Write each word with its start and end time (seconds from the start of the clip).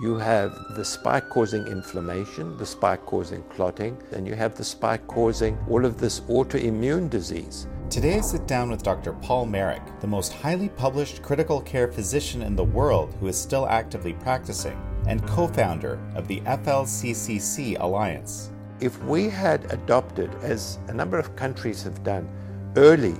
You 0.00 0.16
have 0.16 0.76
the 0.76 0.84
spike 0.84 1.28
causing 1.28 1.66
inflammation, 1.66 2.56
the 2.56 2.64
spike 2.64 3.04
causing 3.04 3.42
clotting, 3.50 3.98
and 4.12 4.26
you 4.26 4.34
have 4.34 4.54
the 4.54 4.64
spike 4.64 5.06
causing 5.06 5.58
all 5.68 5.84
of 5.84 5.98
this 5.98 6.20
autoimmune 6.20 7.10
disease. 7.10 7.66
Today 7.90 8.16
I 8.16 8.22
sit 8.22 8.46
down 8.46 8.70
with 8.70 8.82
Dr. 8.82 9.12
Paul 9.12 9.44
Marik, 9.44 9.82
the 10.00 10.06
most 10.06 10.32
highly 10.32 10.70
published 10.70 11.20
critical 11.20 11.60
care 11.60 11.92
physician 11.92 12.40
in 12.40 12.56
the 12.56 12.64
world 12.64 13.14
who 13.20 13.26
is 13.26 13.38
still 13.38 13.68
actively 13.68 14.14
practicing, 14.14 14.80
and 15.06 15.26
co 15.28 15.46
founder 15.46 16.00
of 16.14 16.26
the 16.26 16.40
FLCCC 16.46 17.78
Alliance. 17.78 18.52
If 18.80 19.02
we 19.04 19.28
had 19.28 19.70
adopted, 19.70 20.34
as 20.36 20.78
a 20.88 20.94
number 20.94 21.18
of 21.18 21.36
countries 21.36 21.82
have 21.82 22.02
done, 22.02 22.26
early, 22.74 23.16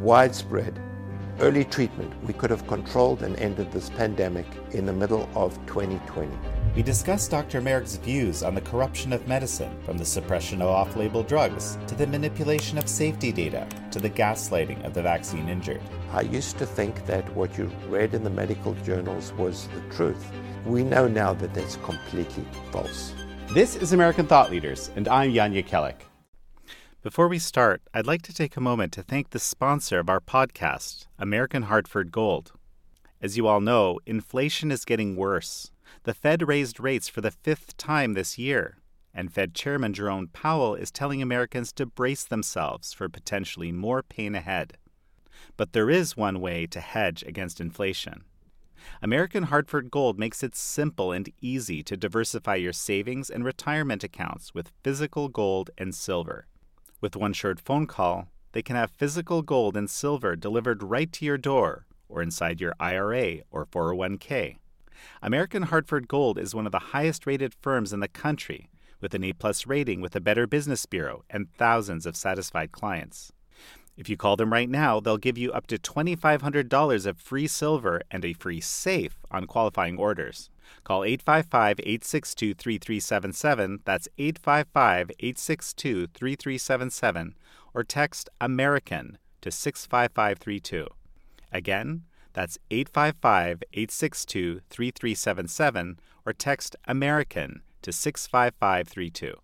widespread, 0.00 0.80
early 1.40 1.64
treatment, 1.64 2.12
we 2.24 2.32
could 2.32 2.50
have 2.50 2.66
controlled 2.66 3.22
and 3.22 3.36
ended 3.36 3.70
this 3.70 3.90
pandemic 3.90 4.46
in 4.70 4.86
the 4.86 4.92
middle 4.92 5.28
of 5.34 5.54
2020. 5.66 6.30
We 6.74 6.82
discuss 6.82 7.28
Dr. 7.28 7.60
Marik's 7.60 7.96
views 7.96 8.42
on 8.42 8.54
the 8.54 8.60
corruption 8.60 9.12
of 9.12 9.26
medicine, 9.28 9.76
from 9.84 9.98
the 9.98 10.04
suppression 10.04 10.62
of 10.62 10.68
off 10.68 10.96
label 10.96 11.22
drugs, 11.22 11.78
to 11.86 11.94
the 11.94 12.06
manipulation 12.06 12.78
of 12.78 12.88
safety 12.88 13.32
data, 13.32 13.66
to 13.90 13.98
the 13.98 14.10
gaslighting 14.10 14.84
of 14.84 14.94
the 14.94 15.02
vaccine 15.02 15.48
injured. 15.48 15.82
I 16.12 16.22
used 16.22 16.58
to 16.58 16.66
think 16.66 17.06
that 17.06 17.34
what 17.34 17.56
you 17.56 17.70
read 17.88 18.14
in 18.14 18.24
the 18.24 18.30
medical 18.30 18.74
journals 18.84 19.32
was 19.34 19.68
the 19.68 19.94
truth. 19.94 20.24
We 20.64 20.84
know 20.84 21.08
now 21.08 21.34
that 21.34 21.54
that's 21.54 21.76
completely 21.76 22.46
false. 22.72 23.14
This 23.52 23.76
is 23.76 23.92
American 23.92 24.26
Thought 24.26 24.50
Leaders, 24.50 24.90
and 24.96 25.08
I'm 25.08 25.32
Jan 25.32 25.52
Jekielek. 25.52 26.00
Before 27.06 27.28
we 27.28 27.38
start, 27.38 27.82
I'd 27.94 28.08
like 28.08 28.22
to 28.22 28.34
take 28.34 28.56
a 28.56 28.60
moment 28.60 28.92
to 28.94 29.02
thank 29.04 29.30
the 29.30 29.38
sponsor 29.38 30.00
of 30.00 30.10
our 30.10 30.18
podcast, 30.18 31.06
American 31.20 31.62
Hartford 31.62 32.10
Gold. 32.10 32.50
As 33.22 33.36
you 33.36 33.46
all 33.46 33.60
know, 33.60 34.00
inflation 34.06 34.72
is 34.72 34.84
getting 34.84 35.14
worse. 35.14 35.70
The 36.02 36.14
Fed 36.14 36.48
raised 36.48 36.80
rates 36.80 37.08
for 37.08 37.20
the 37.20 37.30
fifth 37.30 37.76
time 37.76 38.14
this 38.14 38.38
year, 38.38 38.78
and 39.14 39.32
Fed 39.32 39.54
Chairman 39.54 39.92
Jerome 39.94 40.30
Powell 40.32 40.74
is 40.74 40.90
telling 40.90 41.22
Americans 41.22 41.72
to 41.74 41.86
brace 41.86 42.24
themselves 42.24 42.92
for 42.92 43.08
potentially 43.08 43.70
more 43.70 44.02
pain 44.02 44.34
ahead. 44.34 44.76
But 45.56 45.74
there 45.74 45.88
is 45.88 46.16
one 46.16 46.40
way 46.40 46.66
to 46.66 46.80
hedge 46.80 47.22
against 47.22 47.60
inflation. 47.60 48.24
American 49.00 49.44
Hartford 49.44 49.92
Gold 49.92 50.18
makes 50.18 50.42
it 50.42 50.56
simple 50.56 51.12
and 51.12 51.30
easy 51.40 51.84
to 51.84 51.96
diversify 51.96 52.56
your 52.56 52.72
savings 52.72 53.30
and 53.30 53.44
retirement 53.44 54.02
accounts 54.02 54.52
with 54.54 54.72
physical 54.82 55.28
gold 55.28 55.70
and 55.78 55.94
silver. 55.94 56.48
With 57.06 57.14
one 57.14 57.34
short 57.34 57.60
phone 57.60 57.86
call, 57.86 58.26
they 58.50 58.62
can 58.62 58.74
have 58.74 58.90
physical 58.90 59.40
gold 59.40 59.76
and 59.76 59.88
silver 59.88 60.34
delivered 60.34 60.82
right 60.82 61.12
to 61.12 61.24
your 61.24 61.38
door 61.38 61.86
or 62.08 62.20
inside 62.20 62.60
your 62.60 62.74
IRA 62.80 63.42
or 63.52 63.64
401k. 63.64 64.56
American 65.22 65.62
Hartford 65.62 66.08
Gold 66.08 66.36
is 66.36 66.52
one 66.52 66.66
of 66.66 66.72
the 66.72 66.90
highest 66.90 67.24
rated 67.24 67.54
firms 67.54 67.92
in 67.92 68.00
the 68.00 68.08
country 68.08 68.68
with 69.00 69.14
an 69.14 69.22
A-plus 69.22 69.68
rating 69.68 70.00
with 70.00 70.14
the 70.14 70.20
Better 70.20 70.48
Business 70.48 70.84
Bureau 70.84 71.22
and 71.30 71.46
thousands 71.54 72.06
of 72.06 72.16
satisfied 72.16 72.72
clients. 72.72 73.30
If 73.96 74.08
you 74.08 74.16
call 74.16 74.34
them 74.34 74.52
right 74.52 74.68
now, 74.68 74.98
they'll 74.98 75.16
give 75.16 75.38
you 75.38 75.52
up 75.52 75.68
to 75.68 75.78
$2,500 75.78 77.06
of 77.06 77.18
free 77.20 77.46
silver 77.46 78.02
and 78.10 78.24
a 78.24 78.32
free 78.32 78.60
safe 78.60 79.16
on 79.30 79.46
qualifying 79.46 79.96
orders. 79.96 80.50
Call 80.84 81.04
855 81.04 81.80
862 81.80 82.54
3377. 82.54 83.80
That's 83.84 84.08
855 84.18 85.10
862 85.18 86.06
3377. 86.08 87.34
Or 87.74 87.84
text 87.84 88.28
American 88.40 89.18
to 89.40 89.50
65532. 89.50 90.86
Again, 91.52 92.02
that's 92.32 92.58
855 92.70 93.62
862 93.72 94.60
3377. 94.70 96.00
Or 96.24 96.32
text 96.32 96.76
American 96.86 97.62
to 97.82 97.92
65532. 97.92 99.34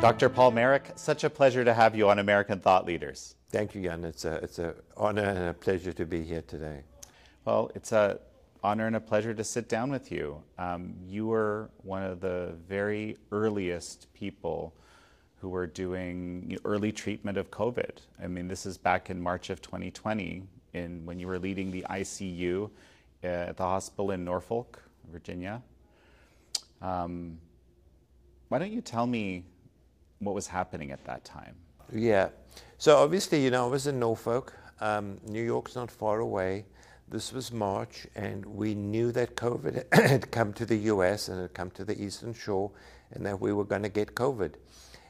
Dr. 0.00 0.28
Paul 0.28 0.52
Marik, 0.52 0.92
such 0.94 1.24
a 1.24 1.30
pleasure 1.30 1.64
to 1.64 1.74
have 1.74 1.96
you 1.96 2.08
on 2.08 2.20
American 2.20 2.60
Thought 2.60 2.86
Leaders. 2.86 3.34
Thank 3.50 3.74
you, 3.74 3.82
Jan. 3.82 4.04
It's 4.04 4.24
an 4.24 4.34
it's 4.44 4.60
a 4.60 4.74
honor 4.96 5.22
and 5.22 5.48
a 5.48 5.54
pleasure 5.54 5.92
to 5.92 6.06
be 6.06 6.22
here 6.22 6.42
today. 6.42 6.82
Well, 7.44 7.70
it's 7.74 7.92
an 7.92 8.18
honor 8.62 8.86
and 8.86 8.96
a 8.96 9.00
pleasure 9.00 9.34
to 9.34 9.44
sit 9.44 9.68
down 9.68 9.90
with 9.90 10.10
you. 10.12 10.42
Um, 10.58 10.94
you 11.06 11.26
were 11.26 11.70
one 11.82 12.02
of 12.02 12.20
the 12.20 12.54
very 12.68 13.16
earliest 13.32 14.12
people 14.12 14.74
who 15.40 15.48
were 15.48 15.66
doing 15.66 16.58
early 16.64 16.92
treatment 16.92 17.38
of 17.38 17.50
COVID. 17.50 17.98
I 18.22 18.26
mean, 18.26 18.48
this 18.48 18.66
is 18.66 18.76
back 18.76 19.08
in 19.10 19.20
March 19.20 19.50
of 19.50 19.62
2020, 19.62 20.42
in 20.74 21.06
when 21.06 21.18
you 21.18 21.26
were 21.26 21.38
leading 21.38 21.70
the 21.70 21.86
ICU 21.88 22.70
at 23.22 23.56
the 23.56 23.64
hospital 23.64 24.10
in 24.10 24.24
Norfolk, 24.24 24.82
Virginia. 25.10 25.62
Um, 26.82 27.38
why 28.48 28.58
don't 28.58 28.72
you 28.72 28.80
tell 28.80 29.06
me 29.06 29.44
what 30.18 30.34
was 30.34 30.46
happening 30.46 30.90
at 30.90 31.04
that 31.04 31.24
time? 31.24 31.54
Yeah. 31.92 32.28
So 32.78 32.96
obviously, 32.96 33.42
you 33.42 33.50
know, 33.50 33.66
I 33.66 33.68
was 33.68 33.86
in 33.86 33.98
Norfolk. 33.98 34.52
Um, 34.80 35.18
New 35.26 35.42
York's 35.42 35.74
not 35.74 35.90
far 35.90 36.20
away. 36.20 36.64
This 37.10 37.32
was 37.32 37.50
March, 37.50 38.06
and 38.14 38.44
we 38.44 38.74
knew 38.74 39.12
that 39.12 39.34
COVID 39.34 39.94
had 39.94 40.30
come 40.30 40.52
to 40.52 40.66
the 40.66 40.76
US 40.92 41.28
and 41.28 41.40
had 41.40 41.54
come 41.54 41.70
to 41.70 41.84
the 41.84 41.98
Eastern 41.98 42.34
Shore, 42.34 42.70
and 43.12 43.24
that 43.24 43.40
we 43.40 43.50
were 43.50 43.64
going 43.64 43.82
to 43.82 43.88
get 43.88 44.14
COVID. 44.14 44.52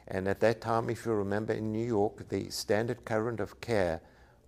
And 0.07 0.25
at 0.29 0.39
that 0.39 0.61
time, 0.61 0.89
if 0.89 1.05
you 1.05 1.11
remember 1.11 1.51
in 1.51 1.73
New 1.73 1.85
York, 1.85 2.29
the 2.29 2.49
standard 2.51 3.03
current 3.03 3.41
of 3.41 3.59
care 3.59 3.99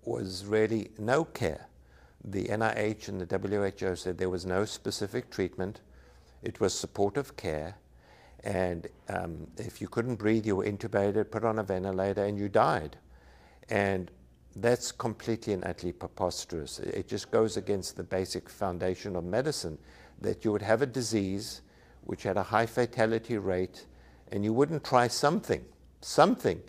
was 0.06 0.46
really 0.46 0.92
no 0.98 1.26
care. 1.26 1.68
The 2.24 2.46
NIH 2.46 3.10
and 3.10 3.20
the 3.20 3.38
WHO 3.38 3.98
said 3.98 4.18
there 4.18 4.30
was 4.30 4.46
no 4.46 4.64
specific 4.64 5.30
treatment, 5.30 5.82
it 6.42 6.62
was 6.62 6.74
supportive 6.74 7.36
care. 7.36 7.76
And 8.46 8.88
um, 9.10 9.48
if 9.58 9.82
you 9.82 9.90
couldn't 9.90 10.16
breathe, 10.16 10.46
you 10.46 10.56
were 10.56 10.66
intubated, 10.66 11.32
put 11.32 11.44
on 11.44 11.60
a 11.60 11.64
ventilator, 11.64 12.24
and 12.24 12.38
you 12.40 12.48
died. 12.48 12.96
And 13.70 14.10
that's 14.56 14.92
completely 14.92 15.54
and 15.54 15.64
utterly 15.66 15.94
preposterous. 15.94 16.80
It 16.80 17.08
just 17.08 17.32
goes 17.32 17.58
against 17.58 17.96
the 17.96 18.04
basic 18.04 18.50
foundation 18.50 19.16
of 19.16 19.24
medicine 19.24 19.78
that 20.20 20.44
you 20.44 20.52
would 20.52 20.62
have 20.62 20.82
a 20.82 20.86
disease 20.86 21.62
which 22.04 22.24
had 22.24 22.38
a 22.38 22.44
high 22.44 22.66
fatality 22.66 23.38
rate 23.38 23.86
and 24.32 24.44
you 24.44 24.54
wouldn't 24.54 24.84
try 24.84 25.08
something, 25.08 25.64
something, 26.02 26.62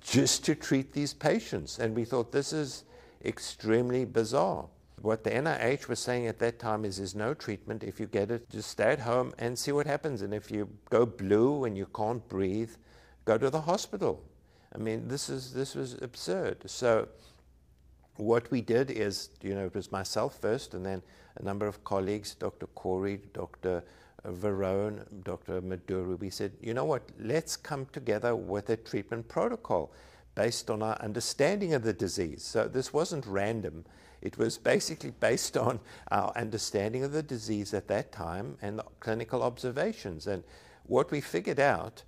just 0.00 0.44
to 0.44 0.54
treat 0.54 0.92
these 0.92 1.12
patients. 1.12 1.78
And 1.78 1.94
we 1.94 2.04
thought 2.04 2.32
this 2.32 2.52
is 2.52 2.84
extremely 3.24 4.04
bizarre. 4.04 4.66
What 5.00 5.22
the 5.22 5.30
NIH 5.30 5.88
was 5.88 6.00
saying 6.00 6.26
at 6.26 6.38
that 6.40 6.58
time 6.58 6.84
is 6.84 6.96
there's 6.96 7.14
no 7.14 7.34
treatment. 7.34 7.84
If 7.84 8.00
you 8.00 8.06
get 8.06 8.30
it, 8.30 8.50
just 8.50 8.70
stay 8.70 8.92
at 8.92 9.00
home 9.00 9.32
and 9.38 9.56
see 9.56 9.70
what 9.70 9.86
happens. 9.86 10.22
And 10.22 10.34
if 10.34 10.50
you 10.50 10.68
go 10.90 11.06
blue 11.06 11.64
and 11.64 11.76
you 11.76 11.86
can't 11.94 12.26
breathe, 12.28 12.72
go 13.24 13.38
to 13.38 13.50
the 13.50 13.60
hospital. 13.60 14.22
I 14.74 14.78
mean, 14.78 15.08
this 15.08 15.28
is 15.28 15.52
this 15.52 15.74
was 15.74 15.94
absurd. 16.02 16.68
So 16.70 17.08
what 18.16 18.50
we 18.50 18.60
did 18.60 18.90
is, 18.90 19.30
you 19.42 19.54
know, 19.54 19.66
it 19.66 19.74
was 19.74 19.90
myself 19.92 20.38
first, 20.40 20.74
and 20.74 20.84
then 20.84 21.02
a 21.36 21.42
number 21.42 21.66
of 21.66 21.84
colleagues, 21.84 22.34
Dr. 22.34 22.66
Kory, 22.74 23.20
Dr. 23.32 23.84
Varon, 24.26 25.04
Dr. 25.24 25.62
Meduri. 25.62 26.18
We 26.18 26.30
said, 26.30 26.52
you 26.60 26.74
know 26.74 26.84
what? 26.84 27.02
Let's 27.18 27.56
come 27.56 27.86
together 27.92 28.34
with 28.34 28.70
a 28.70 28.76
treatment 28.76 29.28
protocol 29.28 29.92
based 30.34 30.70
on 30.70 30.82
our 30.82 30.96
understanding 31.00 31.74
of 31.74 31.82
the 31.82 31.92
disease. 31.92 32.42
So 32.44 32.68
this 32.68 32.92
wasn't 32.92 33.26
random. 33.26 33.84
It 34.20 34.36
was 34.36 34.58
basically 34.58 35.12
based 35.12 35.56
on 35.56 35.80
our 36.10 36.32
understanding 36.36 37.04
of 37.04 37.12
the 37.12 37.22
disease 37.22 37.72
at 37.72 37.88
that 37.88 38.12
time 38.12 38.56
and 38.62 38.78
the 38.78 38.84
clinical 39.00 39.42
observations. 39.42 40.26
And 40.26 40.42
what 40.84 41.10
we 41.10 41.20
figured 41.20 41.60
out 41.60 42.02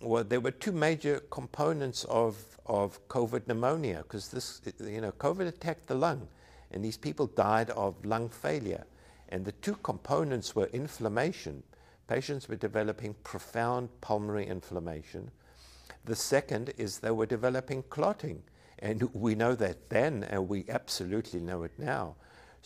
well, 0.00 0.24
there 0.24 0.40
were 0.40 0.50
two 0.50 0.72
major 0.72 1.20
components 1.30 2.04
of, 2.04 2.36
of 2.66 3.06
COVID 3.08 3.46
pneumonia 3.46 3.98
because 4.02 4.28
this, 4.28 4.60
you 4.80 5.00
know, 5.00 5.12
COVID 5.12 5.46
attacked 5.46 5.86
the 5.86 5.94
lung 5.94 6.28
and 6.70 6.84
these 6.84 6.96
people 6.96 7.26
died 7.26 7.70
of 7.70 8.04
lung 8.04 8.28
failure. 8.28 8.84
And 9.28 9.44
the 9.44 9.52
two 9.52 9.76
components 9.76 10.54
were 10.54 10.66
inflammation. 10.66 11.62
Patients 12.06 12.48
were 12.48 12.56
developing 12.56 13.14
profound 13.24 13.88
pulmonary 14.00 14.46
inflammation. 14.46 15.30
The 16.04 16.14
second 16.14 16.72
is 16.76 16.98
they 16.98 17.10
were 17.10 17.26
developing 17.26 17.82
clotting. 17.90 18.42
And 18.78 19.02
we 19.14 19.34
know 19.34 19.54
that 19.54 19.88
then, 19.88 20.24
and 20.24 20.48
we 20.48 20.66
absolutely 20.68 21.40
know 21.40 21.62
it 21.62 21.72
now. 21.78 22.16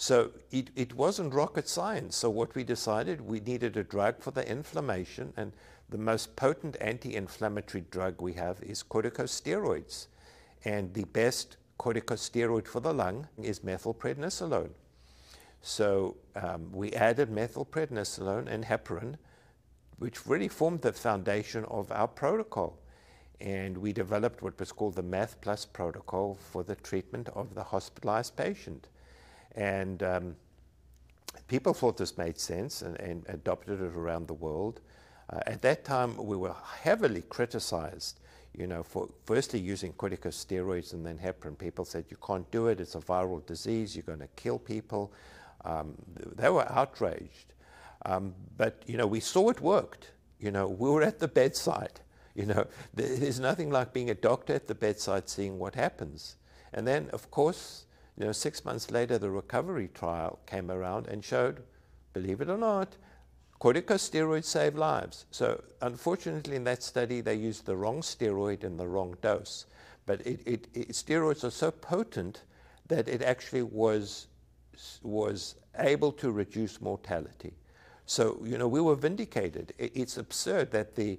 So 0.01 0.31
it, 0.51 0.71
it 0.77 0.95
wasn't 0.95 1.35
rocket 1.35 1.69
science. 1.69 2.17
So 2.17 2.31
what 2.31 2.55
we 2.55 2.65
decided, 2.65 3.21
we 3.21 3.39
needed 3.39 3.77
a 3.77 3.85
drug 3.85 4.23
for 4.23 4.31
the 4.31 4.51
inflammation, 4.51 5.35
and 5.37 5.53
the 5.91 5.99
most 5.99 6.37
potent 6.37 6.79
anti-inflammatory 6.81 7.85
drug 7.91 8.23
we 8.23 8.33
have 8.33 8.63
is 8.63 8.83
corticosteroids. 8.83 10.07
And 10.65 10.95
the 10.95 11.05
best 11.05 11.59
corticosteroid 11.79 12.67
for 12.67 12.81
the 12.81 12.95
lung 12.95 13.29
is 13.43 13.61
methylprednisolone. 13.61 14.71
So 15.61 16.17
um, 16.35 16.73
we 16.73 16.95
added 16.95 17.29
methylprednisolone 17.29 18.49
and 18.49 18.65
heparin, 18.65 19.17
which 19.99 20.27
really 20.27 20.49
formed 20.49 20.81
the 20.81 20.95
foundation 20.95 21.67
of 21.67 21.93
our 21.93 22.09
protocol. 22.09 22.79
And 23.39 23.77
we 23.77 23.93
developed 23.93 24.41
what 24.41 24.59
was 24.59 24.73
called 24.73 24.95
the 24.95 25.03
MATH+ 25.03 25.37
protocol 25.75 26.39
for 26.41 26.63
the 26.63 26.77
treatment 26.77 27.29
of 27.35 27.55
the 27.55 27.65
hospitalized 27.65 28.35
patient. 28.35 28.89
And 29.55 30.03
um, 30.03 30.37
people 31.49 31.75
thought 31.75 31.97
this 31.97 32.17
made 32.17 32.39
sense 32.39 32.83
and, 32.83 32.99
and 33.01 33.25
adopted 33.29 33.81
it 33.81 33.97
around 33.97 34.29
the 34.29 34.35
world. 34.35 34.81
Uh, 35.31 35.41
at 35.47 35.63
that 35.63 35.85
time, 35.85 36.17
we 36.17 36.37
were 36.37 36.55
heavily 36.83 37.23
criticized, 37.29 38.21
you 38.57 38.67
know, 38.67 38.83
for 38.83 39.09
firstly 39.25 39.61
using 39.61 39.93
corticosteroids 39.93 40.93
and 40.93 41.05
then 41.07 41.19
heparin. 41.19 41.57
People 41.57 41.85
said, 41.85 42.05
you 42.11 42.17
can't 42.25 42.51
do 42.51 42.67
it, 42.67 42.81
it's 42.81 42.95
a 42.95 43.01
viral 43.01 43.45
disease, 43.47 43.95
you're 43.95 44.03
going 44.03 44.19
to 44.19 44.29
kill 44.37 44.59
people. 44.59 45.13
Um, 45.65 45.95
they 46.37 46.49
were 46.49 46.71
outraged. 46.73 47.55
Um, 48.07 48.35
but, 48.57 48.83
you 48.87 48.97
know, 48.97 49.07
we 49.07 49.21
saw 49.21 49.51
it 49.51 49.61
worked. 49.61 50.11
You 50.41 50.51
know, 50.51 50.67
we 50.69 50.89
were 50.91 51.03
at 51.03 51.19
the 51.19 51.29
bedside. 51.29 52.01
You 52.35 52.47
know, 52.47 52.67
there's 52.95 53.41
nothing 53.41 53.71
like 53.71 53.93
being 53.93 54.11
a 54.11 54.15
doctor 54.15 54.55
at 54.55 54.67
the 54.67 54.75
bedside 54.75 55.29
seeing 55.29 55.59
what 55.59 55.75
happens. 55.75 56.37
And 56.73 56.87
then, 56.87 57.11
of 57.13 57.31
course, 57.31 57.85
you 58.21 58.27
know, 58.27 58.33
six 58.33 58.67
months 58.67 58.91
later, 58.91 59.17
the 59.17 59.31
recovery 59.31 59.89
trial 59.95 60.41
came 60.45 60.71
around 60.71 61.07
and 61.07 61.25
showed, 61.25 61.63
believe 62.13 62.43
it 62.43 62.51
or 62.51 62.59
not, 62.59 62.99
corticosteroids 63.59 64.45
save 64.45 64.75
lives. 64.75 65.25
So 65.31 65.65
unfortunately, 65.81 66.57
in 66.57 66.65
that 66.65 66.83
study, 66.83 67.23
they 67.23 67.35
used 67.35 67.65
the 67.65 67.75
wrong 67.75 68.03
steroid 68.03 68.63
in 68.63 68.77
the 68.77 68.87
wrong 68.87 69.17
dose. 69.23 69.65
But 70.05 70.21
it, 70.27 70.43
it, 70.45 70.69
it, 70.75 70.89
steroids 70.91 71.45
are 71.45 71.51
so 71.51 71.71
potent 71.71 72.43
that 72.89 73.09
it 73.09 73.23
actually 73.23 73.63
was, 73.63 74.27
was 75.03 75.55
able 75.79 76.13
to 76.13 76.31
reduce 76.31 76.79
mortality. 76.79 77.55
So, 78.05 78.39
you 78.45 78.59
know, 78.59 78.69
we 78.69 78.83
were 78.83 78.97
vindicated. 78.97 79.73
it's 79.79 80.19
absurd 80.19 80.73
that 80.73 80.95
the 80.95 81.19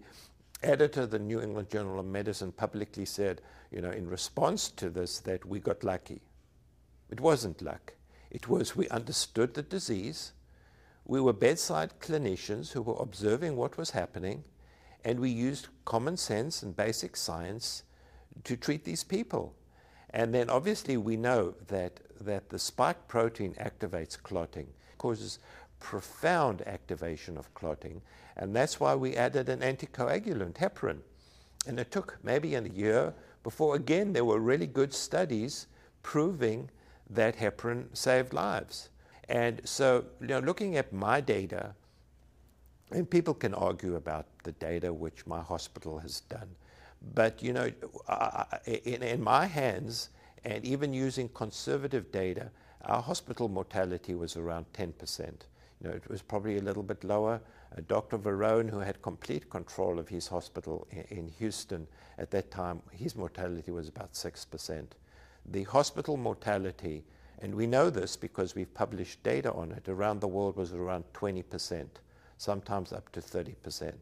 editor 0.61 1.01
of 1.01 1.09
the 1.09 1.17
New 1.17 1.41
England 1.41 1.71
Journal 1.71 1.99
of 1.99 2.05
Medicine 2.05 2.51
publicly 2.51 3.05
said, 3.05 3.41
you 3.71 3.81
know, 3.81 3.89
in 3.89 4.07
response 4.07 4.69
to 4.69 4.91
this, 4.91 5.17
that 5.21 5.43
we 5.45 5.59
got 5.59 5.83
lucky. 5.83 6.21
It 7.11 7.19
wasn't 7.19 7.61
luck. 7.61 7.93
It 8.29 8.47
was 8.47 8.75
we 8.75 8.87
understood 8.89 9.53
the 9.53 9.61
disease, 9.61 10.31
we 11.05 11.19
were 11.19 11.33
bedside 11.33 11.99
clinicians 11.99 12.71
who 12.71 12.81
were 12.81 13.01
observing 13.01 13.57
what 13.57 13.77
was 13.77 13.91
happening, 13.91 14.43
and 15.03 15.19
we 15.19 15.29
used 15.29 15.67
common 15.83 16.15
sense 16.15 16.63
and 16.63 16.75
basic 16.75 17.17
science 17.17 17.83
to 18.45 18.55
treat 18.55 18.85
these 18.85 19.03
people. 19.03 19.53
And 20.11 20.33
then 20.33 20.49
obviously 20.49 20.97
we 20.97 21.17
know 21.17 21.55
that, 21.67 21.99
that 22.21 22.49
the 22.49 22.59
spike 22.59 23.07
protein 23.07 23.55
activates 23.55 24.21
clotting, 24.21 24.67
causes 24.97 25.39
profound 25.79 26.61
activation 26.67 27.37
of 27.37 27.53
clotting, 27.55 28.01
and 28.37 28.55
that's 28.55 28.79
why 28.79 28.95
we 28.95 29.15
added 29.15 29.49
an 29.49 29.59
anticoagulant, 29.59 30.53
heparin. 30.53 30.99
And 31.67 31.79
it 31.79 31.91
took 31.91 32.19
maybe 32.23 32.55
a 32.55 32.61
year 32.61 33.13
before, 33.43 33.75
again, 33.75 34.13
there 34.13 34.25
were 34.25 34.39
really 34.39 34.67
good 34.67 34.93
studies 34.93 35.67
proving 36.03 36.69
that 37.11 37.37
heparin 37.37 37.85
saved 37.93 38.33
lives. 38.33 38.89
And 39.29 39.61
so, 39.63 40.05
you 40.19 40.27
know, 40.27 40.39
looking 40.39 40.77
at 40.77 40.91
my 40.91 41.21
data, 41.21 41.73
and 42.91 43.09
people 43.09 43.33
can 43.33 43.53
argue 43.53 43.95
about 43.95 44.25
the 44.43 44.51
data 44.53 44.91
which 44.91 45.25
my 45.25 45.41
hospital 45.41 45.99
has 45.99 46.21
done, 46.21 46.49
but 47.13 47.41
you 47.41 47.53
know, 47.53 47.71
in, 48.65 49.03
in 49.03 49.23
my 49.23 49.45
hands, 49.45 50.09
and 50.43 50.65
even 50.65 50.93
using 50.93 51.29
conservative 51.29 52.11
data, 52.11 52.49
our 52.85 53.01
hospital 53.01 53.47
mortality 53.47 54.15
was 54.15 54.35
around 54.35 54.65
10%. 54.73 54.91
You 55.81 55.89
know, 55.89 55.95
it 55.95 56.07
was 56.09 56.21
probably 56.21 56.57
a 56.57 56.61
little 56.61 56.83
bit 56.83 57.03
lower. 57.03 57.39
Uh, 57.75 57.81
Dr. 57.87 58.17
Varon, 58.17 58.69
who 58.69 58.79
had 58.79 59.01
complete 59.01 59.49
control 59.49 59.99
of 59.99 60.09
his 60.09 60.27
hospital 60.27 60.87
in, 60.91 61.05
in 61.17 61.27
Houston 61.39 61.87
at 62.17 62.31
that 62.31 62.51
time, 62.51 62.81
his 62.91 63.15
mortality 63.15 63.71
was 63.71 63.87
about 63.87 64.13
6%. 64.13 64.85
The 65.45 65.63
hospital 65.63 66.17
mortality 66.17 67.03
and 67.41 67.55
we 67.55 67.65
know 67.65 67.89
this 67.89 68.15
because 68.15 68.53
we've 68.53 68.71
published 68.73 69.23
data 69.23 69.51
on 69.51 69.71
it. 69.71 69.89
Around 69.89 70.21
the 70.21 70.27
world 70.27 70.55
was 70.55 70.73
around 70.73 71.05
20%, 71.13 71.87
sometimes 72.37 72.93
up 72.93 73.11
to 73.13 73.19
30%. 73.19 73.93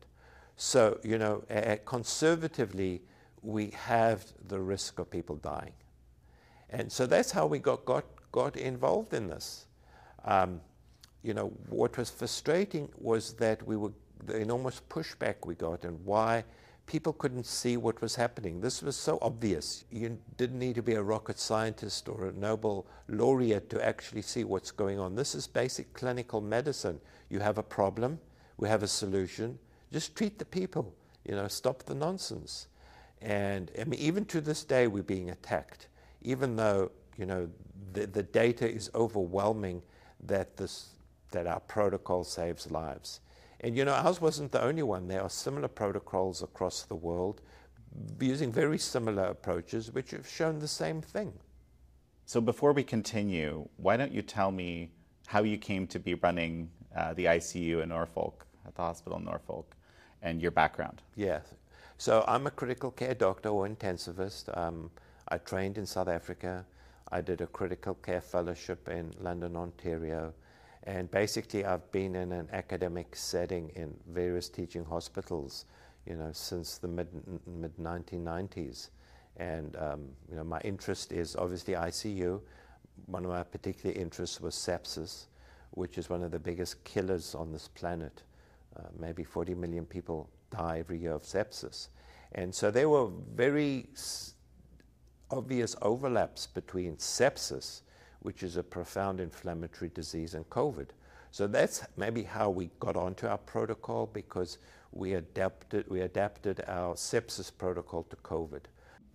So, 0.57 0.99
you 1.03 1.17
know, 1.17 1.43
uh, 1.49 1.77
conservatively, 1.85 3.01
we 3.41 3.67
have 3.69 4.25
the 4.49 4.59
risk 4.59 4.99
of 4.99 5.09
people 5.09 5.37
dying. 5.37 5.71
And 6.69 6.91
so 6.91 7.07
that's 7.07 7.31
how 7.31 7.47
we 7.47 7.59
got, 7.59 7.85
got, 7.85 8.03
got 8.33 8.57
involved 8.57 9.13
in 9.13 9.27
this. 9.27 9.65
Um, 10.25 10.59
you 11.23 11.33
know, 11.33 11.53
what 11.69 11.97
was 11.97 12.09
frustrating 12.09 12.89
was 12.97 13.33
that 13.35 13.65
we 13.65 13.77
were, 13.77 13.93
the 14.25 14.37
enormous 14.37 14.81
pushback 14.89 15.45
we 15.45 15.55
got 15.55 15.85
and 15.85 16.03
why 16.03 16.43
people 16.89 17.13
couldn't 17.13 17.45
see 17.45 17.77
what 17.77 18.01
was 18.01 18.15
happening. 18.15 18.59
This 18.59 18.81
was 18.81 18.95
so 18.95 19.19
obvious. 19.21 19.85
You 19.91 20.17
didn't 20.37 20.57
need 20.57 20.73
to 20.73 20.81
be 20.81 20.95
a 20.95 21.03
rocket 21.03 21.37
scientist 21.37 22.09
or 22.09 22.25
a 22.25 22.31
Nobel 22.31 22.87
laureate 23.07 23.69
to 23.69 23.85
actually 23.85 24.23
see 24.23 24.43
what's 24.43 24.71
going 24.71 24.97
on. 24.97 25.13
This 25.13 25.35
is 25.35 25.45
basic 25.45 25.93
clinical 25.93 26.41
medicine. 26.41 26.99
You 27.29 27.41
have 27.41 27.59
a 27.59 27.63
problem, 27.63 28.19
we 28.57 28.67
have 28.69 28.81
a 28.81 28.87
solution. 28.87 29.59
Just 29.93 30.15
treat 30.15 30.39
the 30.39 30.45
people, 30.45 30.91
you 31.25 31.35
know, 31.35 31.47
stop 31.47 31.83
the 31.83 31.93
nonsense. 31.93 32.65
And 33.21 33.69
I 33.79 33.83
mean, 33.83 33.99
even 33.99 34.25
to 34.25 34.41
this 34.41 34.63
day, 34.63 34.87
we're 34.87 35.03
being 35.03 35.29
attacked, 35.29 35.89
even 36.23 36.55
though, 36.55 36.89
you 37.19 37.27
know, 37.27 37.47
the, 37.93 38.07
the 38.07 38.23
data 38.23 38.67
is 38.67 38.89
overwhelming 38.95 39.83
that, 40.25 40.57
this, 40.57 40.89
that 41.29 41.45
our 41.45 41.59
protocol 41.59 42.23
saves 42.23 42.71
lives. 42.71 43.19
And 43.61 43.75
you 43.75 43.85
know, 43.85 43.93
ours 43.93 44.21
wasn't 44.21 44.51
the 44.51 44.63
only 44.63 44.83
one. 44.83 45.07
There 45.07 45.21
are 45.21 45.29
similar 45.29 45.67
protocols 45.67 46.41
across 46.41 46.83
the 46.83 46.95
world 46.95 47.41
using 48.19 48.51
very 48.51 48.77
similar 48.77 49.23
approaches 49.25 49.91
which 49.91 50.11
have 50.11 50.27
shown 50.27 50.59
the 50.59 50.67
same 50.67 51.01
thing. 51.01 51.33
So 52.25 52.39
before 52.39 52.73
we 52.73 52.83
continue, 52.83 53.67
why 53.77 53.97
don't 53.97 54.11
you 54.11 54.21
tell 54.21 54.51
me 54.51 54.91
how 55.27 55.43
you 55.43 55.57
came 55.57 55.87
to 55.87 55.99
be 55.99 56.13
running 56.13 56.69
uh, 56.95 57.13
the 57.13 57.25
ICU 57.25 57.81
in 57.83 57.89
Norfolk, 57.89 58.45
at 58.65 58.75
the 58.75 58.81
hospital 58.81 59.17
in 59.17 59.25
Norfolk, 59.25 59.75
and 60.21 60.41
your 60.41 60.51
background? 60.51 61.01
Yeah. 61.15 61.39
So 61.97 62.23
I'm 62.27 62.47
a 62.47 62.51
critical 62.51 62.91
care 62.91 63.15
doctor 63.15 63.49
or 63.49 63.67
intensivist. 63.67 64.55
Um, 64.57 64.91
I 65.27 65.37
trained 65.37 65.77
in 65.77 65.85
South 65.85 66.07
Africa. 66.07 66.65
I 67.11 67.21
did 67.21 67.41
a 67.41 67.47
critical 67.47 67.95
care 67.95 68.21
fellowship 68.21 68.87
in 68.87 69.11
London, 69.19 69.55
Ontario. 69.55 70.33
And 70.89 71.11
basically, 71.11 71.65
I've 71.65 71.91
been 71.91 72.15
in 72.15 72.31
an 72.31 72.49
academic 72.51 73.15
setting 73.15 73.69
in 73.75 73.93
various 74.07 74.49
teaching 74.49 74.83
hospitals, 74.83 75.65
you 76.07 76.15
know, 76.15 76.31
since 76.33 76.79
the 76.79 76.87
mid 76.87 77.07
mid 77.45 77.77
1990s. 77.77 78.89
And 79.37 79.75
um, 79.75 80.07
you 80.27 80.35
know, 80.35 80.43
my 80.43 80.59
interest 80.61 81.11
is 81.11 81.35
obviously 81.35 81.75
ICU. 81.75 82.41
One 83.05 83.23
of 83.23 83.29
my 83.29 83.43
particular 83.43 83.95
interests 83.95 84.41
was 84.41 84.55
sepsis, 84.55 85.27
which 85.75 85.99
is 85.99 86.09
one 86.09 86.23
of 86.23 86.31
the 86.31 86.39
biggest 86.39 86.83
killers 86.85 87.35
on 87.35 87.51
this 87.51 87.67
planet. 87.67 88.23
Uh, 88.75 88.87
maybe 88.97 89.23
40 89.23 89.53
million 89.53 89.85
people 89.85 90.27
die 90.49 90.79
every 90.79 90.97
year 90.97 91.13
of 91.13 91.21
sepsis. 91.21 91.89
And 92.31 92.53
so 92.53 92.71
there 92.71 92.89
were 92.89 93.09
very 93.35 93.89
obvious 95.29 95.75
overlaps 95.83 96.47
between 96.47 96.95
sepsis 96.95 97.81
which 98.21 98.43
is 98.43 98.57
a 98.57 98.63
profound 98.63 99.19
inflammatory 99.19 99.91
disease, 99.93 100.33
and 100.33 100.49
COVID. 100.49 100.87
So 101.31 101.47
that's 101.47 101.85
maybe 101.95 102.23
how 102.23 102.49
we 102.49 102.69
got 102.79 102.95
onto 102.95 103.27
our 103.27 103.37
protocol 103.37 104.07
because 104.07 104.57
we 104.91 105.13
adapted, 105.13 105.87
we 105.89 106.01
adapted 106.01 106.63
our 106.67 106.95
sepsis 106.95 107.51
protocol 107.55 108.03
to 108.03 108.15
COVID. 108.17 108.61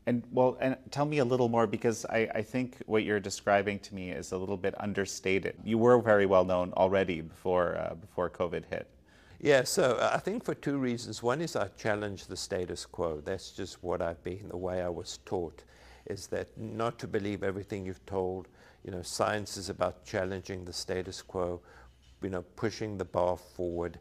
And 0.06 0.22
well, 0.30 0.56
and 0.60 0.76
tell 0.90 1.06
me 1.06 1.18
a 1.18 1.24
little 1.24 1.48
more 1.48 1.66
because 1.66 2.04
I, 2.06 2.28
I 2.34 2.42
think 2.42 2.76
what 2.86 3.04
you're 3.04 3.20
describing 3.20 3.78
to 3.80 3.94
me 3.94 4.10
is 4.10 4.32
a 4.32 4.36
little 4.36 4.58
bit 4.58 4.74
understated. 4.78 5.56
You 5.64 5.78
were 5.78 5.98
very 6.00 6.26
well 6.26 6.44
known 6.44 6.72
already 6.74 7.22
before 7.22 7.76
uh, 7.76 7.94
before 7.94 8.28
COVID 8.28 8.66
hit. 8.66 8.86
Yeah, 9.40 9.64
so 9.64 9.96
uh, 9.96 10.10
I 10.14 10.18
think 10.18 10.44
for 10.44 10.54
two 10.54 10.78
reasons. 10.78 11.22
One 11.22 11.40
is 11.40 11.56
I 11.56 11.68
challenge 11.76 12.26
the 12.26 12.36
status 12.36 12.86
quo. 12.86 13.20
That's 13.20 13.50
just 13.50 13.82
what 13.82 14.00
I've 14.00 14.22
been, 14.22 14.48
the 14.48 14.56
way 14.56 14.82
I 14.82 14.88
was 14.88 15.18
taught, 15.24 15.64
is 16.06 16.26
that 16.28 16.48
not 16.56 16.98
to 17.00 17.06
believe 17.06 17.42
everything 17.42 17.84
you've 17.84 18.04
told, 18.06 18.48
you 18.84 18.90
know, 18.90 19.02
science 19.02 19.56
is 19.56 19.70
about 19.70 20.04
challenging 20.04 20.64
the 20.64 20.72
status 20.72 21.22
quo, 21.22 21.60
you 22.22 22.30
know, 22.30 22.42
pushing 22.56 22.98
the 22.98 23.04
bar 23.04 23.36
forward, 23.36 23.98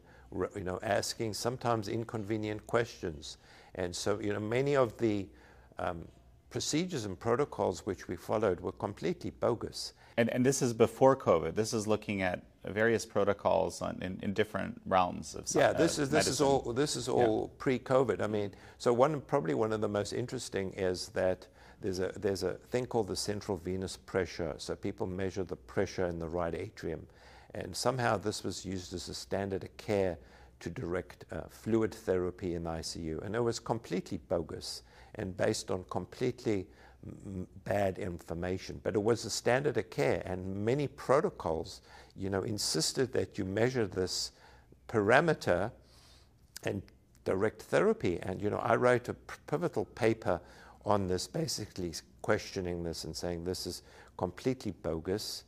you 0.54 0.64
know, 0.64 0.78
asking 0.82 1.34
sometimes 1.34 1.88
inconvenient 1.88 2.66
questions. 2.66 3.38
And 3.74 3.94
so, 3.94 4.20
you 4.20 4.32
know, 4.32 4.40
many 4.40 4.76
of 4.76 4.96
the 4.98 5.26
um, 5.78 6.06
procedures 6.50 7.04
and 7.04 7.18
protocols 7.18 7.86
which 7.86 8.08
we 8.08 8.16
followed 8.16 8.60
were 8.60 8.72
completely 8.72 9.30
bogus. 9.30 9.94
And, 10.16 10.28
and 10.30 10.46
this 10.46 10.62
is 10.62 10.72
before 10.72 11.16
COVID. 11.16 11.54
This 11.54 11.72
is 11.72 11.86
looking 11.86 12.22
at 12.22 12.44
various 12.64 13.04
protocols 13.04 13.82
on, 13.82 13.98
in, 14.00 14.18
in 14.22 14.32
different 14.32 14.80
realms 14.86 15.34
of 15.34 15.46
yeah. 15.54 15.72
This 15.72 15.98
uh, 15.98 16.02
is 16.02 16.10
this 16.10 16.26
medicine. 16.26 16.32
is 16.32 16.40
all 16.40 16.72
this 16.72 16.96
is 16.96 17.08
all 17.08 17.50
yeah. 17.50 17.58
pre-COVID. 17.58 18.22
I 18.22 18.26
mean, 18.26 18.52
so 18.78 18.92
one 18.92 19.20
probably 19.22 19.54
one 19.54 19.72
of 19.72 19.80
the 19.80 19.88
most 19.88 20.12
interesting 20.12 20.72
is 20.74 21.08
that 21.08 21.46
there's 21.84 22.00
a, 22.00 22.10
there's 22.18 22.42
a 22.42 22.54
thing 22.54 22.86
called 22.86 23.08
the 23.08 23.16
central 23.16 23.58
venous 23.58 23.98
pressure. 23.98 24.54
So 24.56 24.74
people 24.74 25.06
measure 25.06 25.44
the 25.44 25.56
pressure 25.56 26.06
in 26.06 26.18
the 26.18 26.26
right 26.26 26.54
atrium. 26.54 27.06
And 27.54 27.76
somehow 27.76 28.16
this 28.16 28.42
was 28.42 28.64
used 28.64 28.94
as 28.94 29.10
a 29.10 29.14
standard 29.14 29.64
of 29.64 29.76
care 29.76 30.16
to 30.60 30.70
direct 30.70 31.26
uh, 31.30 31.42
fluid 31.50 31.94
therapy 31.94 32.54
in 32.54 32.64
ICU. 32.64 33.22
And 33.22 33.36
it 33.36 33.40
was 33.40 33.58
completely 33.60 34.16
bogus 34.16 34.82
and 35.16 35.36
based 35.36 35.70
on 35.70 35.84
completely 35.90 36.66
bad 37.64 37.98
information. 37.98 38.80
But 38.82 38.94
it 38.94 39.02
was 39.02 39.26
a 39.26 39.30
standard 39.30 39.76
of 39.76 39.90
care, 39.90 40.22
and 40.24 40.64
many 40.64 40.88
protocols, 40.88 41.82
you 42.16 42.30
know, 42.30 42.44
insisted 42.44 43.12
that 43.12 43.36
you 43.36 43.44
measure 43.44 43.86
this 43.86 44.32
parameter 44.88 45.70
and 46.62 46.80
direct 47.26 47.60
therapy. 47.60 48.18
And 48.22 48.40
you 48.40 48.48
know, 48.48 48.56
I 48.56 48.76
wrote 48.76 49.10
a 49.10 49.14
pivotal 49.46 49.84
paper 49.84 50.40
on 50.84 51.08
this, 51.08 51.26
basically 51.26 51.92
questioning 52.22 52.82
this 52.82 53.04
and 53.04 53.14
saying 53.16 53.44
this 53.44 53.66
is 53.66 53.82
completely 54.16 54.72
bogus. 54.82 55.44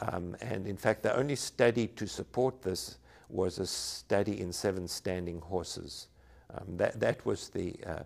Um, 0.00 0.36
and 0.40 0.66
in 0.66 0.76
fact, 0.76 1.02
the 1.02 1.16
only 1.16 1.36
study 1.36 1.86
to 1.88 2.06
support 2.06 2.62
this 2.62 2.98
was 3.28 3.58
a 3.58 3.66
study 3.66 4.40
in 4.40 4.52
seven 4.52 4.86
standing 4.86 5.40
horses. 5.40 6.08
Um, 6.52 6.76
that, 6.76 7.00
that 7.00 7.24
was 7.24 7.48
the 7.48 7.74
uh, 7.86 8.02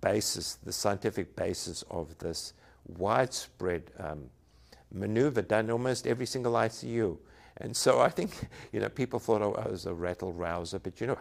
basis, 0.00 0.54
the 0.56 0.72
scientific 0.72 1.36
basis 1.36 1.82
of 1.90 2.16
this 2.18 2.52
widespread 2.86 3.90
um, 3.98 4.28
maneuver 4.92 5.42
done 5.42 5.70
almost 5.70 6.06
every 6.06 6.26
single 6.26 6.52
ICU. 6.54 7.16
And 7.58 7.74
so 7.76 8.00
I 8.00 8.08
think, 8.08 8.32
you 8.72 8.80
know, 8.80 8.88
people 8.88 9.18
thought 9.18 9.42
oh, 9.42 9.54
I 9.54 9.68
was 9.68 9.86
a 9.86 9.94
rattle 9.94 10.32
rouser, 10.32 10.78
but 10.78 11.00
you 11.00 11.06
know, 11.08 11.18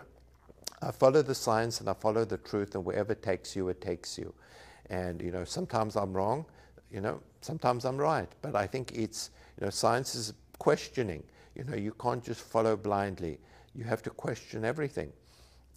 I 0.82 0.92
follow 0.92 1.22
the 1.22 1.36
science 1.36 1.80
and 1.80 1.90
I 1.90 1.94
follow 1.94 2.26
the 2.26 2.38
truth, 2.38 2.76
and 2.76 2.84
wherever 2.84 3.14
it 3.14 3.24
takes 3.24 3.56
you, 3.56 3.70
it 3.70 3.82
takes 3.82 4.18
you. 4.18 4.34
And, 4.90 5.22
you 5.22 5.32
know, 5.32 5.44
sometimes 5.44 5.96
I'm 5.96 6.14
wrong, 6.14 6.46
you 6.92 7.02
know, 7.02 7.22
sometimes 7.42 7.86
I'm 7.86 7.98
right. 7.98 8.30
But 8.42 8.56
I 8.56 8.68
think 8.68 8.92
it's, 8.94 9.32
you 9.60 9.66
know, 9.66 9.72
science 9.72 10.16
is 10.16 10.34
questioning. 10.60 11.24
You 11.56 11.64
know, 11.64 11.76
you 11.76 11.94
can't 11.94 12.24
just 12.24 12.42
follow 12.42 12.76
blindly. 12.76 13.40
You 13.74 13.84
have 13.86 14.04
to 14.04 14.10
question 14.10 14.64
everything. 14.64 15.12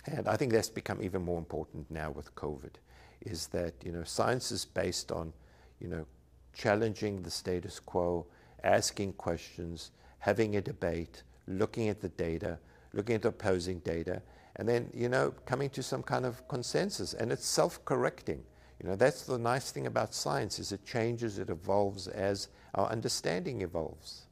And 0.07 0.29
I 0.29 0.37
think 0.37 0.53
that's 0.53 0.71
become 0.71 1.03
even 1.03 1.23
more 1.23 1.39
important 1.39 1.91
now 1.91 2.11
with 2.11 2.35
COVID, 2.35 2.75
is 3.23 3.49
that, 3.49 3.75
you 3.85 3.93
know, 3.93 4.05
science 4.05 4.53
is 4.53 4.65
based 4.65 5.11
on, 5.13 5.33
you 5.81 5.89
know, 5.89 6.07
challenging 6.55 7.23
the 7.23 7.31
status 7.31 7.79
quo, 7.79 8.27
asking 8.65 9.13
questions, 9.15 9.91
having 10.19 10.57
a 10.57 10.61
debate, 10.61 11.23
looking 11.47 11.89
at 11.89 12.01
the 12.01 12.09
data, 12.11 12.59
looking 12.93 13.17
at 13.17 13.25
opposing 13.25 13.79
data, 13.81 14.23
and 14.57 14.69
then, 14.69 14.91
you 14.93 15.09
know, 15.09 15.33
coming 15.47 15.71
to 15.71 15.83
some 15.83 16.03
kind 16.03 16.27
of 16.27 16.47
consensus. 16.49 17.15
And 17.15 17.31
it's 17.31 17.47
self-correcting. 17.47 18.43
You 18.83 18.91
know, 18.91 18.97
that's 18.97 19.23
the 19.23 19.39
nice 19.39 19.71
thing 19.71 19.87
about 19.87 20.15
science 20.15 20.59
is 20.59 20.73
it 20.73 20.85
changes, 20.85 21.39
it 21.39 21.51
evolves 21.51 22.07
as 22.07 22.49
our 22.75 22.89
understanding 22.89 23.63
evolves. 23.63 24.23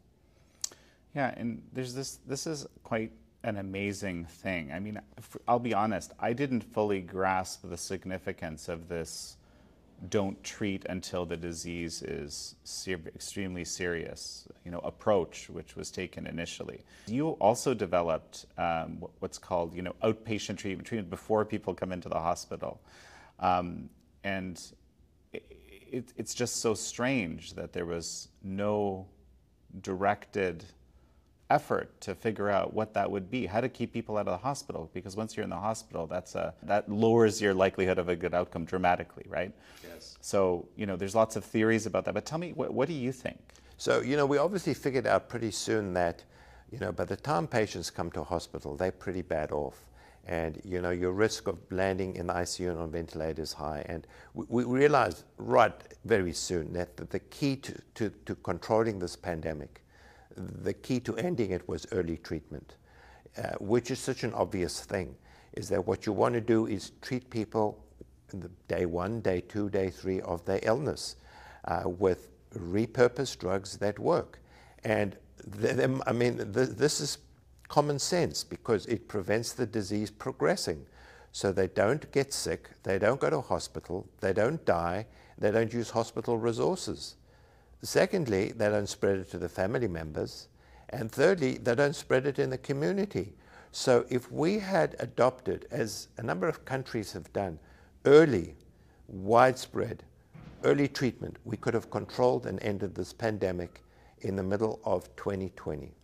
Yeah, 1.14 1.34
and 1.36 1.62
there's 1.72 1.94
this, 1.94 2.18
this 2.26 2.46
is 2.46 2.66
quite 2.84 3.10
an 3.42 3.56
amazing 3.56 4.26
thing. 4.26 4.72
I 4.72 4.78
mean, 4.78 5.00
I'll 5.48 5.58
be 5.58 5.74
honest, 5.74 6.12
I 6.20 6.32
didn't 6.32 6.62
fully 6.62 7.00
grasp 7.00 7.68
the 7.68 7.76
significance 7.76 8.68
of 8.68 8.88
this 8.88 9.36
don't 10.10 10.42
treat 10.44 10.84
until 10.86 11.24
the 11.24 11.36
disease 11.36 12.02
is 12.02 12.54
ser- 12.64 13.00
extremely 13.14 13.64
serious, 13.64 14.46
you 14.64 14.70
know, 14.70 14.80
approach 14.80 15.48
which 15.48 15.74
was 15.74 15.90
taken 15.90 16.26
initially. 16.26 16.80
You 17.06 17.30
also 17.40 17.72
developed 17.72 18.46
um, 18.58 19.02
what's 19.20 19.38
called, 19.38 19.74
you 19.74 19.82
know, 19.82 19.94
outpatient 20.02 20.58
treatment, 20.58 20.86
treatment 20.86 21.10
before 21.10 21.44
people 21.44 21.74
come 21.74 21.92
into 21.92 22.08
the 22.08 22.18
hospital, 22.20 22.80
um, 23.40 23.88
and 24.26 24.61
it, 25.33 25.45
it, 25.92 26.12
it's 26.16 26.35
just 26.35 26.56
so 26.56 26.75
strange 26.75 27.54
that 27.54 27.73
there 27.73 27.87
was 27.87 28.28
no 28.42 29.06
directed 29.83 30.64
effort 31.49 31.88
to 32.00 32.12
figure 32.12 32.50
out 32.50 32.75
what 32.75 32.92
that 32.95 33.09
would 33.09 33.30
be, 33.30 33.47
how 33.47 33.61
to 33.61 33.68
keep 33.68 33.92
people 33.92 34.16
out 34.16 34.26
of 34.26 34.33
the 34.33 34.45
hospital. 34.50 34.90
Because 34.92 35.14
once 35.14 35.37
you're 35.37 35.45
in 35.45 35.50
the 35.50 35.64
hospital, 35.71 36.09
that's 36.09 36.35
a, 36.35 36.52
that 36.64 36.90
lowers 36.90 37.40
your 37.40 37.54
likelihood 37.54 37.99
of 37.99 38.09
a 38.09 38.16
good 38.16 38.35
outcome 38.35 38.64
dramatically, 38.64 39.25
right? 39.28 39.52
Yes. 39.88 40.18
So, 40.21 40.66
you 40.75 40.87
know, 40.87 40.97
there's 40.97 41.14
lots 41.14 41.37
of 41.37 41.45
theories 41.45 41.87
about 41.87 42.04
that. 42.06 42.14
But 42.14 42.26
tell 42.26 42.38
me, 42.38 42.52
what, 42.52 42.75
what 42.75 42.88
do 42.88 42.95
you 42.95 43.12
think? 43.12 43.38
So, 43.76 44.00
you 44.00 44.16
know, 44.16 44.26
we 44.26 44.38
obviously 44.38 44.75
figured 44.75 45.06
out 45.06 45.28
pretty 45.28 45.52
soon 45.52 45.95
that, 45.95 46.25
you 46.73 46.80
know, 46.80 46.90
by 46.90 47.04
the 47.04 47.16
time 47.16 47.47
patients 47.47 47.90
come 47.90 48.11
to 48.11 48.25
hospital, 48.25 48.75
they're 48.75 48.90
pretty 48.90 49.23
bad 49.23 49.52
off. 49.52 49.87
And, 50.26 50.61
you 50.64 50.80
know, 50.80 50.90
your 50.90 51.12
risk 51.12 51.47
of 51.47 51.56
landing 51.71 52.16
in 52.16 52.26
the 52.26 52.33
ICU 52.33 52.71
and 52.71 52.78
on 52.78 52.90
ventilator 52.90 53.42
is 53.42 53.52
high. 53.52 53.85
And 53.88 54.06
we, 54.35 54.64
we 54.64 54.78
realized 54.78 55.25
right 55.38 55.73
very 56.04 56.33
soon 56.33 56.73
that 56.73 56.97
the 56.97 57.21
key 57.21 57.56
to, 57.56 57.80
to, 57.95 58.11
to 58.26 58.35
controlling 58.35 58.99
this 58.99 59.14
pandemic 59.14 59.83
the 60.37 60.75
key 60.75 61.00
to 61.00 61.16
ending 61.16 61.50
it 61.50 61.66
was 61.68 61.87
early 61.92 62.18
treatment, 62.18 62.76
uh, 63.38 63.52
which 63.59 63.90
is 63.90 63.99
such 63.99 64.23
an 64.23 64.33
obvious 64.35 64.80
thing, 64.85 65.14
is 65.54 65.68
that 65.68 65.87
what 65.87 66.06
you 66.06 66.12
want 66.12 66.35
to 66.35 66.40
do 66.40 66.66
is 66.66 66.92
treat 67.00 67.28
people 67.30 67.83
the 68.28 68.50
day 68.68 68.87
one, 68.87 69.21
day 69.21 69.40
two, 69.40 69.71
day 69.71 69.88
three 69.88 70.21
of 70.21 70.45
their 70.45 70.61
illness 70.62 71.16
uh, 71.66 71.83
with 71.85 72.28
repurposed 72.54 73.38
drugs 73.38 73.76
that 73.78 73.99
work. 73.99 74.40
And 74.85 75.16
I 76.06 76.12
mean, 76.12 76.40
this 76.52 77.00
is 77.00 77.18
common 77.68 77.99
sense 77.99 78.44
because 78.44 78.87
it 78.87 79.08
prevents 79.08 79.52
the 79.52 79.66
disease 79.66 80.11
progressing. 80.11 80.87
So 81.32 81.52
they 81.52 81.68
don't 81.68 82.11
get 82.12 82.32
sick, 82.32 82.70
they 82.82 82.99
don't 82.99 83.20
go 83.20 83.28
to 83.28 83.40
hospital, 83.40 84.08
they 84.20 84.32
don't 84.32 84.64
die, 84.64 85.06
they 85.37 85.50
don't 85.50 85.73
use 85.73 85.90
hospital 85.90 86.38
resources. 86.38 87.16
Secondly, 87.82 88.52
they 88.52 88.68
don't 88.68 88.88
spread 88.88 89.18
it 89.18 89.30
to 89.30 89.38
the 89.38 89.49
family 89.49 89.88
members. 89.88 90.49
And 90.90 91.11
thirdly, 91.11 91.58
they 91.58 91.75
don't 91.75 91.94
spread 91.94 92.26
it 92.26 92.38
in 92.38 92.50
the 92.50 92.58
community. 92.58 93.35
So 93.73 94.06
if 94.08 94.32
we 94.32 94.58
had 94.58 94.96
adopted, 94.99 95.66
as 95.70 96.08
a 96.16 96.23
number 96.23 96.49
of 96.49 96.64
countries 96.64 97.12
have 97.12 97.30
done, 97.32 97.58
early, 98.06 98.54
widespread, 99.08 100.04
early 100.64 100.88
treatment, 100.88 101.37
we 101.44 101.56
could 101.56 101.75
have 101.75 101.90
controlled 101.90 102.46
and 102.46 102.62
ended 102.62 102.94
this 102.94 103.12
pandemic 103.12 103.82
in 104.20 104.37
the 104.37 104.42
middle 104.42 104.80
of 104.85 105.14
2020. 105.16 105.95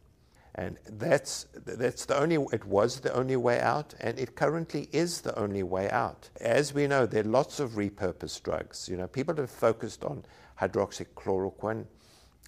And 0.54 0.78
that's, 0.86 1.46
that's 1.64 2.04
the 2.04 2.18
only, 2.18 2.36
it 2.52 2.64
was 2.66 3.00
the 3.00 3.12
only 3.14 3.36
way 3.36 3.58
out, 3.60 3.94
and 4.00 4.18
it 4.18 4.36
currently 4.36 4.88
is 4.92 5.22
the 5.22 5.36
only 5.38 5.62
way 5.62 5.88
out. 5.88 6.28
As 6.40 6.74
we 6.74 6.86
know, 6.86 7.06
there 7.06 7.22
are 7.22 7.28
lots 7.28 7.58
of 7.58 7.70
repurposed 7.70 8.42
drugs. 8.42 8.88
You 8.88 8.98
know, 8.98 9.06
people 9.06 9.34
have 9.36 9.50
focused 9.50 10.04
on 10.04 10.24
hydroxychloroquine 10.60 11.86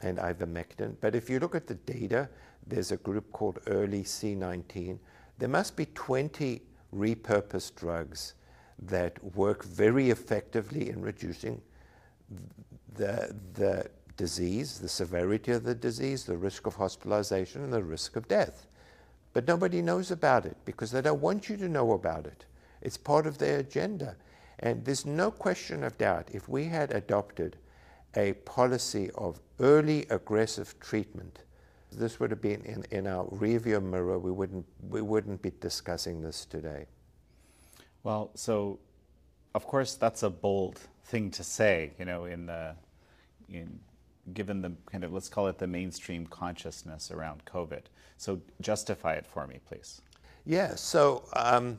and 0.03 0.19
ivermectin. 0.19 0.97
But 1.01 1.15
if 1.15 1.31
you 1.31 1.41
look 1.41 1.55
at 1.55 1.67
the 1.67 1.75
data, 1.75 2.29
there's 2.67 2.93
a 2.93 2.99
group 2.99 3.33
called 3.33 3.61
early 3.67 4.03
C19. 4.03 4.99
There 5.39 5.49
must 5.49 5.75
be 5.75 5.87
20 5.87 6.61
repurposed 6.95 7.75
drugs 7.77 8.35
that 8.83 9.23
work 9.35 9.65
very 9.65 10.11
effectively 10.11 10.91
in 10.91 11.01
reducing 11.01 11.63
the, 12.95 13.35
the 13.55 13.91
disease, 14.17 14.79
the 14.79 14.89
severity 14.89 15.53
of 15.53 15.65
the 15.65 15.75
disease, 15.75 16.25
the 16.25 16.37
risk 16.37 16.67
of 16.67 16.77
hospitalization, 16.77 17.63
and 17.63 17.73
the 17.73 17.83
risk 17.83 18.17
of 18.17 18.29
death. 18.29 18.67
But 19.33 19.49
nobody 19.49 19.83
knows 19.83 20.11
about 20.11 20.47
it 20.47 20.57
because 20.65 20.93
they 20.93 21.03
don't 21.03 21.21
want 21.21 21.49
you 21.49 21.57
to 21.57 21.69
know 21.69 21.93
about 21.93 22.27
it. 22.27 22.45
It's 22.81 22.97
part 22.97 23.27
of 23.27 23.39
their 23.39 23.59
agenda. 23.59 24.17
And 24.61 24.85
there's 24.85 25.05
no 25.05 25.31
question 25.31 25.83
of 25.83 25.99
doubt 25.99 26.29
if 26.33 26.49
we 26.49 26.67
had 26.67 26.93
adopted 26.93 27.57
a 28.17 28.35
policy 28.45 29.11
of 29.17 29.41
early 29.59 30.07
aggressive 30.11 30.79
treatment, 30.79 31.41
this 31.91 32.21
would 32.21 32.31
have 32.31 32.41
been 32.41 32.63
in, 32.63 32.85
in 32.91 33.07
our 33.07 33.25
rearview 33.27 33.83
mirror. 33.83 34.19
We 34.19 34.31
wouldn't, 34.31 34.67
we 34.89 35.01
wouldn't 35.01 35.43
be 35.43 35.53
discussing 35.61 36.21
this 36.21 36.45
today. 36.45 36.87
Well, 38.03 38.31
so 38.35 38.79
of 39.55 39.67
course 39.67 39.95
that's 39.95 40.23
a 40.23 40.31
bold 40.31 40.81
thing 41.05 41.31
to 41.33 41.45
say, 41.45 41.93
you 41.99 42.05
know, 42.05 42.25
in 42.25 42.47
the, 42.47 42.75
in, 43.49 43.81
given 44.33 44.63
the 44.63 44.73
kind 44.91 45.05
of, 45.05 45.13
let's 45.13 45.29
call 45.29 45.49
it 45.49 45.59
the 45.59 45.67
mainstream 45.67 46.27
consciousness 46.27 47.11
around 47.11 47.45
COVID. 47.45 47.83
So 48.17 48.41
justify 48.61 49.15
it 49.15 49.27
for 49.27 49.47
me, 49.47 49.61
please. 49.69 50.01
Yeah, 50.47 50.75
so, 50.75 51.25
um, 51.35 51.79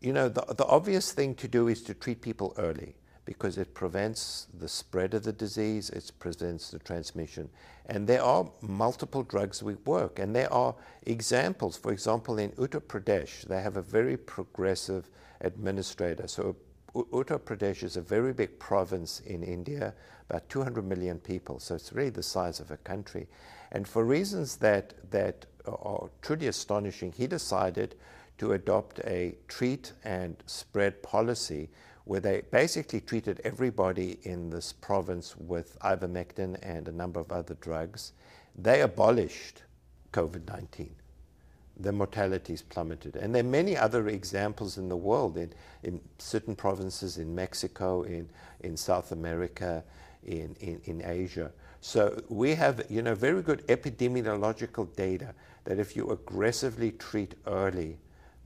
you 0.00 0.12
know, 0.12 0.28
the, 0.28 0.42
the 0.54 0.66
obvious 0.66 1.12
thing 1.12 1.34
to 1.36 1.48
do 1.48 1.68
is 1.68 1.82
to 1.84 1.94
treat 1.94 2.20
people 2.20 2.54
early 2.58 2.96
because 3.24 3.58
it 3.58 3.74
prevents 3.74 4.48
the 4.58 4.68
spread 4.68 5.14
of 5.14 5.22
the 5.22 5.32
disease, 5.32 5.90
it 5.90 6.10
prevents 6.18 6.70
the 6.70 6.78
transmission. 6.80 7.48
And 7.86 8.06
there 8.06 8.22
are 8.22 8.50
multiple 8.60 9.22
drugs 9.22 9.60
that 9.60 9.86
work, 9.86 10.18
and 10.18 10.34
there 10.34 10.52
are 10.52 10.74
examples. 11.04 11.76
For 11.76 11.92
example, 11.92 12.38
in 12.38 12.50
Uttar 12.52 12.80
Pradesh, 12.80 13.42
they 13.42 13.60
have 13.62 13.76
a 13.76 13.82
very 13.82 14.16
progressive 14.16 15.08
administrator. 15.40 16.26
So 16.26 16.56
Uttar 16.94 17.38
Pradesh 17.38 17.82
is 17.84 17.96
a 17.96 18.00
very 18.00 18.32
big 18.32 18.58
province 18.58 19.20
in 19.20 19.42
India, 19.42 19.94
about 20.28 20.48
200 20.48 20.84
million 20.84 21.18
people, 21.18 21.60
so 21.60 21.76
it's 21.76 21.92
really 21.92 22.10
the 22.10 22.22
size 22.22 22.58
of 22.58 22.70
a 22.70 22.76
country. 22.78 23.28
And 23.72 23.86
for 23.86 24.04
reasons 24.04 24.56
that, 24.56 24.94
that 25.10 25.46
are 25.66 26.10
truly 26.22 26.48
astonishing, 26.48 27.12
he 27.12 27.26
decided 27.26 27.94
to 28.38 28.52
adopt 28.52 28.98
a 29.00 29.36
treat 29.46 29.92
and 30.02 30.36
spread 30.46 31.02
policy 31.02 31.68
where 32.04 32.20
they 32.20 32.42
basically 32.50 33.00
treated 33.00 33.40
everybody 33.44 34.18
in 34.22 34.50
this 34.50 34.72
province 34.72 35.36
with 35.36 35.78
ivermectin 35.80 36.58
and 36.62 36.88
a 36.88 36.92
number 36.92 37.20
of 37.20 37.30
other 37.30 37.54
drugs. 37.60 38.12
They 38.56 38.80
abolished 38.80 39.62
COVID 40.12 40.48
19. 40.48 40.99
The 41.80 41.92
mortality's 41.92 42.62
plummeted. 42.62 43.16
And 43.16 43.34
there 43.34 43.40
are 43.40 43.48
many 43.48 43.76
other 43.76 44.08
examples 44.08 44.78
in 44.78 44.88
the 44.88 44.96
world, 44.96 45.36
in, 45.36 45.52
in 45.82 46.00
certain 46.18 46.54
provinces 46.54 47.18
in 47.18 47.34
Mexico, 47.34 48.02
in, 48.02 48.28
in 48.60 48.76
South 48.76 49.12
America, 49.12 49.82
in, 50.24 50.54
in, 50.60 50.80
in 50.84 51.02
Asia. 51.04 51.50
So 51.80 52.22
we 52.28 52.54
have, 52.54 52.84
you 52.90 53.02
know, 53.02 53.14
very 53.14 53.42
good 53.42 53.66
epidemiological 53.68 54.94
data 54.94 55.34
that 55.64 55.78
if 55.78 55.96
you 55.96 56.10
aggressively 56.10 56.92
treat 56.92 57.34
early, 57.46 57.98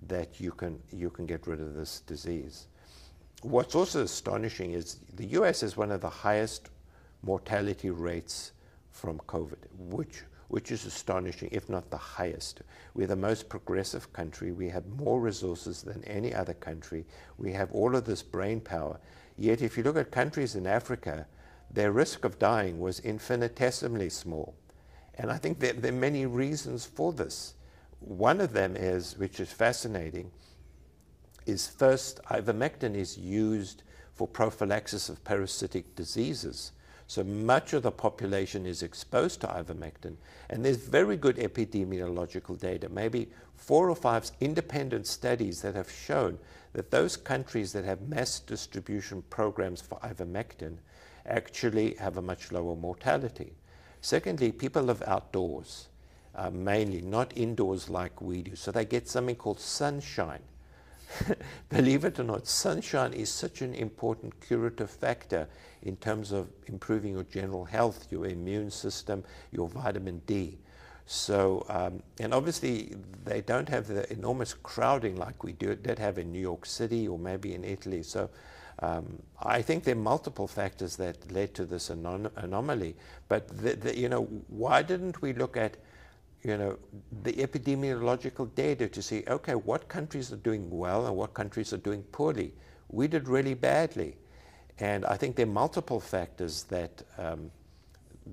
that 0.06 0.40
you 0.40 0.52
can, 0.52 0.78
you 0.92 1.10
can 1.10 1.26
get 1.26 1.46
rid 1.46 1.60
of 1.60 1.74
this 1.74 2.00
disease. 2.00 2.66
What's 3.42 3.74
also 3.74 4.02
astonishing 4.02 4.72
is 4.72 4.98
the 5.16 5.26
US 5.38 5.62
has 5.62 5.76
one 5.76 5.90
of 5.90 6.00
the 6.00 6.10
highest 6.10 6.70
mortality 7.22 7.90
rates 7.90 8.52
from 8.90 9.18
COVID, 9.26 9.58
which, 9.76 10.22
which 10.48 10.70
is 10.70 10.84
astonishing, 10.84 11.48
if 11.52 11.68
not 11.68 11.90
the 11.90 11.96
highest. 11.96 12.62
We're 12.94 13.06
the 13.06 13.16
most 13.16 13.48
progressive 13.48 14.12
country. 14.12 14.52
We 14.52 14.68
have 14.68 14.86
more 14.86 15.20
resources 15.20 15.82
than 15.82 16.04
any 16.04 16.34
other 16.34 16.54
country. 16.54 17.06
We 17.38 17.52
have 17.52 17.72
all 17.72 17.96
of 17.96 18.04
this 18.04 18.22
brain 18.22 18.60
power. 18.60 18.98
Yet, 19.36 19.62
if 19.62 19.76
you 19.76 19.82
look 19.82 19.96
at 19.96 20.10
countries 20.10 20.54
in 20.54 20.66
Africa, 20.66 21.26
their 21.70 21.92
risk 21.92 22.24
of 22.24 22.38
dying 22.38 22.78
was 22.78 23.00
infinitesimally 23.00 24.10
small. 24.10 24.54
And 25.16 25.30
I 25.30 25.38
think 25.38 25.58
there, 25.58 25.72
there 25.72 25.92
are 25.92 25.96
many 25.96 26.26
reasons 26.26 26.84
for 26.84 27.12
this. 27.12 27.54
One 28.00 28.40
of 28.40 28.52
them 28.52 28.76
is, 28.76 29.16
which 29.16 29.40
is 29.40 29.50
fascinating, 29.50 30.30
is 31.46 31.66
first, 31.66 32.20
ivermectin 32.30 32.94
is 32.94 33.18
used 33.18 33.82
for 34.14 34.28
prophylaxis 34.28 35.08
of 35.08 35.24
parasitic 35.24 35.94
diseases. 35.94 36.72
So 37.06 37.22
much 37.22 37.74
of 37.74 37.82
the 37.82 37.90
population 37.90 38.64
is 38.66 38.82
exposed 38.82 39.40
to 39.42 39.46
ivermectin, 39.46 40.16
and 40.48 40.64
there's 40.64 40.78
very 40.78 41.16
good 41.16 41.36
epidemiological 41.36 42.58
data, 42.58 42.88
maybe 42.88 43.30
four 43.56 43.90
or 43.90 43.96
five 43.96 44.30
independent 44.40 45.06
studies 45.06 45.60
that 45.62 45.74
have 45.74 45.90
shown 45.90 46.38
that 46.72 46.90
those 46.90 47.16
countries 47.16 47.72
that 47.72 47.84
have 47.84 48.08
mass 48.08 48.40
distribution 48.40 49.22
programs 49.30 49.80
for 49.80 49.98
ivermectin 49.98 50.78
actually 51.26 51.94
have 51.94 52.16
a 52.16 52.22
much 52.22 52.52
lower 52.52 52.74
mortality. 52.74 53.52
Secondly, 54.00 54.52
people 54.52 54.82
live 54.82 55.02
outdoors, 55.06 55.88
uh, 56.34 56.50
mainly, 56.50 57.00
not 57.00 57.32
indoors 57.36 57.88
like 57.88 58.20
we 58.20 58.42
do. 58.42 58.56
So 58.56 58.70
they 58.70 58.84
get 58.84 59.08
something 59.08 59.36
called 59.36 59.60
sunshine. 59.60 60.42
Believe 61.68 62.04
it 62.04 62.18
or 62.18 62.24
not, 62.24 62.46
sunshine 62.46 63.12
is 63.12 63.30
such 63.30 63.62
an 63.62 63.74
important 63.74 64.40
curative 64.40 64.90
factor 64.90 65.48
in 65.82 65.96
terms 65.96 66.32
of 66.32 66.48
improving 66.66 67.12
your 67.12 67.24
general 67.24 67.64
health, 67.64 68.06
your 68.10 68.26
immune 68.26 68.70
system, 68.70 69.24
your 69.52 69.68
vitamin 69.68 70.22
D. 70.26 70.58
So, 71.06 71.66
um, 71.68 72.02
and 72.18 72.32
obviously 72.32 72.94
they 73.24 73.42
don't 73.42 73.68
have 73.68 73.86
the 73.86 74.10
enormous 74.10 74.54
crowding 74.54 75.16
like 75.16 75.44
we 75.44 75.52
do, 75.52 75.74
did 75.74 75.98
have 75.98 76.18
in 76.18 76.32
New 76.32 76.40
York 76.40 76.64
City 76.64 77.06
or 77.06 77.18
maybe 77.18 77.54
in 77.54 77.62
Italy. 77.62 78.02
So 78.02 78.30
um, 78.80 79.22
I 79.42 79.60
think 79.60 79.84
there 79.84 79.94
are 79.94 79.98
multiple 79.98 80.46
factors 80.46 80.96
that 80.96 81.30
led 81.30 81.54
to 81.54 81.66
this 81.66 81.90
anom- 81.90 82.30
anomaly. 82.36 82.96
But, 83.28 83.48
the, 83.48 83.76
the, 83.76 83.98
you 83.98 84.08
know, 84.08 84.24
why 84.48 84.82
didn't 84.82 85.20
we 85.20 85.34
look 85.34 85.56
at, 85.56 85.76
you 86.44 86.58
know, 86.58 86.78
the 87.22 87.32
epidemiological 87.32 88.54
data 88.54 88.86
to 88.88 89.02
see, 89.02 89.24
okay, 89.28 89.54
what 89.54 89.88
countries 89.88 90.30
are 90.32 90.36
doing 90.36 90.68
well 90.70 91.06
and 91.06 91.16
what 91.16 91.32
countries 91.32 91.72
are 91.72 91.78
doing 91.78 92.02
poorly? 92.12 92.52
We 92.88 93.08
did 93.08 93.28
really 93.28 93.54
badly. 93.54 94.16
And 94.78 95.06
I 95.06 95.16
think 95.16 95.36
there 95.36 95.46
are 95.46 95.50
multiple 95.50 96.00
factors 96.00 96.64
that, 96.64 97.02
um, 97.16 97.50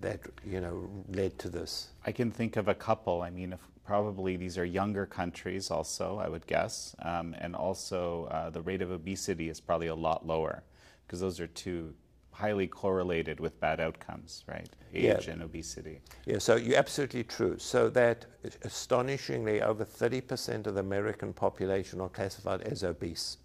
that 0.02 0.20
you 0.46 0.60
know, 0.60 0.90
led 1.10 1.40
to 1.40 1.50
this. 1.50 1.90
I 2.06 2.12
can 2.12 2.32
think 2.32 2.58
of 2.58 2.68
a 2.68 2.76
couple. 2.76 3.22
I 3.22 3.30
mean, 3.30 3.58
probably 3.86 4.36
these 4.36 4.58
are 4.58 4.66
younger 4.66 5.06
countries 5.06 5.72
also, 5.72 6.18
I 6.18 6.28
would 6.28 6.46
guess. 6.48 6.96
Um, 7.02 7.34
and 7.40 7.56
also 7.56 8.26
uh, 8.26 8.50
the 8.50 8.62
rate 8.62 8.82
of 8.82 8.92
obesity 8.92 9.48
is 9.48 9.62
probably 9.62 9.88
a 9.88 9.96
lot 9.96 10.28
lower 10.28 10.64
because 11.06 11.22
those 11.22 11.40
are 11.40 11.48
two 11.48 11.94
highly 12.32 12.68
correlated 12.68 13.40
with 13.40 13.60
bad 13.60 13.80
outcomes, 13.80 14.44
right? 14.48 14.70
Age 14.94 15.28
yeah. 15.28 15.34
and 15.34 15.44
obesity. 15.44 16.02
Yeah, 16.26 16.40
so 16.40 16.56
you're 16.56 16.78
absolutely 16.78 17.24
true. 17.24 17.58
So 17.58 17.90
that 17.90 18.26
astonishingly 18.64 19.62
over 19.62 19.86
30% 19.86 20.68
of 20.68 20.76
the 20.76 20.80
American 20.80 21.34
population 21.34 22.02
are 22.02 22.10
classified 22.10 22.62
as 22.62 22.84
obese. 22.84 23.38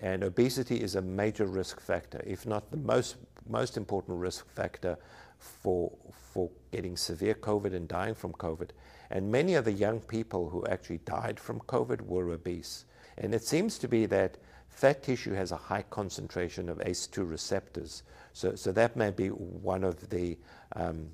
And 0.00 0.24
obesity 0.24 0.82
is 0.82 0.96
a 0.96 1.02
major 1.02 1.46
risk 1.46 1.80
factor, 1.80 2.20
if 2.26 2.46
not 2.46 2.70
the 2.70 2.76
most, 2.76 3.16
most 3.48 3.76
important 3.76 4.18
risk 4.18 4.46
factor 4.48 4.98
for, 5.38 5.92
for 6.12 6.50
getting 6.72 6.96
severe 6.96 7.34
COVID 7.34 7.74
and 7.74 7.86
dying 7.86 8.14
from 8.14 8.32
COVID. 8.32 8.70
And 9.10 9.30
many 9.30 9.54
of 9.54 9.64
the 9.64 9.72
young 9.72 10.00
people 10.00 10.50
who 10.50 10.66
actually 10.66 10.98
died 10.98 11.38
from 11.38 11.60
COVID 11.60 12.00
were 12.00 12.30
obese. 12.30 12.86
And 13.18 13.34
it 13.34 13.44
seems 13.44 13.78
to 13.78 13.88
be 13.88 14.06
that 14.06 14.38
fat 14.74 15.02
tissue 15.02 15.32
has 15.32 15.52
a 15.52 15.56
high 15.56 15.84
concentration 15.90 16.68
of 16.68 16.78
ACE2 16.78 17.28
receptors. 17.30 18.02
So, 18.32 18.54
so 18.56 18.72
that 18.72 18.96
may 18.96 19.10
be 19.10 19.28
one 19.28 19.84
of 19.84 20.10
the 20.10 20.36
um, 20.74 21.08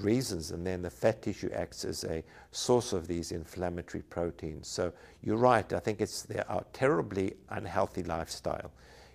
reasons. 0.00 0.50
And 0.50 0.66
then 0.66 0.82
the 0.82 0.90
fat 0.90 1.22
tissue 1.22 1.50
acts 1.54 1.84
as 1.84 2.04
a 2.04 2.22
source 2.52 2.92
of 2.92 3.08
these 3.08 3.32
inflammatory 3.32 4.02
proteins. 4.02 4.68
So 4.68 4.92
you're 5.22 5.38
right. 5.38 5.72
I 5.72 5.78
think 5.78 6.00
it's 6.00 6.26
our 6.48 6.64
terribly 6.72 7.34
unhealthy 7.48 8.02
lifestyle. 8.02 8.70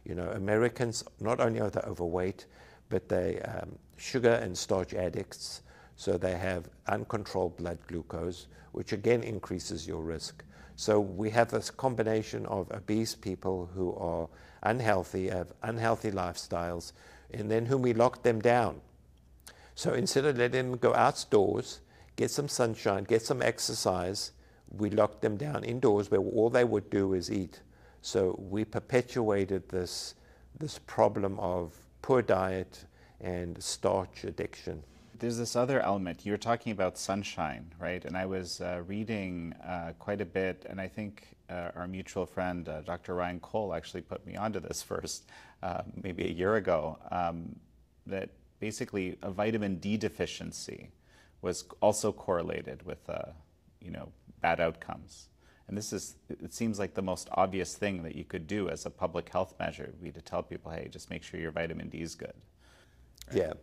You 0.06 0.16
know, 0.16 0.30
Americans, 0.32 1.04
not 1.20 1.40
only 1.40 1.62
are 1.62 1.70
they 1.70 1.82
overweight, 1.82 2.48
but 2.90 3.08
they 3.08 3.40
um, 3.42 3.78
sugar 3.98 4.34
and 4.34 4.58
starch 4.58 4.94
addicts. 4.94 5.62
So 5.96 6.18
they 6.18 6.36
have 6.36 6.68
uncontrolled 6.88 7.58
blood 7.58 7.78
glucose, 7.88 8.48
which 8.72 8.92
again 8.92 9.22
increases 9.22 9.88
your 9.88 10.02
risk. 10.02 10.44
So 10.76 11.00
we 11.00 11.30
have 11.32 11.52
this 11.52 11.70
combination 11.70 12.46
of 12.48 12.72
obese 12.72 13.16
people 13.16 13.70
who 13.74 13.94
are 13.96 14.28
unhealthy, 14.64 15.30
have 15.30 15.54
unhealthy 15.62 16.12
lifestyles, 16.12 16.94
and 17.32 17.50
then 17.50 17.66
whom 17.66 17.82
we 17.82 17.94
lock 17.94 18.24
them 18.24 18.42
down. 18.42 18.82
So 19.76 19.94
instead 19.94 20.26
of 20.26 20.38
letting 20.38 20.72
them 20.72 20.80
go 20.80 20.94
outdoors, 20.94 21.80
get 22.16 22.32
some 22.32 22.48
sunshine, 22.48 23.04
get 23.04 23.22
some 23.22 23.42
exercise, 23.42 24.32
we 24.72 24.90
locked 24.90 25.22
them 25.22 25.38
down 25.38 25.64
indoors 25.64 26.10
where 26.10 26.22
all 26.22 26.50
they 26.50 26.64
would 26.64 26.90
do 26.90 27.14
is 27.14 27.32
eat. 27.32 27.62
So 28.02 28.38
we 28.50 28.66
perpetuated 28.66 29.70
this, 29.70 30.16
this 30.60 30.80
problem 30.80 31.40
of 31.40 31.74
poor 32.02 32.22
diet 32.22 32.86
and 33.22 33.62
starch 33.64 34.24
addiction 34.24 34.84
there's 35.24 35.38
this 35.38 35.56
other 35.56 35.80
element. 35.80 36.26
You 36.26 36.34
were 36.34 36.38
talking 36.38 36.74
about 36.74 36.98
sunshine, 36.98 37.72
right? 37.80 38.04
And 38.04 38.18
I 38.18 38.26
was 38.26 38.60
uh, 38.60 38.82
reading 38.86 39.56
uh, 39.66 39.94
quite 39.98 40.20
a 40.20 40.26
bit, 40.26 40.66
and 40.70 40.82
I 40.82 40.90
think 40.90 41.38
uh, 41.50 41.70
our 41.78 41.88
mutual 41.88 42.26
friend, 42.26 42.68
uh, 42.68 42.82
Dr. 42.82 43.16
Ryan 43.16 43.40
Cole, 43.40 43.74
actually 43.74 44.02
put 44.02 44.26
me 44.28 44.36
onto 44.36 44.60
this 44.60 44.84
first, 44.92 45.24
uh, 45.62 45.84
maybe 46.04 46.26
a 46.26 46.30
year 46.30 46.56
ago, 46.56 47.00
um, 47.10 47.56
that 48.06 48.32
basically 48.60 49.18
a 49.22 49.32
vitamin 49.32 49.78
D 49.78 49.96
deficiency 49.96 50.92
was 51.42 51.64
also 51.80 52.12
correlated 52.12 52.86
with, 52.86 53.10
uh, 53.10 53.32
you 53.80 53.92
know, 53.92 54.10
bad 54.42 54.60
outcomes. 54.60 55.30
And 55.70 55.78
this 55.78 55.94
is, 55.94 56.16
it 56.28 56.54
seems 56.54 56.80
like 56.80 56.96
the 56.96 57.02
most 57.02 57.30
obvious 57.32 57.76
thing 57.76 58.04
that 58.04 58.16
you 58.16 58.26
could 58.26 58.46
do 58.46 58.68
as 58.68 58.86
a 58.86 58.90
public 58.90 59.30
health 59.30 59.56
measure 59.58 59.86
would 59.86 60.04
be 60.04 60.12
to 60.12 60.22
tell 60.22 60.44
people, 60.44 60.70
hey, 60.70 60.90
just 60.92 61.10
make 61.10 61.24
sure 61.24 61.40
your 61.40 61.52
vitamin 61.52 61.88
D 61.88 62.02
is 62.02 62.14
good. 62.14 62.34
Right? 63.30 63.38
Yeah. 63.38 63.54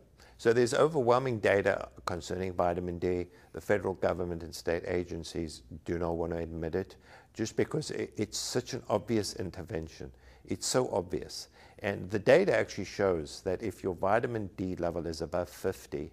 So 0.41 0.55
there's 0.55 0.73
overwhelming 0.73 1.41
data 1.41 1.91
concerning 2.07 2.55
vitamin 2.55 2.99
D. 2.99 3.27
The 3.53 3.61
federal 3.61 3.93
government 3.93 4.43
and 4.43 4.55
state 4.55 4.85
agencies 4.87 5.65
do 5.85 5.99
not 5.99 6.17
want 6.17 6.33
to 6.33 6.39
admit 6.39 6.75
it 6.75 6.97
just 7.35 7.59
because 7.59 7.91
it's 7.91 8.39
such 8.39 8.73
an 8.73 8.83
obvious 8.89 9.37
intervention. 9.37 10.11
It's 10.47 10.67
so 10.67 10.89
obvious. 10.95 11.49
And 11.81 12.09
the 12.09 12.19
data 12.19 12.57
actually 12.57 12.87
shows 12.87 13.43
that 13.45 13.63
if 13.63 13.83
your 13.83 13.95
vitamin 13.95 14.49
D 14.57 14.77
level 14.77 15.07
is 15.07 15.21
above 15.21 15.51
50, 15.51 16.11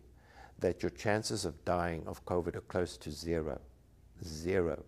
that 0.59 0.83
your 0.83 0.89
chances 0.89 1.45
of 1.45 1.63
dying 1.63 2.03
of 2.05 2.25
COVID 2.25 2.57
are 2.57 2.67
close 2.67 2.97
to 2.97 3.11
zero. 3.11 3.61
Zero. 4.25 4.83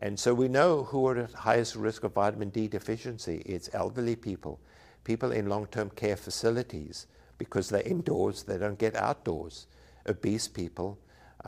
And 0.00 0.20
so 0.20 0.34
we 0.34 0.48
know 0.48 0.84
who 0.84 1.08
are 1.08 1.16
at 1.16 1.32
highest 1.32 1.76
risk 1.76 2.04
of 2.04 2.12
vitamin 2.12 2.50
D 2.50 2.68
deficiency. 2.68 3.42
It's 3.46 3.70
elderly 3.72 4.16
people, 4.16 4.60
people 5.02 5.32
in 5.32 5.48
long 5.48 5.64
term 5.68 5.88
care 5.96 6.16
facilities, 6.16 7.06
because 7.38 7.68
they're 7.68 7.82
indoors, 7.82 8.42
they 8.42 8.58
don't 8.58 8.78
get 8.78 8.96
outdoors. 8.96 9.66
Obese 10.08 10.48
people, 10.48 10.98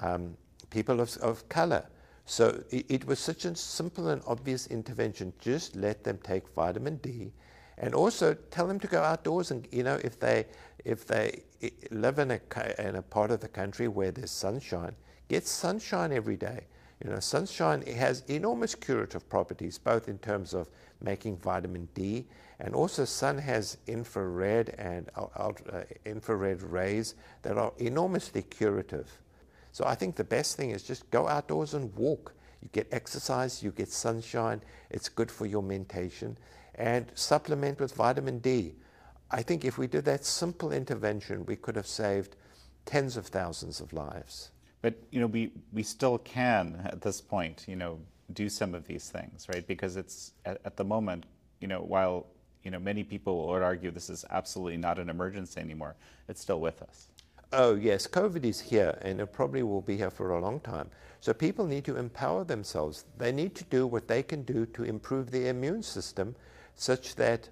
um, 0.02 0.36
people 0.70 1.00
of, 1.00 1.16
of 1.18 1.48
color. 1.48 1.86
So 2.26 2.62
it, 2.70 2.86
it, 2.88 3.06
was 3.06 3.18
such 3.18 3.44
a 3.44 3.54
simple 3.54 4.08
and 4.08 4.20
obvious 4.26 4.66
intervention. 4.66 5.32
Just 5.38 5.76
let 5.76 6.04
them 6.04 6.18
take 6.22 6.46
vitamin 6.54 6.96
D, 6.96 7.32
and 7.78 7.94
also 7.94 8.34
tell 8.50 8.66
them 8.66 8.78
to 8.80 8.86
go 8.86 9.02
outdoors. 9.02 9.50
And 9.50 9.66
you 9.72 9.82
know, 9.82 9.98
if 10.04 10.20
they 10.20 10.44
if 10.84 11.06
they 11.06 11.42
live 11.90 12.18
in 12.18 12.32
a 12.32 12.40
in 12.78 12.96
a 12.96 13.02
part 13.02 13.30
of 13.30 13.40
the 13.40 13.48
country 13.48 13.88
where 13.88 14.10
there's 14.10 14.30
sunshine, 14.30 14.94
get 15.28 15.46
sunshine 15.46 16.12
every 16.12 16.36
day. 16.36 16.66
You 17.04 17.10
know, 17.10 17.20
sunshine 17.20 17.82
has 17.82 18.24
enormous 18.28 18.74
curative 18.74 19.28
properties, 19.28 19.78
both 19.78 20.08
in 20.08 20.18
terms 20.18 20.52
of 20.52 20.68
making 21.00 21.36
vitamin 21.36 21.88
D, 21.94 22.26
and 22.58 22.74
also 22.74 23.04
sun 23.04 23.38
has 23.38 23.78
infrared 23.86 24.70
and 24.78 25.08
ultra, 25.36 25.80
uh, 25.80 25.84
infrared 26.04 26.60
rays 26.62 27.14
that 27.42 27.56
are 27.56 27.72
enormously 27.78 28.42
curative. 28.42 29.08
So 29.70 29.84
I 29.86 29.94
think 29.94 30.16
the 30.16 30.24
best 30.24 30.56
thing 30.56 30.70
is 30.70 30.82
just 30.82 31.08
go 31.10 31.28
outdoors 31.28 31.74
and 31.74 31.94
walk. 31.94 32.34
You 32.62 32.68
get 32.72 32.88
exercise, 32.90 33.62
you 33.62 33.70
get 33.70 33.92
sunshine, 33.92 34.60
it's 34.90 35.08
good 35.08 35.30
for 35.30 35.46
your 35.46 35.62
mentation, 35.62 36.36
and 36.74 37.06
supplement 37.14 37.78
with 37.78 37.94
vitamin 37.94 38.40
D. 38.40 38.74
I 39.30 39.42
think 39.42 39.64
if 39.64 39.78
we 39.78 39.86
did 39.86 40.04
that 40.06 40.24
simple 40.24 40.72
intervention, 40.72 41.46
we 41.46 41.54
could 41.54 41.76
have 41.76 41.86
saved 41.86 42.34
tens 42.86 43.16
of 43.16 43.26
thousands 43.26 43.80
of 43.80 43.92
lives. 43.92 44.50
But 44.82 44.94
you 45.10 45.20
know, 45.20 45.26
we, 45.26 45.52
we 45.72 45.82
still 45.82 46.18
can 46.18 46.80
at 46.84 47.00
this 47.00 47.20
point, 47.20 47.64
you 47.66 47.76
know, 47.76 47.98
do 48.32 48.48
some 48.48 48.74
of 48.74 48.86
these 48.86 49.10
things, 49.10 49.46
right? 49.52 49.66
Because 49.66 49.96
it's 49.96 50.32
at, 50.44 50.60
at 50.64 50.76
the 50.76 50.84
moment, 50.84 51.24
you 51.60 51.68
know, 51.68 51.80
while 51.80 52.26
you 52.62 52.70
know 52.70 52.78
many 52.78 53.02
people 53.02 53.48
would 53.48 53.62
argue 53.62 53.90
this 53.90 54.10
is 54.10 54.24
absolutely 54.30 54.76
not 54.76 54.98
an 54.98 55.08
emergency 55.08 55.60
anymore, 55.60 55.96
it's 56.28 56.40
still 56.40 56.60
with 56.60 56.82
us. 56.82 57.08
Oh 57.52 57.74
yes, 57.74 58.06
COVID 58.06 58.44
is 58.44 58.60
here, 58.60 58.98
and 59.00 59.20
it 59.20 59.32
probably 59.32 59.62
will 59.62 59.80
be 59.80 59.96
here 59.96 60.10
for 60.10 60.32
a 60.32 60.40
long 60.40 60.60
time. 60.60 60.90
So 61.20 61.32
people 61.32 61.66
need 61.66 61.84
to 61.86 61.96
empower 61.96 62.44
themselves. 62.44 63.06
They 63.16 63.32
need 63.32 63.54
to 63.56 63.64
do 63.64 63.86
what 63.86 64.06
they 64.06 64.22
can 64.22 64.42
do 64.42 64.66
to 64.66 64.84
improve 64.84 65.30
their 65.30 65.50
immune 65.50 65.82
system, 65.82 66.36
such 66.74 67.16
that, 67.16 67.48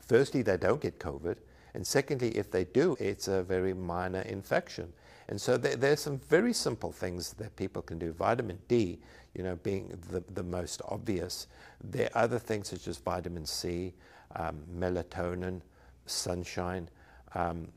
firstly, 0.00 0.42
they 0.42 0.56
don't 0.56 0.80
get 0.80 0.98
COVID, 0.98 1.36
and 1.74 1.84
secondly, 1.84 2.30
if 2.30 2.50
they 2.50 2.64
do, 2.64 2.96
it's 3.00 3.26
a 3.28 3.42
very 3.42 3.74
minor 3.74 4.22
infection. 4.22 4.92
And 5.28 5.40
so 5.40 5.56
there, 5.56 5.92
are 5.92 5.96
some 5.96 6.18
very 6.18 6.52
simple 6.52 6.92
things 6.92 7.32
that 7.34 7.56
people 7.56 7.82
can 7.82 7.98
do. 7.98 8.12
Vitamin 8.12 8.58
D, 8.68 9.00
you 9.34 9.42
know, 9.42 9.56
being 9.56 9.98
the, 10.10 10.22
the 10.34 10.42
most 10.42 10.82
obvious. 10.88 11.48
There 11.82 12.10
are 12.14 12.24
other 12.24 12.38
things 12.38 12.68
such 12.68 12.86
as 12.86 12.98
vitamin 12.98 13.46
C, 13.46 13.94
um, 14.36 14.62
melatonin, 14.78 15.62
sunshine, 16.06 16.88
um, 17.34 17.68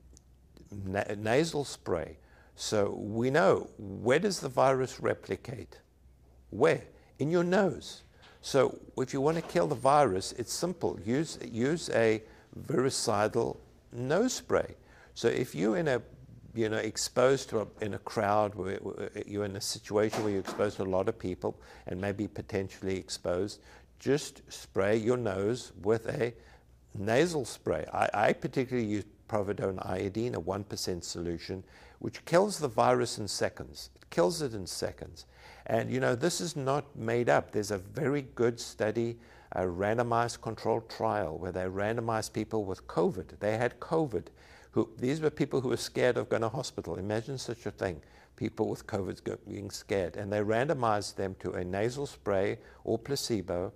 na- 0.86 1.03
nasal 1.17 1.63
spray. 1.63 2.17
So 2.55 2.91
we 2.91 3.29
know 3.29 3.69
where 3.77 4.19
does 4.19 4.39
the 4.39 4.49
virus 4.49 4.99
replicate? 4.99 5.79
Where? 6.49 6.83
In 7.19 7.31
your 7.31 7.43
nose. 7.43 8.03
So 8.41 8.77
if 8.97 9.13
you 9.13 9.21
want 9.21 9.38
to 9.38 9.43
kill 9.43 9.67
the 9.67 9.75
virus, 9.75 10.33
it's 10.33 10.53
simple. 10.53 10.99
Use, 11.05 11.39
use 11.49 11.89
a 11.91 12.21
virucidal 12.55 13.60
nose 13.91 14.34
spray. 14.34 14.76
So 15.13 15.28
if 15.28 15.56
you're 15.56 15.78
in 15.78 15.88
a 15.88 16.02
you 16.58 16.69
know, 16.69 16.78
exposed 16.78 17.50
to 17.50 17.60
a, 17.60 17.67
in 17.82 17.93
a 17.93 18.00
crowd, 18.00 18.56
where, 18.56 18.80
you're 19.28 19.45
in 19.45 19.56
a 19.56 19.62
situation 19.62 20.23
where 20.23 20.32
you're 20.32 20.41
exposed 20.41 20.78
to 20.78 20.84
a 20.84 20.86
lot 20.86 21.08
of 21.08 21.19
people 21.19 21.56
and 21.86 22.02
maybe 22.02 22.28
potentially 22.28 22.97
exposed, 22.97 23.60
just 24.00 24.41
spray 24.52 24.97
your 24.97 25.17
nose 25.17 25.71
with 25.84 26.08
a 26.08 26.34
nasal 26.97 27.45
spray. 27.45 27.86
I, 27.93 28.10
I 28.12 28.34
particularly 28.34 28.88
use 28.88 29.06
povidone 29.30 29.86
iodine, 29.88 30.34
a 30.34 30.41
1% 30.41 31.04
solution, 31.04 31.63
which 32.00 32.26
kills 32.26 32.58
the 32.58 32.67
virus 32.67 33.19
in 33.19 33.28
seconds. 33.28 33.91
It 33.95 34.10
kills 34.10 34.41
it 34.41 34.56
in 34.56 34.65
seconds. 34.65 35.26
And 35.67 35.91
you 35.91 36.00
know, 36.00 36.15
this 36.15 36.41
is 36.41 36.56
not 36.56 36.95
made 36.95 37.30
up. 37.30 37.52
There's 37.52 37.71
a 37.71 37.78
very 37.78 38.23
good 38.34 38.60
study, 38.60 39.17
a 39.58 39.63
randomized 39.63 40.39
controlled 40.41 40.89
trial, 40.89 41.38
where 41.38 41.52
they 41.52 41.65
randomized 41.65 42.32
people 42.32 42.63
with 42.63 42.88
COVID. 42.88 43.39
They 43.39 43.58
had 43.58 43.80
COVID 43.82 44.28
who, 44.78 44.88
these 45.00 45.22
were 45.22 45.32
people 45.32 45.60
who 45.60 45.70
were 45.70 45.78
scared 45.78 46.17
of 46.17 46.30
going 46.30 46.43
to 46.43 46.50
hospital. 46.50 46.98
Imagine 46.98 47.39
such 47.39 47.65
a 47.65 47.72
thing. 47.72 48.00
People 48.36 48.70
with 48.70 48.86
COVID 48.86 49.20
being 49.50 49.72
scared. 49.72 50.15
And 50.15 50.32
they 50.32 50.41
randomized 50.41 51.15
them 51.15 51.36
to 51.39 51.54
a 51.54 51.63
nasal 51.63 52.06
spray 52.06 52.60
or 52.84 53.00
placebo. 53.00 53.74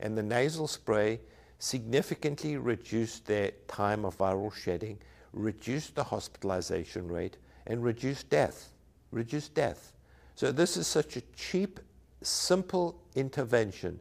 And 0.00 0.18
the 0.18 0.22
nasal 0.22 0.68
spray 0.68 1.20
significantly 1.58 2.58
reduced 2.58 3.24
their 3.24 3.52
time 3.68 4.04
of 4.04 4.18
viral 4.18 4.52
shedding, 4.52 4.98
reduced 5.32 5.94
the 5.94 6.04
hospitalization 6.04 7.08
rate, 7.08 7.38
and 7.66 7.82
reduced 7.82 8.28
death. 8.28 8.68
Reduced 9.12 9.54
death. 9.54 9.94
So 10.34 10.52
this 10.52 10.76
is 10.76 10.86
such 10.86 11.16
a 11.16 11.22
cheap, 11.36 11.80
simple 12.20 13.00
intervention, 13.14 13.98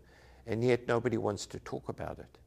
and 0.47 0.63
yet 0.63 0.87
nobody 0.87 1.17
wants 1.17 1.45
to 1.47 1.59
talk 1.59 1.89
about 1.89 2.19
it. 2.19 2.37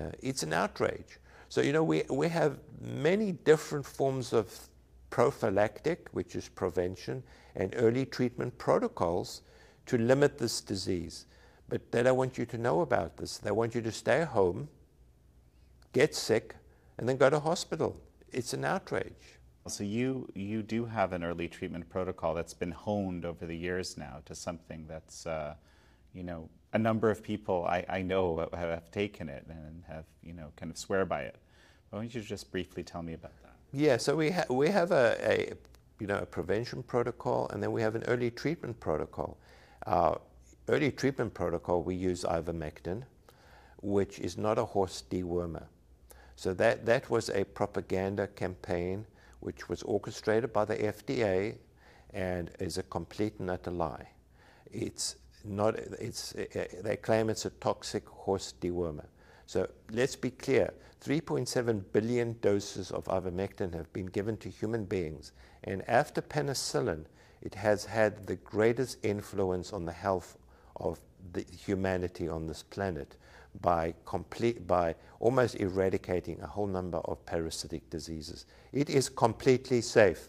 Uh, 0.00 0.10
it's 0.20 0.42
an 0.42 0.52
outrage. 0.52 1.18
So, 1.48 1.60
you 1.60 1.72
know, 1.72 1.82
we, 1.82 2.04
we 2.08 2.28
have 2.28 2.58
many 2.80 3.32
different 3.32 3.84
forms 3.84 4.32
of 4.32 4.68
prophylactic, 5.10 6.08
which 6.12 6.36
is 6.36 6.48
prevention, 6.48 7.22
and 7.56 7.74
early 7.76 8.06
treatment 8.06 8.56
protocols 8.56 9.42
to 9.86 9.98
limit 9.98 10.38
this 10.38 10.60
disease. 10.60 11.26
But 11.68 11.90
they 11.90 12.02
don't 12.02 12.16
want 12.16 12.38
you 12.38 12.46
to 12.46 12.58
know 12.58 12.80
about 12.80 13.16
this. 13.16 13.38
They 13.38 13.50
want 13.50 13.74
you 13.74 13.82
to 13.82 13.92
stay 13.92 14.24
home, 14.24 14.68
get 15.92 16.14
sick, 16.14 16.54
and 16.98 17.08
then 17.08 17.16
go 17.16 17.30
to 17.30 17.40
hospital. 17.40 17.96
It's 18.32 18.52
an 18.52 18.64
outrage. 18.64 19.40
So 19.66 19.84
you 19.84 20.28
you 20.34 20.62
do 20.62 20.84
have 20.86 21.12
an 21.12 21.22
early 21.22 21.46
treatment 21.46 21.88
protocol 21.88 22.34
that's 22.34 22.54
been 22.54 22.72
honed 22.72 23.24
over 23.24 23.46
the 23.46 23.56
years 23.56 23.96
now 23.96 24.20
to 24.24 24.34
something 24.34 24.86
that's 24.88 25.26
uh, 25.26 25.54
you 26.14 26.22
know 26.22 26.48
a 26.72 26.78
number 26.78 27.10
of 27.10 27.22
people 27.22 27.64
I, 27.66 27.84
I 27.88 28.02
know 28.02 28.48
have 28.54 28.90
taken 28.90 29.28
it 29.28 29.44
and 29.48 29.82
have 29.88 30.04
you 30.22 30.32
know 30.32 30.52
kind 30.56 30.70
of 30.70 30.78
swear 30.78 31.04
by 31.04 31.22
it. 31.22 31.36
Why 31.90 31.98
don't 31.98 32.14
you 32.14 32.20
just 32.20 32.50
briefly 32.50 32.82
tell 32.82 33.02
me 33.02 33.14
about 33.14 33.32
that? 33.42 33.54
Yeah, 33.72 33.96
so 33.96 34.16
we 34.16 34.30
ha- 34.30 34.46
we 34.48 34.68
have 34.68 34.92
a, 34.92 35.16
a 35.20 35.52
you 35.98 36.06
know 36.06 36.18
a 36.18 36.26
prevention 36.26 36.82
protocol 36.82 37.48
and 37.52 37.62
then 37.62 37.72
we 37.72 37.82
have 37.82 37.94
an 37.94 38.04
early 38.04 38.30
treatment 38.30 38.78
protocol. 38.80 39.38
Uh, 39.86 40.14
early 40.68 40.92
treatment 40.92 41.34
protocol 41.34 41.82
we 41.82 41.94
use 41.94 42.24
ivermectin, 42.24 43.02
which 43.82 44.18
is 44.20 44.38
not 44.38 44.58
a 44.58 44.64
horse 44.64 45.02
dewormer. 45.10 45.64
So 46.36 46.54
that 46.54 46.86
that 46.86 47.10
was 47.10 47.30
a 47.30 47.44
propaganda 47.44 48.28
campaign 48.28 49.06
which 49.40 49.68
was 49.68 49.82
orchestrated 49.82 50.52
by 50.52 50.64
the 50.66 50.76
FDA 50.76 51.56
and 52.12 52.50
is 52.58 52.78
a 52.78 52.82
complete 52.82 53.38
and 53.38 53.50
utter 53.50 53.70
lie. 53.70 54.08
It's 54.70 55.16
not, 55.44 55.76
it's, 55.78 56.34
eh, 56.36 56.46
eh, 56.54 56.66
they 56.82 56.96
claim 56.96 57.30
it's 57.30 57.44
a 57.44 57.50
toxic 57.50 58.08
horse 58.08 58.54
dewormer. 58.60 59.06
So 59.46 59.68
let's 59.90 60.16
be 60.16 60.30
clear 60.30 60.72
3.7 61.04 61.82
billion 61.92 62.36
doses 62.40 62.90
of 62.90 63.04
ivermectin 63.06 63.74
have 63.74 63.92
been 63.92 64.06
given 64.06 64.36
to 64.38 64.50
human 64.50 64.84
beings, 64.84 65.32
and 65.64 65.88
after 65.88 66.20
penicillin, 66.20 67.04
it 67.40 67.54
has 67.54 67.86
had 67.86 68.26
the 68.26 68.36
greatest 68.36 68.98
influence 69.02 69.72
on 69.72 69.86
the 69.86 69.92
health 69.92 70.36
of 70.76 71.00
the 71.32 71.44
humanity 71.56 72.28
on 72.28 72.46
this 72.46 72.62
planet 72.62 73.16
by 73.60 73.94
complete 74.04 74.66
by 74.66 74.94
almost 75.18 75.56
eradicating 75.56 76.40
a 76.40 76.46
whole 76.46 76.66
number 76.66 76.98
of 76.98 77.24
parasitic 77.26 77.88
diseases. 77.90 78.46
It 78.72 78.90
is 78.90 79.08
completely 79.08 79.80
safe. 79.80 80.28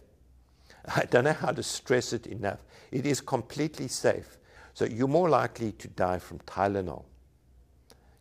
I 0.95 1.05
don't 1.05 1.25
know 1.25 1.33
how 1.33 1.51
to 1.51 1.63
stress 1.63 2.13
it 2.13 2.27
enough. 2.27 2.59
It 2.91 3.05
is 3.05 3.21
completely 3.21 3.87
safe. 3.87 4.37
So 4.81 4.87
you're 4.87 5.07
more 5.07 5.29
likely 5.29 5.73
to 5.73 5.87
die 5.89 6.17
from 6.17 6.39
Tylenol. 6.39 7.03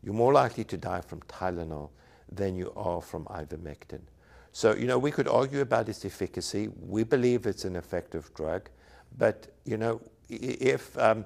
You're 0.03 0.12
more 0.12 0.35
likely 0.35 0.62
to 0.64 0.77
die 0.77 1.01
from 1.01 1.20
Tylenol 1.20 1.88
than 2.31 2.55
you 2.55 2.70
are 2.77 3.01
from 3.01 3.25
ivermectin. 3.25 4.03
So, 4.53 4.75
you 4.75 4.87
know, 4.87 4.99
we 4.99 5.11
could 5.11 5.27
argue 5.27 5.62
about 5.62 5.88
its 5.88 6.05
efficacy. 6.05 6.68
We 6.87 7.03
believe 7.03 7.46
it's 7.46 7.64
an 7.64 7.77
effective 7.77 8.31
drug. 8.35 8.68
But, 9.16 9.46
you 9.64 9.79
know, 9.79 10.03
if 10.29 10.99
um, 10.99 11.25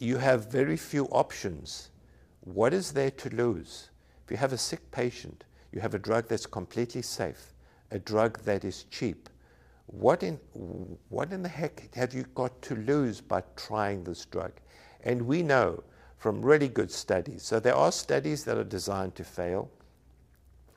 you 0.00 0.16
have 0.16 0.50
very 0.50 0.76
few 0.76 1.04
options, 1.04 1.90
what 2.40 2.74
is 2.74 2.90
there 2.90 3.12
to 3.12 3.28
lose? 3.28 3.90
If 4.24 4.32
you 4.32 4.38
have 4.38 4.52
a 4.52 4.58
sick 4.58 4.90
patient, 4.90 5.44
you 5.70 5.80
have 5.80 5.94
a 5.94 6.00
drug 6.00 6.26
that's 6.26 6.46
completely 6.46 7.02
safe, 7.02 7.54
a 7.92 8.00
drug 8.00 8.40
that 8.40 8.64
is 8.64 8.86
cheap, 8.90 9.28
what 9.88 10.22
in, 10.22 10.38
what 11.08 11.32
in 11.32 11.42
the 11.42 11.48
heck 11.48 11.94
have 11.94 12.12
you 12.12 12.24
got 12.34 12.60
to 12.62 12.76
lose 12.76 13.20
by 13.20 13.42
trying 13.56 14.04
this 14.04 14.26
drug? 14.26 14.52
And 15.02 15.22
we 15.22 15.42
know 15.42 15.82
from 16.18 16.42
really 16.42 16.68
good 16.68 16.90
studies. 16.90 17.42
So 17.42 17.58
there 17.58 17.74
are 17.74 17.90
studies 17.90 18.44
that 18.44 18.58
are 18.58 18.64
designed 18.64 19.14
to 19.14 19.24
fail. 19.24 19.70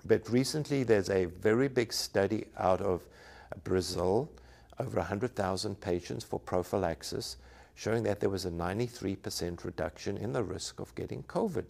But 0.06 0.30
recently 0.30 0.84
there's 0.84 1.10
a 1.10 1.26
very 1.26 1.68
big 1.68 1.92
study 1.92 2.46
out 2.58 2.80
of 2.82 3.04
Brazil, 3.64 4.32
over 4.80 5.00
100,000 5.00 5.80
patients 5.82 6.24
for 6.24 6.40
prophylaxis, 6.40 7.38
showing 7.76 8.04
that 8.04 8.22
there 8.22 8.30
was 8.30 8.46
a 8.46 8.52
93% 8.52 9.66
reduction 9.66 10.18
in 10.18 10.32
the 10.32 10.44
risk 10.44 10.80
of 10.80 10.96
getting 10.96 11.22
COVID. 11.24 11.70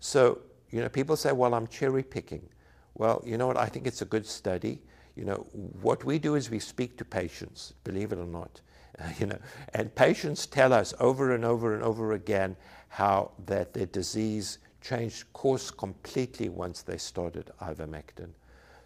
So, 0.00 0.40
you 0.70 0.80
know, 0.80 0.88
people 0.88 1.16
say, 1.16 1.32
well, 1.32 1.54
I'm 1.54 1.68
cherry 1.68 2.02
picking. 2.02 2.48
Well, 2.94 3.22
you 3.24 3.38
know 3.38 3.46
what? 3.46 3.56
I 3.56 3.66
think 3.66 3.86
it's 3.86 4.02
a 4.02 4.06
good 4.06 4.26
study 4.26 4.80
you 5.16 5.24
know, 5.24 5.46
what 5.80 6.04
we 6.04 6.18
do 6.18 6.34
is 6.34 6.50
we 6.50 6.58
speak 6.58 6.96
to 6.98 7.04
patients, 7.04 7.72
believe 7.84 8.12
it 8.12 8.18
or 8.18 8.26
not, 8.26 8.60
uh, 9.00 9.04
you 9.18 9.26
know, 9.26 9.38
and 9.74 9.94
patients 9.94 10.46
tell 10.46 10.72
us 10.72 10.94
over 11.00 11.34
and 11.34 11.44
over 11.44 11.74
and 11.74 11.82
over 11.82 12.12
again 12.12 12.56
how 12.88 13.32
that 13.46 13.72
their 13.72 13.86
disease 13.86 14.58
changed 14.80 15.32
course 15.32 15.70
completely 15.70 16.48
once 16.48 16.82
they 16.82 16.96
started 16.96 17.50
ivermectin. 17.60 18.28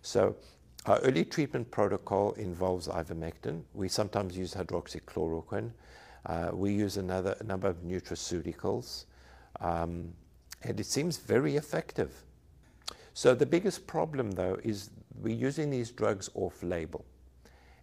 So 0.03 0.37
our 0.87 0.99
early 1.01 1.25
treatment 1.25 1.71
protocol 1.71 2.33
involves 2.33 2.89
ivermectin. 2.89 3.63
We 3.75 3.89
sometimes 3.89 4.37
use 4.37 4.55
hydroxychloroquine. 4.55 5.71
Uh, 6.25 6.51
we 6.53 6.73
use 6.73 6.97
another 6.97 7.37
a 7.41 7.45
number 7.45 7.69
of 7.69 7.83
nutraceuticals, 7.83 9.05
um, 9.61 10.13
and 10.63 10.79
it 10.79 10.87
seems 10.87 11.17
very 11.17 11.57
effective. 11.57 12.23
So 13.15 13.35
the 13.35 13.47
biggest 13.47 13.87
problem, 13.87 14.33
though, 14.33 14.59
is 14.63 14.91
we're 15.21 15.35
using 15.35 15.71
these 15.71 15.91
drugs 15.91 16.31
off 16.35 16.63
label. 16.63 17.05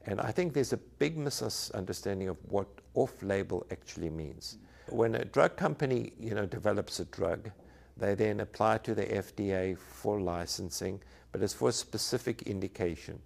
And 0.08 0.22
I 0.22 0.32
think 0.32 0.54
there's 0.54 0.74
a 0.74 0.78
big 0.78 1.18
misunderstanding 1.18 2.30
of 2.30 2.38
what 2.48 2.68
off-label 2.94 3.68
actually 3.72 4.10
means. 4.10 4.58
When 4.90 5.16
a 5.16 5.26
drug 5.26 5.58
company, 5.58 6.14
you 6.18 6.34
know, 6.34 6.46
develops 6.46 7.02
a 7.02 7.06
drug, 7.06 7.52
they 7.98 8.16
then 8.16 8.40
apply 8.40 8.78
to 8.80 8.96
the 8.96 9.06
FDA 9.06 9.78
for 9.78 10.22
licensing, 10.22 11.02
but 11.32 11.44
it's 11.44 11.54
for 11.54 11.70
a 11.70 11.74
specific 11.74 12.44
indication. 12.44 13.20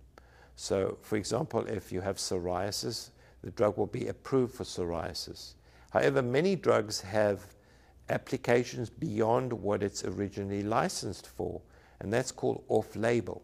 So, 0.55 0.97
for 1.01 1.17
example, 1.17 1.65
if 1.67 1.91
you 1.91 2.01
have 2.01 2.17
psoriasis, 2.17 3.11
the 3.43 3.51
drug 3.51 3.77
will 3.77 3.87
be 3.87 4.07
approved 4.07 4.55
for 4.55 4.63
psoriasis. 4.63 5.53
However, 5.91 6.21
many 6.23 6.55
drugs 6.55 6.99
have 7.01 7.45
applications 8.09 8.89
beyond 8.89 9.53
what 9.53 9.83
it's 9.83 10.03
originally 10.03 10.63
licensed 10.63 11.27
for, 11.27 11.61
and 11.99 12.11
that's 12.11 12.31
called 12.31 12.63
off-label. 12.69 13.43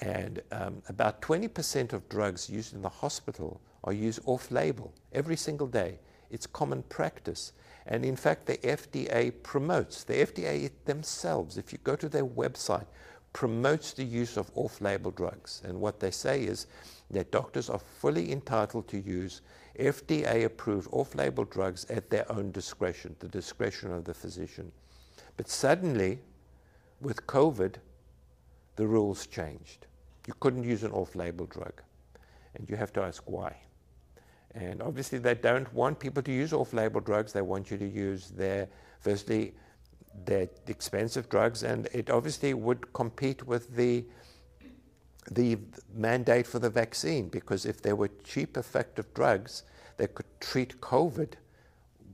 And 0.00 0.42
um, 0.50 0.82
about 0.88 1.22
20% 1.22 1.92
of 1.92 2.08
drugs 2.08 2.50
used 2.50 2.74
in 2.74 2.82
the 2.82 2.88
hospital 2.88 3.60
are 3.84 3.92
used 3.92 4.20
off-label 4.26 4.92
every 5.12 5.36
single 5.36 5.66
day. 5.66 5.98
It's 6.30 6.46
common 6.46 6.82
practice. 6.84 7.52
And 7.86 8.04
in 8.04 8.16
fact, 8.16 8.46
the 8.46 8.56
FDA 8.58 9.32
promotes, 9.42 10.04
the 10.04 10.14
FDA 10.14 10.70
themselves, 10.84 11.58
if 11.58 11.72
you 11.72 11.78
go 11.84 11.96
to 11.96 12.08
their 12.08 12.24
website, 12.26 12.86
promotes 13.32 13.92
the 13.92 14.04
use 14.04 14.36
of 14.36 14.50
off-label 14.54 15.10
drugs. 15.10 15.60
And 15.64 15.80
what 15.80 16.00
they 16.00 16.10
say 16.10 16.44
is 16.44 16.66
that 17.10 17.30
doctors 17.30 17.68
are 17.68 17.78
fully 17.78 18.32
entitled 18.32 18.88
to 18.88 18.98
use 18.98 19.42
FDA-approved 19.78 20.88
off-label 20.92 21.44
drugs 21.44 21.84
at 21.90 22.10
their 22.10 22.30
own 22.32 22.52
discretion, 22.52 23.16
the 23.18 23.28
discretion 23.28 23.92
of 23.92 24.04
the 24.04 24.14
physician. 24.14 24.70
But 25.36 25.48
suddenly, 25.48 26.20
with 27.00 27.26
COVID, 27.26 27.74
the 28.76 28.86
rules 28.86 29.26
changed. 29.26 29.86
You 30.26 30.34
couldn't 30.40 30.64
use 30.64 30.82
an 30.82 30.92
off-label 30.92 31.46
drug. 31.46 31.82
And 32.54 32.68
you 32.68 32.76
have 32.76 32.92
to 32.94 33.02
ask 33.02 33.22
why. 33.26 33.56
And 34.52 34.80
obviously 34.82 35.18
they 35.18 35.34
don't 35.34 35.72
want 35.74 35.98
people 35.98 36.22
to 36.22 36.32
use 36.32 36.52
off-label 36.52 37.00
drugs. 37.00 37.32
They 37.32 37.42
want 37.42 37.70
you 37.70 37.76
to 37.78 37.88
use 37.88 38.30
their, 38.30 38.68
firstly, 39.00 39.54
their 40.24 40.48
expensive 40.68 41.28
drugs, 41.28 41.62
and 41.62 41.88
it 41.92 42.10
obviously 42.10 42.54
would 42.54 42.92
compete 42.92 43.46
with 43.46 43.74
the 43.74 44.04
the 45.30 45.56
mandate 45.94 46.46
for 46.46 46.58
the 46.58 46.68
vaccine 46.68 47.30
because 47.30 47.64
if 47.64 47.80
there 47.80 47.96
were 47.96 48.10
cheap, 48.24 48.58
effective 48.58 49.06
drugs 49.14 49.62
that 49.96 50.14
could 50.14 50.26
treat 50.38 50.78
COVID, 50.82 51.32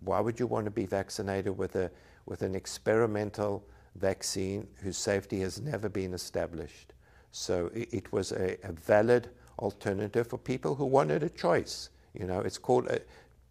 why 0.05 0.20
would 0.20 0.38
you 0.38 0.46
want 0.46 0.64
to 0.64 0.70
be 0.70 0.87
vaccinated 0.87 1.59
with 1.59 1.75
a 1.75 1.90
with 2.27 2.42
an 2.42 2.55
experimental 2.55 3.64
vaccine 3.96 4.66
whose 4.83 4.96
safety 4.96 5.40
has 5.40 5.61
never 5.61 5.88
been 5.88 6.14
established? 6.14 6.92
So 7.33 7.70
it, 7.74 7.88
it 7.92 8.12
was 8.12 8.33
a, 8.33 8.57
a, 8.64 8.72
valid 8.72 9.29
alternative 9.59 10.26
for 10.26 10.38
people 10.38 10.74
who 10.74 10.87
wanted 10.87 11.22
a 11.22 11.29
choice. 11.29 11.90
You 12.14 12.26
know, 12.26 12.40
it's 12.40 12.59
called 12.59 12.88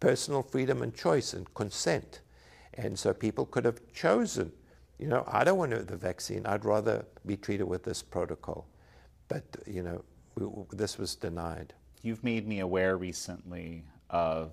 personal 0.00 0.42
freedom 0.42 0.82
and 0.82 0.94
choice 0.94 1.32
and 1.32 1.52
consent. 1.54 2.20
And 2.74 2.98
so 2.98 3.12
people 3.12 3.46
could 3.46 3.64
have 3.64 3.80
chosen, 3.92 4.52
you 4.98 5.06
know, 5.06 5.24
I 5.26 5.44
don't 5.44 5.58
want 5.58 5.86
the 5.86 5.96
vaccine. 5.96 6.44
I'd 6.46 6.64
rather 6.64 7.04
be 7.26 7.36
treated 7.36 7.64
with 7.64 7.84
this 7.84 8.02
protocol. 8.02 8.66
But, 9.28 9.44
you 9.66 9.82
know, 9.82 10.04
we, 10.34 10.46
this 10.76 10.98
was 10.98 11.14
denied. 11.14 11.74
You've 12.02 12.24
made 12.24 12.46
me 12.46 12.60
aware 12.60 12.96
recently 12.96 13.84
of 14.08 14.52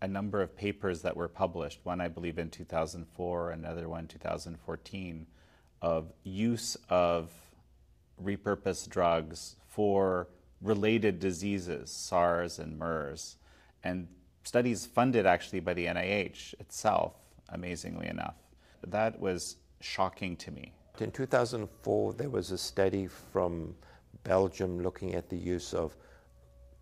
a 0.00 0.08
number 0.08 0.40
of 0.40 0.56
papers 0.56 1.02
that 1.02 1.16
were 1.16 1.28
published, 1.28 1.80
one 1.82 2.00
I 2.00 2.08
believe 2.08 2.38
in 2.38 2.50
2004, 2.50 3.50
another 3.50 3.88
one 3.88 4.06
2014, 4.06 5.26
of 5.82 6.12
use 6.24 6.76
of 6.88 7.30
repurposed 8.22 8.88
drugs 8.88 9.56
for 9.66 10.28
related 10.60 11.20
diseases, 11.20 11.90
SARS 11.90 12.58
and 12.58 12.78
MERS, 12.78 13.36
and 13.84 14.08
studies 14.42 14.86
funded 14.86 15.26
actually 15.26 15.60
by 15.60 15.74
the 15.74 15.86
NIH 15.86 16.54
itself, 16.60 17.14
amazingly 17.50 18.08
enough. 18.08 18.36
That 18.86 19.18
was 19.18 19.56
shocking 19.80 20.36
to 20.36 20.50
me. 20.50 20.72
In 21.00 21.10
2004, 21.12 22.14
there 22.14 22.30
was 22.30 22.50
a 22.50 22.58
study 22.58 23.06
from 23.06 23.74
Belgium 24.24 24.82
looking 24.82 25.14
at 25.14 25.28
the 25.28 25.36
use 25.36 25.72
of 25.74 25.94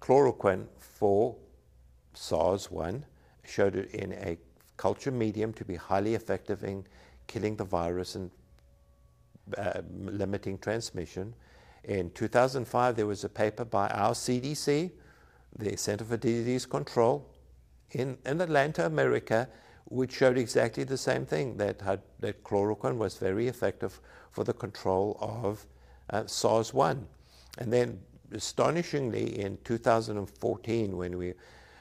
chloroquine 0.00 0.66
for 0.78 1.36
SARS-1, 2.16 3.02
showed 3.44 3.76
it 3.76 3.90
in 3.92 4.12
a 4.14 4.36
culture 4.76 5.10
medium 5.10 5.52
to 5.54 5.64
be 5.64 5.76
highly 5.76 6.14
effective 6.14 6.64
in 6.64 6.84
killing 7.26 7.56
the 7.56 7.64
virus 7.64 8.14
and 8.14 8.30
uh, 9.56 9.80
limiting 9.90 10.58
transmission. 10.58 11.34
In 11.84 12.10
2005, 12.10 12.96
there 12.96 13.06
was 13.06 13.22
a 13.24 13.28
paper 13.28 13.64
by 13.64 13.88
our 13.88 14.12
CDC, 14.12 14.90
the 15.58 15.76
Center 15.76 16.04
for 16.04 16.16
Disease 16.16 16.66
Control, 16.66 17.24
in, 17.92 18.18
in 18.26 18.40
Atlanta, 18.40 18.86
America, 18.86 19.48
which 19.84 20.12
showed 20.12 20.36
exactly 20.36 20.82
the 20.82 20.96
same 20.96 21.24
thing, 21.24 21.56
that, 21.58 21.80
had, 21.80 22.02
that 22.18 22.42
chloroquine 22.42 22.96
was 22.96 23.16
very 23.16 23.46
effective 23.46 24.00
for 24.32 24.42
the 24.42 24.52
control 24.52 25.16
of 25.20 25.64
uh, 26.10 26.26
SARS-1. 26.26 27.04
And 27.58 27.72
then, 27.72 28.00
astonishingly, 28.32 29.38
in 29.40 29.58
2014, 29.64 30.96
when 30.96 31.16
we, 31.16 31.34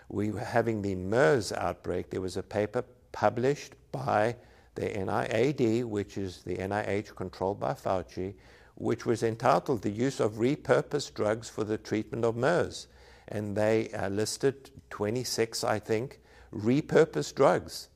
we 0.10 0.32
were 0.32 0.40
having 0.40 0.82
the 0.82 0.96
MERS 0.96 1.52
outbreak, 1.52 2.10
there 2.10 2.22
was 2.22 2.38
a 2.38 2.44
paper 2.44 2.84
published 3.12 3.74
by 3.92 4.36
the 4.76 4.90
NIAID, 4.90 5.86
which 5.86 6.18
is 6.18 6.42
the 6.44 6.58
NIH 6.58 7.16
controlled 7.16 7.60
by 7.60 7.74
Fauci, 7.74 8.34
which 8.76 9.06
was 9.06 9.24
entitled 9.24 9.82
The 9.82 9.90
Use 9.90 10.20
of 10.20 10.34
Repurposed 10.34 11.14
Drugs 11.14 11.50
for 11.50 11.64
the 11.64 11.78
Treatment 11.78 12.26
of 12.26 12.36
MERS. 12.36 12.88
And 13.30 13.56
they 13.56 13.90
uh, 13.92 14.10
listed 14.10 14.72
26, 14.90 15.64
I 15.64 15.80
think, 15.80 16.20
repurposed 16.54 17.36
drugs. 17.36 17.90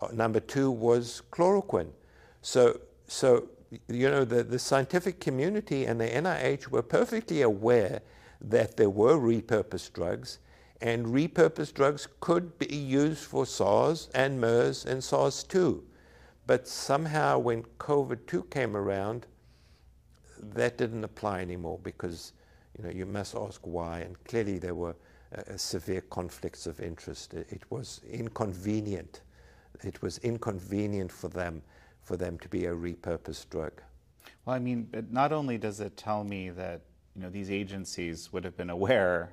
Uh, 0.00 0.08
number 0.12 0.40
two 0.40 0.70
was 0.70 1.22
chloroquine. 1.30 1.92
So, 2.42 2.80
so 3.06 3.48
you 3.88 4.10
know, 4.10 4.24
the, 4.24 4.42
the 4.42 4.58
scientific 4.58 5.20
community 5.20 5.86
and 5.86 6.00
the 6.00 6.08
NIH 6.08 6.68
were 6.68 6.82
perfectly 6.82 7.42
aware 7.42 8.02
that 8.40 8.76
there 8.76 8.90
were 8.90 9.16
repurposed 9.16 9.92
drugs, 9.92 10.38
and 10.80 11.06
repurposed 11.06 11.74
drugs 11.74 12.06
could 12.20 12.58
be 12.58 12.74
used 12.74 13.24
for 13.24 13.46
SARS 13.46 14.08
and 14.14 14.40
MERS 14.40 14.84
and 14.84 15.02
SARS-2. 15.02 15.82
But 16.46 16.68
somehow 16.68 17.38
when 17.38 17.62
COVID-2 17.78 18.50
came 18.50 18.76
around, 18.76 19.26
that 20.40 20.78
didn't 20.78 21.04
apply 21.04 21.40
anymore 21.40 21.78
because 21.82 22.32
you 22.76 22.84
know, 22.84 22.90
you 22.90 23.06
must 23.06 23.34
ask 23.34 23.60
why, 23.66 24.00
and 24.00 24.22
clearly 24.24 24.58
there 24.58 24.74
were 24.74 24.94
uh, 25.36 25.56
severe 25.56 26.02
conflicts 26.02 26.66
of 26.66 26.80
interest. 26.80 27.34
It, 27.34 27.46
it, 27.50 27.70
was 27.70 28.00
inconvenient. 28.10 29.22
It 29.82 30.02
was 30.02 30.18
inconvenient 30.18 31.10
for 31.10 31.28
them, 31.28 31.62
for 32.02 32.16
them 32.16 32.38
to 32.38 32.48
be 32.48 32.66
a 32.66 32.74
repurposed 32.74 33.48
drug. 33.50 33.72
Well, 34.44 34.54
I 34.54 34.58
mean, 34.58 34.88
not 35.10 35.32
only 35.32 35.58
does 35.58 35.80
it 35.80 35.96
tell 35.96 36.22
me 36.22 36.50
that 36.50 36.82
you 37.14 37.22
know 37.22 37.30
these 37.30 37.50
agencies 37.50 38.32
would 38.32 38.44
have 38.44 38.56
been 38.56 38.70
aware, 38.70 39.32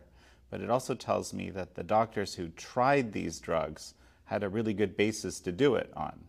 but 0.53 0.61
it 0.61 0.69
also 0.69 0.93
tells 0.93 1.33
me 1.33 1.49
that 1.49 1.73
the 1.73 1.81
doctors 1.81 2.35
who 2.35 2.47
tried 2.49 3.11
these 3.11 3.39
drugs 3.39 3.95
had 4.25 4.43
a 4.43 4.49
really 4.49 4.75
good 4.75 4.95
basis 4.95 5.39
to 5.39 5.51
do 5.51 5.73
it 5.73 5.91
on 5.95 6.25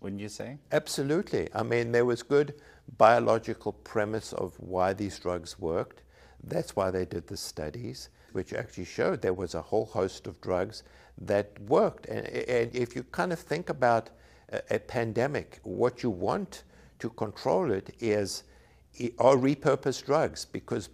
wouldn't 0.00 0.20
you 0.20 0.28
say? 0.28 0.58
Absolutely. 0.72 1.48
I 1.54 1.62
mean, 1.62 1.92
there 1.92 2.04
was 2.04 2.24
good 2.24 2.54
biological 2.96 3.72
premise 3.72 4.32
of 4.32 4.54
why 4.58 4.94
these 4.94 5.16
drugs 5.18 5.60
worked. 5.60 6.02
That's 6.42 6.74
why 6.74 6.90
they 6.90 7.04
did 7.04 7.28
the 7.28 7.36
studies, 7.36 8.08
which 8.32 8.52
actually 8.52 8.86
showed 8.86 9.22
there 9.22 9.34
was 9.34 9.54
a 9.54 9.62
whole 9.62 9.84
host 9.84 10.26
of 10.26 10.40
drugs 10.40 10.82
that 11.20 11.56
worked. 11.68 12.06
And, 12.06 12.26
and 12.26 12.74
if 12.74 12.96
you 12.96 13.04
kind 13.04 13.32
of 13.32 13.38
think 13.38 13.68
about 13.68 14.10
a, 14.50 14.62
a 14.70 14.78
pandemic, 14.80 15.60
what 15.62 16.02
you 16.02 16.10
want 16.10 16.64
to 16.98 17.10
control 17.10 17.70
it 17.70 17.94
is 18.00 18.42
are 19.20 19.36
repurposed 19.36 20.06
drugs 20.06 20.44
because 20.46 20.88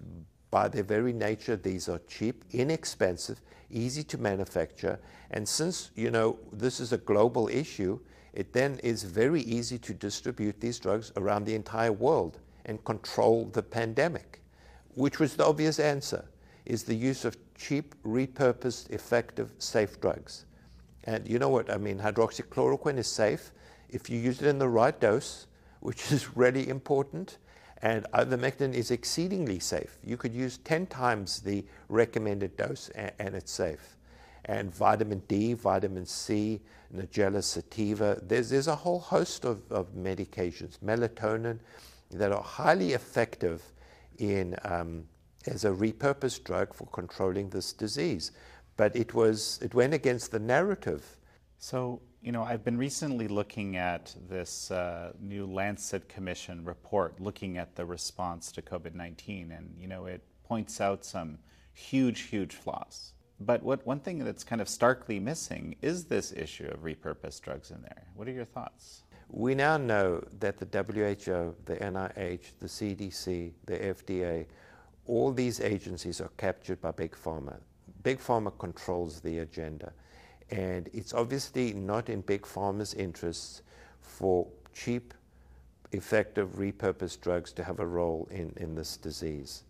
by 0.56 0.68
their 0.68 0.82
very 0.82 1.12
nature, 1.12 1.54
these 1.54 1.86
are 1.86 2.00
cheap, 2.08 2.42
inexpensive, 2.52 3.42
easy 3.70 4.02
to 4.02 4.16
manufacture. 4.16 4.98
And 5.30 5.46
since, 5.46 5.90
you 5.94 6.10
know, 6.10 6.38
this 6.50 6.80
is 6.80 6.94
a 6.94 6.96
global 7.12 7.48
issue, 7.48 7.98
it 8.32 8.54
then 8.54 8.80
is 8.82 9.02
very 9.02 9.42
easy 9.42 9.76
to 9.80 9.92
distribute 9.92 10.58
these 10.58 10.78
drugs 10.78 11.12
around 11.18 11.44
the 11.44 11.54
entire 11.54 11.92
world 11.92 12.38
and 12.64 12.82
control 12.86 13.50
the 13.52 13.62
pandemic, 13.62 14.40
which 14.94 15.18
was 15.18 15.36
the 15.36 15.44
obvious 15.44 15.78
answer, 15.78 16.24
is 16.64 16.84
the 16.84 16.94
use 16.94 17.26
of 17.26 17.36
cheap, 17.54 17.94
repurposed, 18.02 18.88
effective, 18.88 19.50
safe 19.58 20.00
drugs. 20.00 20.46
And 21.04 21.28
you 21.28 21.38
know 21.38 21.50
what? 21.50 21.70
I 21.70 21.76
mean, 21.76 21.98
hydroxychloroquine 21.98 22.96
is 22.96 23.08
safe 23.08 23.52
if 23.90 24.08
you 24.08 24.18
use 24.18 24.40
it 24.40 24.48
in 24.48 24.58
the 24.58 24.70
right 24.70 24.98
dose, 24.98 25.48
which 25.80 26.10
is 26.12 26.34
really 26.34 26.66
important. 26.70 27.36
And 27.82 28.06
ivermectin 28.14 28.72
is 28.72 28.90
exceedingly 28.90 29.58
safe. 29.58 29.98
You 30.02 30.16
could 30.16 30.34
use 30.34 30.58
10 30.58 30.86
times 30.86 31.40
the 31.40 31.64
recommended 31.88 32.56
dose 32.56 32.88
and, 32.90 33.12
and 33.18 33.34
it's 33.34 33.52
safe. 33.52 33.96
And 34.46 34.72
vitamin 34.74 35.22
D, 35.28 35.54
vitamin 35.54 36.06
C, 36.06 36.60
Nigella 36.94 37.42
sativa. 37.42 38.20
There's, 38.22 38.50
there's 38.50 38.68
a 38.68 38.76
whole 38.76 39.00
host 39.00 39.44
of, 39.44 39.60
of 39.70 39.94
medications, 39.94 40.78
melatonin, 40.78 41.58
that 42.12 42.32
are 42.32 42.42
highly 42.42 42.92
effective 42.92 43.62
in, 44.18 44.56
um, 44.64 45.04
as 45.46 45.64
a 45.64 45.70
repurposed 45.70 46.44
drug 46.44 46.72
for 46.72 46.86
controlling 46.86 47.50
this 47.50 47.72
disease. 47.72 48.30
but 48.76 48.94
it 48.94 49.14
was 49.14 49.58
it 49.62 49.74
went 49.74 49.94
against 49.94 50.30
the 50.30 50.38
narrative. 50.38 51.16
So 51.58 52.00
you 52.26 52.32
know, 52.32 52.42
I've 52.42 52.64
been 52.64 52.76
recently 52.76 53.28
looking 53.28 53.76
at 53.76 54.12
this 54.28 54.72
uh, 54.72 55.12
new 55.20 55.46
Lancet 55.46 56.08
Commission 56.08 56.64
report 56.64 57.20
looking 57.20 57.56
at 57.56 57.76
the 57.76 57.84
response 57.84 58.50
to 58.52 58.62
COVID 58.62 58.96
19, 58.96 59.52
and 59.52 59.72
you 59.78 59.86
know, 59.86 60.06
it 60.06 60.22
points 60.42 60.80
out 60.80 61.04
some 61.04 61.38
huge, 61.72 62.22
huge 62.22 62.56
flaws. 62.56 63.12
But 63.38 63.62
what 63.62 63.86
one 63.86 64.00
thing 64.00 64.24
that's 64.24 64.42
kind 64.42 64.60
of 64.60 64.68
starkly 64.68 65.20
missing 65.20 65.76
is 65.82 66.06
this 66.06 66.32
issue 66.32 66.66
of 66.66 66.82
repurposed 66.82 67.42
drugs 67.42 67.70
in 67.70 67.80
there. 67.82 68.08
What 68.16 68.26
are 68.26 68.32
your 68.32 68.44
thoughts? 68.44 69.02
We 69.28 69.54
now 69.54 69.76
know 69.76 70.24
that 70.40 70.58
the 70.58 70.66
WHO, 70.66 71.54
the 71.64 71.76
NIH, 71.76 72.58
the 72.58 72.66
CDC, 72.66 73.52
the 73.66 73.78
FDA, 73.78 74.46
all 75.06 75.30
these 75.30 75.60
agencies 75.60 76.20
are 76.20 76.30
captured 76.38 76.80
by 76.80 76.90
Big 76.90 77.14
Pharma. 77.14 77.60
Big 78.02 78.18
Pharma 78.18 78.56
controls 78.58 79.20
the 79.20 79.38
agenda. 79.38 79.92
And 80.50 80.88
it's 80.92 81.12
obviously 81.12 81.72
not 81.72 82.08
in 82.08 82.20
Big 82.20 82.42
Pharma's 82.42 82.94
interests 82.94 83.62
for 84.00 84.46
cheap, 84.72 85.12
effective, 85.92 86.50
repurposed 86.56 87.20
drugs 87.20 87.52
to 87.54 87.64
have 87.64 87.80
a 87.80 87.86
role 87.86 88.28
in, 88.30 88.52
in 88.56 88.74
this 88.74 88.96
disease. 88.96 89.64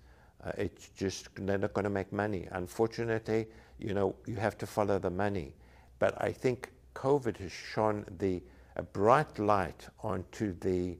Uh, 0.45 0.53
it's 0.59 0.89
just, 0.91 1.29
they're 1.35 1.59
not 1.59 1.73
going 1.73 1.85
to 1.85 1.91
make 1.91 2.13
money. 2.13 2.47
Unfortunately, 2.53 3.47
you 3.79 3.95
know, 3.95 4.15
you 4.27 4.37
have 4.37 4.59
to 4.59 4.67
follow 4.67 4.99
the 4.99 5.11
money. 5.11 5.55
But 5.99 6.21
I 6.23 6.33
think 6.33 6.73
COVID 6.95 7.39
has 7.39 7.53
shone 7.53 8.05
the, 8.19 8.43
a 8.77 8.83
bright 8.83 9.39
light 9.39 9.87
onto 10.03 10.55
the 10.61 10.99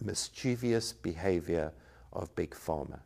mischievous 0.00 0.92
behavior 0.92 1.72
of 2.12 2.34
Big 2.34 2.50
Pharma. 2.50 3.00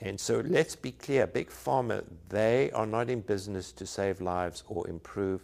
And 0.00 0.18
so 0.18 0.42
let's 0.46 0.76
be 0.76 0.92
clear 0.92 1.26
Big 1.26 1.50
Pharma, 1.50 2.04
they 2.28 2.70
are 2.70 2.86
not 2.86 3.10
in 3.10 3.20
business 3.20 3.72
to 3.72 3.86
save 3.86 4.20
lives 4.20 4.62
or 4.68 4.86
improve 4.88 5.42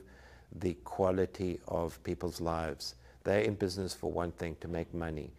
the 0.54 0.74
quality 0.84 1.58
of 1.66 2.02
people's 2.04 2.40
lives. 2.40 2.94
They're 3.24 3.40
in 3.40 3.54
business 3.54 3.94
for 3.94 4.12
one 4.12 4.30
thing 4.32 4.56
to 4.60 4.68
make 4.68 4.94
money, 4.94 5.32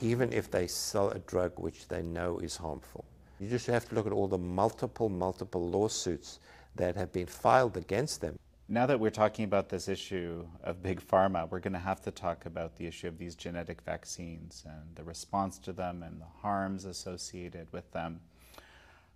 even 0.00 0.32
if 0.32 0.50
they 0.50 0.66
sell 0.66 1.10
a 1.10 1.18
drug 1.18 1.52
which 1.56 1.88
they 1.88 2.02
know 2.02 2.38
is 2.38 2.56
harmful. 2.56 3.04
You 3.40 3.48
just 3.48 3.66
have 3.66 3.88
to 3.88 3.94
look 3.94 4.06
at 4.06 4.12
all 4.12 4.28
the 4.28 4.38
multiple, 4.38 5.08
multiple 5.08 5.68
lawsuits 5.68 6.38
that 6.76 6.96
have 6.96 7.12
been 7.12 7.26
filed 7.26 7.76
against 7.76 8.20
them. 8.20 8.38
Now 8.68 8.86
that 8.86 8.98
we're 8.98 9.10
talking 9.10 9.44
about 9.44 9.68
this 9.68 9.88
issue 9.88 10.46
of 10.62 10.82
big 10.82 11.06
pharma, 11.06 11.50
we're 11.50 11.60
going 11.60 11.74
to 11.74 11.78
have 11.78 12.00
to 12.02 12.10
talk 12.10 12.46
about 12.46 12.76
the 12.76 12.86
issue 12.86 13.08
of 13.08 13.18
these 13.18 13.34
genetic 13.34 13.82
vaccines 13.82 14.64
and 14.64 14.94
the 14.94 15.04
response 15.04 15.58
to 15.58 15.72
them 15.72 16.02
and 16.02 16.20
the 16.20 16.26
harms 16.40 16.86
associated 16.86 17.66
with 17.72 17.90
them. 17.92 18.20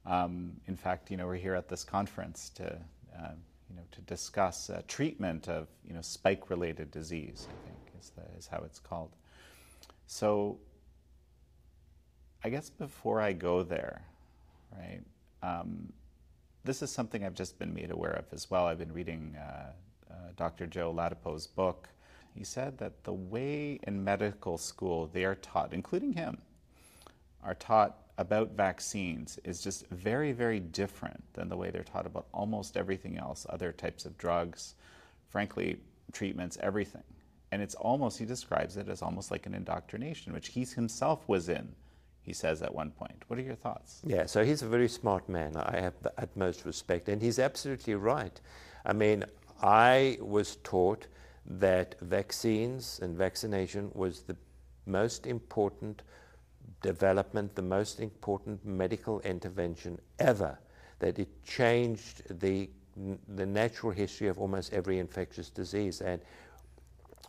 Um, 0.07 0.53
in 0.67 0.77
fact, 0.77 1.11
you 1.11 1.17
know, 1.17 1.27
we're 1.27 1.35
here 1.35 1.55
at 1.55 1.69
this 1.69 1.83
conference 1.83 2.51
to, 2.51 2.65
uh, 2.65 3.33
you 3.69 3.77
know, 3.77 3.83
to 3.91 4.01
discuss 4.03 4.71
uh, 4.71 4.83
treatment 4.87 5.49
of, 5.49 5.67
you 5.85 5.95
know, 5.95 6.01
spike-related 6.01 6.91
disease. 6.93 7.49
I 7.51 7.67
think 7.67 7.79
is, 8.01 8.11
the, 8.11 8.39
is 8.39 8.47
how 8.47 8.63
it's 8.65 8.79
called. 8.79 9.11
So, 10.07 10.59
I 12.45 12.51
guess 12.51 12.71
before 12.71 13.21
I 13.21 13.33
go 13.33 13.65
there, 13.65 14.03
right? 14.77 15.03
Um, 15.43 15.93
this 16.63 16.83
is 16.83 16.91
something 16.91 17.25
I've 17.25 17.35
just 17.35 17.59
been 17.59 17.75
made 17.75 17.91
aware 17.91 18.13
of 18.13 18.27
as 18.33 18.49
well. 18.49 18.67
I've 18.67 18.79
been 18.79 18.93
reading 18.93 19.37
uh, 19.37 19.73
uh 20.11 20.15
Dr. 20.37 20.67
Joe 20.67 20.93
Ladapo's 20.93 21.49
book. 21.49 21.89
He 22.35 22.45
said 22.45 22.79
that 22.79 23.03
the 23.03 23.13
way 23.13 23.81
in 23.85 24.05
medical 24.05 24.59
school 24.59 25.09
they 25.13 25.25
are 25.25 25.37
taught, 25.37 25.73
including 25.73 26.13
him, 26.13 26.39
are 27.43 27.55
taught 27.55 28.06
about 28.19 28.53
vaccines 28.53 29.39
is 29.45 29.61
just 29.61 29.87
very, 29.89 30.33
very 30.33 30.61
different 30.61 31.23
than 31.35 31.49
the 31.49 31.57
way 31.57 31.71
they're 31.71 31.83
taught 31.83 32.07
about 32.07 32.27
almost 32.33 32.77
everything 32.77 33.19
else, 33.19 33.47
other 33.51 33.73
types 33.73 34.07
of 34.07 34.17
drugs, 34.17 34.75
frankly, 35.29 35.79
treatments, 36.13 36.57
everything. 36.63 37.03
And 37.53 37.63
it's 37.63 37.75
almost, 37.75 38.19
he 38.19 38.25
describes 38.25 38.77
it 38.77 38.89
as 38.89 39.03
almost 39.03 39.31
like 39.31 39.47
an 39.47 39.55
indoctrination, 39.55 40.33
which 40.33 40.49
he 40.49 40.65
himself 40.65 41.29
was 41.29 41.49
in, 41.49 41.75
he 42.23 42.33
says 42.33 42.63
at 42.63 42.75
one 42.75 42.91
point. 42.91 43.23
What 43.29 43.39
are 43.39 43.43
your 43.43 43.55
thoughts? 43.55 44.01
Yeah, 44.05 44.27
so 44.27 44.45
he's 44.45 44.63
a 44.63 44.69
very 44.69 44.89
smart 44.89 45.29
man. 45.29 45.57
I 45.57 45.81
have 45.81 45.95
the 46.03 46.13
utmost 46.19 46.65
respect. 46.65 47.09
And 47.09 47.23
he's 47.23 47.39
absolutely 47.39 47.95
right. 47.95 48.41
I 48.85 48.93
mean, 48.93 49.25
I 49.63 50.19
was 50.21 50.57
taught 50.57 51.07
that 51.47 51.95
vaccines 52.01 52.99
and 53.03 53.17
vaccination 53.17 53.91
was 53.95 54.23
the 54.23 54.37
most 54.87 55.27
important 55.27 56.03
development, 56.83 57.55
the 57.55 57.63
most 57.63 58.01
important 58.01 58.65
medical 58.65 59.21
intervention 59.21 59.99
ever, 60.19 60.59
that 60.99 61.19
it 61.19 61.29
changed 61.45 62.23
the, 62.41 62.69
the 63.35 63.47
natural 63.47 63.93
history 63.93 64.29
of 64.29 64.39
almost 64.39 64.73
every 64.73 64.99
infectious 64.99 65.51
disease. 65.51 66.01
And 66.01 66.21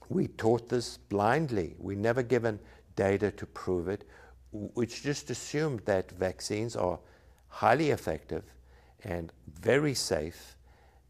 we 0.09 0.27
taught 0.27 0.69
this 0.69 0.97
blindly. 0.97 1.75
We 1.79 1.95
never 1.95 2.23
given 2.23 2.59
data 2.95 3.31
to 3.31 3.45
prove 3.45 3.87
it, 3.87 4.05
which 4.51 5.03
just 5.03 5.29
assumed 5.29 5.81
that 5.85 6.11
vaccines 6.11 6.75
are 6.75 6.99
highly 7.49 7.89
effective 7.91 8.43
and 9.03 9.31
very 9.59 9.93
safe 9.93 10.55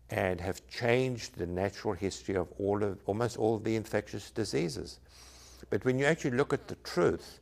and 0.10 0.40
have 0.40 0.66
changed 0.68 1.38
the 1.38 1.46
natural 1.46 1.94
history 1.94 2.36
of 2.36 2.48
all 2.60 2.82
of, 2.84 2.98
almost 3.06 3.38
all 3.38 3.56
of 3.56 3.64
the 3.64 3.76
infectious 3.76 4.32
diseases. 4.32 5.00
But 5.70 5.84
when 5.84 6.00
you 6.00 6.06
actually 6.06 6.38
look 6.38 6.54
at 6.54 6.68
the 6.68 6.76
truth, 6.76 7.40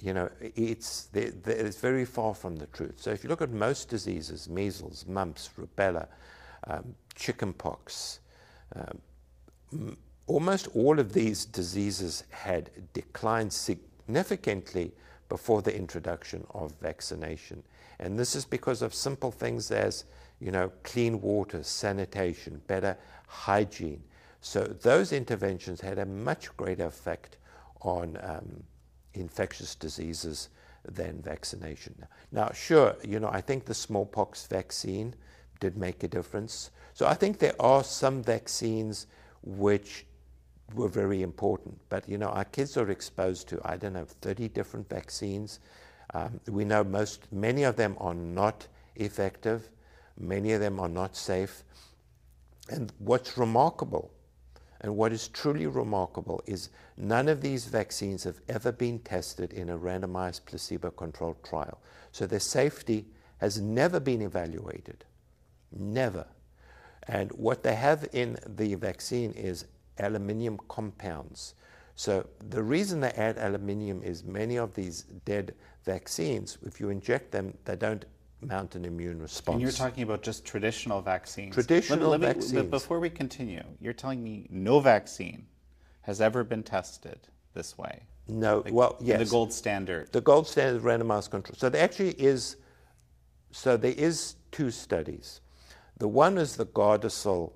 you 0.00 0.12
know, 0.12 0.28
it's, 0.40 1.08
it's 1.14 1.78
very 1.78 2.04
far 2.04 2.34
from 2.34 2.56
the 2.56 2.66
truth. 2.66 2.94
So 2.96 3.10
if 3.10 3.24
you 3.24 3.30
look 3.30 3.42
at 3.42 3.50
most 3.50 3.88
diseases, 3.88 4.48
measles, 4.48 5.06
mumps, 5.08 5.50
rubella, 5.58 6.06
um, 6.66 6.94
chickenpox, 7.14 8.20
um, 8.74 9.96
almost 10.26 10.68
all 10.74 10.98
of 10.98 11.12
these 11.12 11.44
diseases 11.46 12.24
had 12.30 12.70
declined 12.92 13.52
significantly 13.52 14.92
before 15.28 15.62
the 15.62 15.74
introduction 15.74 16.46
of 16.50 16.72
vaccination. 16.80 17.62
And 17.98 18.18
this 18.18 18.36
is 18.36 18.44
because 18.44 18.82
of 18.82 18.94
simple 18.94 19.30
things 19.30 19.70
as, 19.70 20.04
you 20.40 20.50
know, 20.50 20.70
clean 20.82 21.20
water, 21.20 21.62
sanitation, 21.62 22.60
better 22.66 22.96
hygiene. 23.26 24.02
So 24.40 24.64
those 24.64 25.12
interventions 25.12 25.80
had 25.80 25.98
a 25.98 26.06
much 26.06 26.54
greater 26.56 26.84
effect 26.84 27.38
on 27.80 28.18
um, 28.22 28.62
infectious 29.16 29.74
diseases 29.74 30.48
than 30.84 31.20
vaccination. 31.22 31.94
Now, 32.32 32.50
sure, 32.52 32.96
you 33.02 33.18
know, 33.20 33.30
I 33.32 33.40
think 33.40 33.64
the 33.64 33.74
smallpox 33.74 34.46
vaccine 34.46 35.14
did 35.60 35.76
make 35.76 36.02
a 36.02 36.08
difference. 36.08 36.70
So 36.94 37.06
I 37.06 37.14
think 37.14 37.38
there 37.38 37.60
are 37.60 37.82
some 37.82 38.22
vaccines 38.22 39.06
which 39.42 40.06
were 40.74 40.88
very 40.88 41.22
important. 41.22 41.78
But, 41.88 42.08
you 42.08 42.18
know, 42.18 42.28
our 42.28 42.44
kids 42.44 42.76
are 42.76 42.90
exposed 42.90 43.48
to, 43.48 43.60
I 43.64 43.76
don't 43.76 43.94
know, 43.94 44.06
30 44.20 44.48
different 44.48 44.88
vaccines. 44.88 45.60
Um, 46.14 46.40
we 46.48 46.64
know 46.64 46.84
most, 46.84 47.30
many 47.32 47.64
of 47.64 47.76
them 47.76 47.96
are 47.98 48.14
not 48.14 48.66
effective. 48.96 49.68
Many 50.18 50.52
of 50.52 50.60
them 50.60 50.80
are 50.80 50.88
not 50.88 51.16
safe. 51.16 51.62
And 52.68 52.92
what's 52.98 53.38
remarkable 53.38 54.10
and 54.80 54.96
what 54.96 55.12
is 55.12 55.28
truly 55.28 55.66
remarkable 55.66 56.42
is 56.46 56.70
none 56.96 57.28
of 57.28 57.40
these 57.40 57.66
vaccines 57.66 58.24
have 58.24 58.40
ever 58.48 58.72
been 58.72 58.98
tested 59.00 59.52
in 59.52 59.70
a 59.70 59.78
randomized 59.78 60.44
placebo 60.44 60.90
controlled 60.90 61.42
trial. 61.42 61.78
So 62.12 62.26
their 62.26 62.40
safety 62.40 63.06
has 63.38 63.60
never 63.60 64.00
been 64.00 64.22
evaluated. 64.22 65.04
Never. 65.72 66.26
And 67.08 67.30
what 67.32 67.62
they 67.62 67.74
have 67.74 68.08
in 68.12 68.38
the 68.46 68.74
vaccine 68.74 69.32
is 69.32 69.66
aluminium 69.98 70.58
compounds. 70.68 71.54
So 71.94 72.26
the 72.50 72.62
reason 72.62 73.00
they 73.00 73.12
add 73.12 73.38
aluminium 73.38 74.02
is 74.02 74.24
many 74.24 74.56
of 74.56 74.74
these 74.74 75.02
dead 75.24 75.54
vaccines, 75.84 76.58
if 76.62 76.80
you 76.80 76.90
inject 76.90 77.30
them, 77.30 77.56
they 77.64 77.76
don't 77.76 78.04
mount 78.46 78.74
an 78.74 78.84
immune 78.84 79.20
response. 79.20 79.54
And 79.54 79.62
you're 79.62 79.72
talking 79.72 80.02
about 80.02 80.22
just 80.22 80.44
traditional 80.44 81.00
vaccines. 81.00 81.54
Traditional 81.54 82.10
let 82.10 82.20
me, 82.20 82.26
let 82.26 82.36
me, 82.36 82.42
vaccines. 82.42 82.70
before 82.70 83.00
we 83.00 83.10
continue, 83.10 83.62
you're 83.80 83.92
telling 83.92 84.22
me 84.22 84.46
no 84.50 84.80
vaccine 84.80 85.46
has 86.02 86.20
ever 86.20 86.44
been 86.44 86.62
tested 86.62 87.18
this 87.54 87.76
way. 87.76 88.02
No, 88.28 88.62
like 88.64 88.72
well, 88.72 88.96
yes. 89.00 89.18
The 89.18 89.30
gold 89.30 89.52
standard. 89.52 90.12
The 90.12 90.20
gold 90.20 90.46
standard 90.46 90.82
randomized 90.82 91.30
control. 91.30 91.56
So 91.56 91.68
there 91.68 91.82
actually 91.82 92.12
is, 92.12 92.56
so 93.50 93.76
there 93.76 93.94
is 93.96 94.36
two 94.52 94.70
studies. 94.70 95.40
The 95.98 96.08
one 96.08 96.38
is 96.38 96.56
the 96.56 96.66
Gardasil 96.66 97.52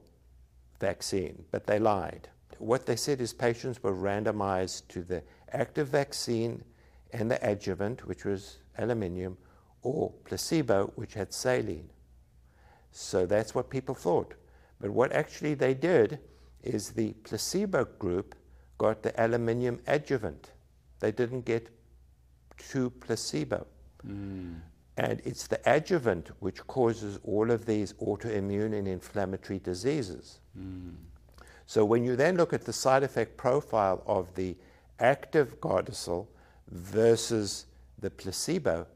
vaccine, 0.81 1.45
but 1.51 1.67
they 1.67 1.79
lied. 1.79 2.29
What 2.59 2.87
they 2.87 2.97
said 2.97 3.21
is 3.21 3.33
patients 3.33 3.83
were 3.83 3.95
randomized 3.95 4.89
to 4.89 5.03
the 5.03 5.23
active 5.53 5.89
vaccine 5.89 6.63
and 7.13 7.31
the 7.31 7.39
adjuvant, 7.49 8.07
which 8.07 8.25
was 8.25 8.59
aluminium, 8.79 9.37
or 9.83 10.13
placebo, 10.25 10.93
which 10.97 11.15
had 11.15 11.33
saline. 11.33 11.89
So 12.93 13.27
that's 13.27 13.55
what 13.55 13.71
people 13.71 13.95
thought. 13.95 14.35
But 14.81 14.91
what 14.91 15.13
actually 15.13 15.55
they 15.55 15.75
did 15.75 16.19
is 16.63 16.91
the 16.91 17.13
placebo 17.25 17.85
group 17.99 18.35
got 18.79 19.03
the 19.03 19.13
aluminium 19.23 19.81
adjuvant. 19.87 20.53
They 21.01 21.13
didn't 21.13 21.45
get 21.45 21.69
true 22.57 22.91
placebo. 22.91 23.67
Mm. 24.07 24.61
And 24.97 25.21
it's 25.25 25.47
the 25.47 25.61
adjuvant 25.67 26.31
which 26.41 26.67
causes 26.67 27.19
all 27.25 27.51
of 27.51 27.65
these 27.65 27.95
autoimmune 27.95 28.79
and 28.79 28.87
inflammatory 28.89 29.59
diseases. 29.59 30.41
Mm. 30.59 30.95
So 31.67 31.85
when 31.85 32.05
you 32.05 32.17
then 32.17 32.37
look 32.37 32.53
at 32.53 32.65
the 32.65 32.73
side 32.73 33.03
effect 33.03 33.37
profile 33.37 34.03
of 34.07 34.35
the 34.35 34.57
active 34.99 35.61
Gardasil 35.61 36.27
versus 36.69 37.67
the 37.99 38.11
placebo, 38.11 38.87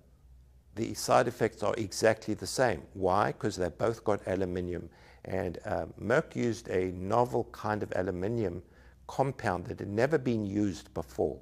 the 0.74 0.94
side 0.94 1.28
effects 1.28 1.62
are 1.62 1.74
exactly 1.76 2.34
the 2.34 2.46
same. 2.46 2.82
Why? 2.94 3.28
Because 3.32 3.56
they 3.56 3.68
both 3.68 4.04
got 4.04 4.26
aluminium. 4.26 4.88
And 5.24 5.58
uh, 5.64 5.86
Merck 6.00 6.34
used 6.36 6.68
a 6.68 6.92
novel 6.92 7.44
kind 7.52 7.82
of 7.82 7.92
aluminium 7.96 8.62
compound 9.06 9.66
that 9.66 9.78
had 9.78 9.88
never 9.88 10.18
been 10.18 10.44
used 10.44 10.92
before. 10.94 11.38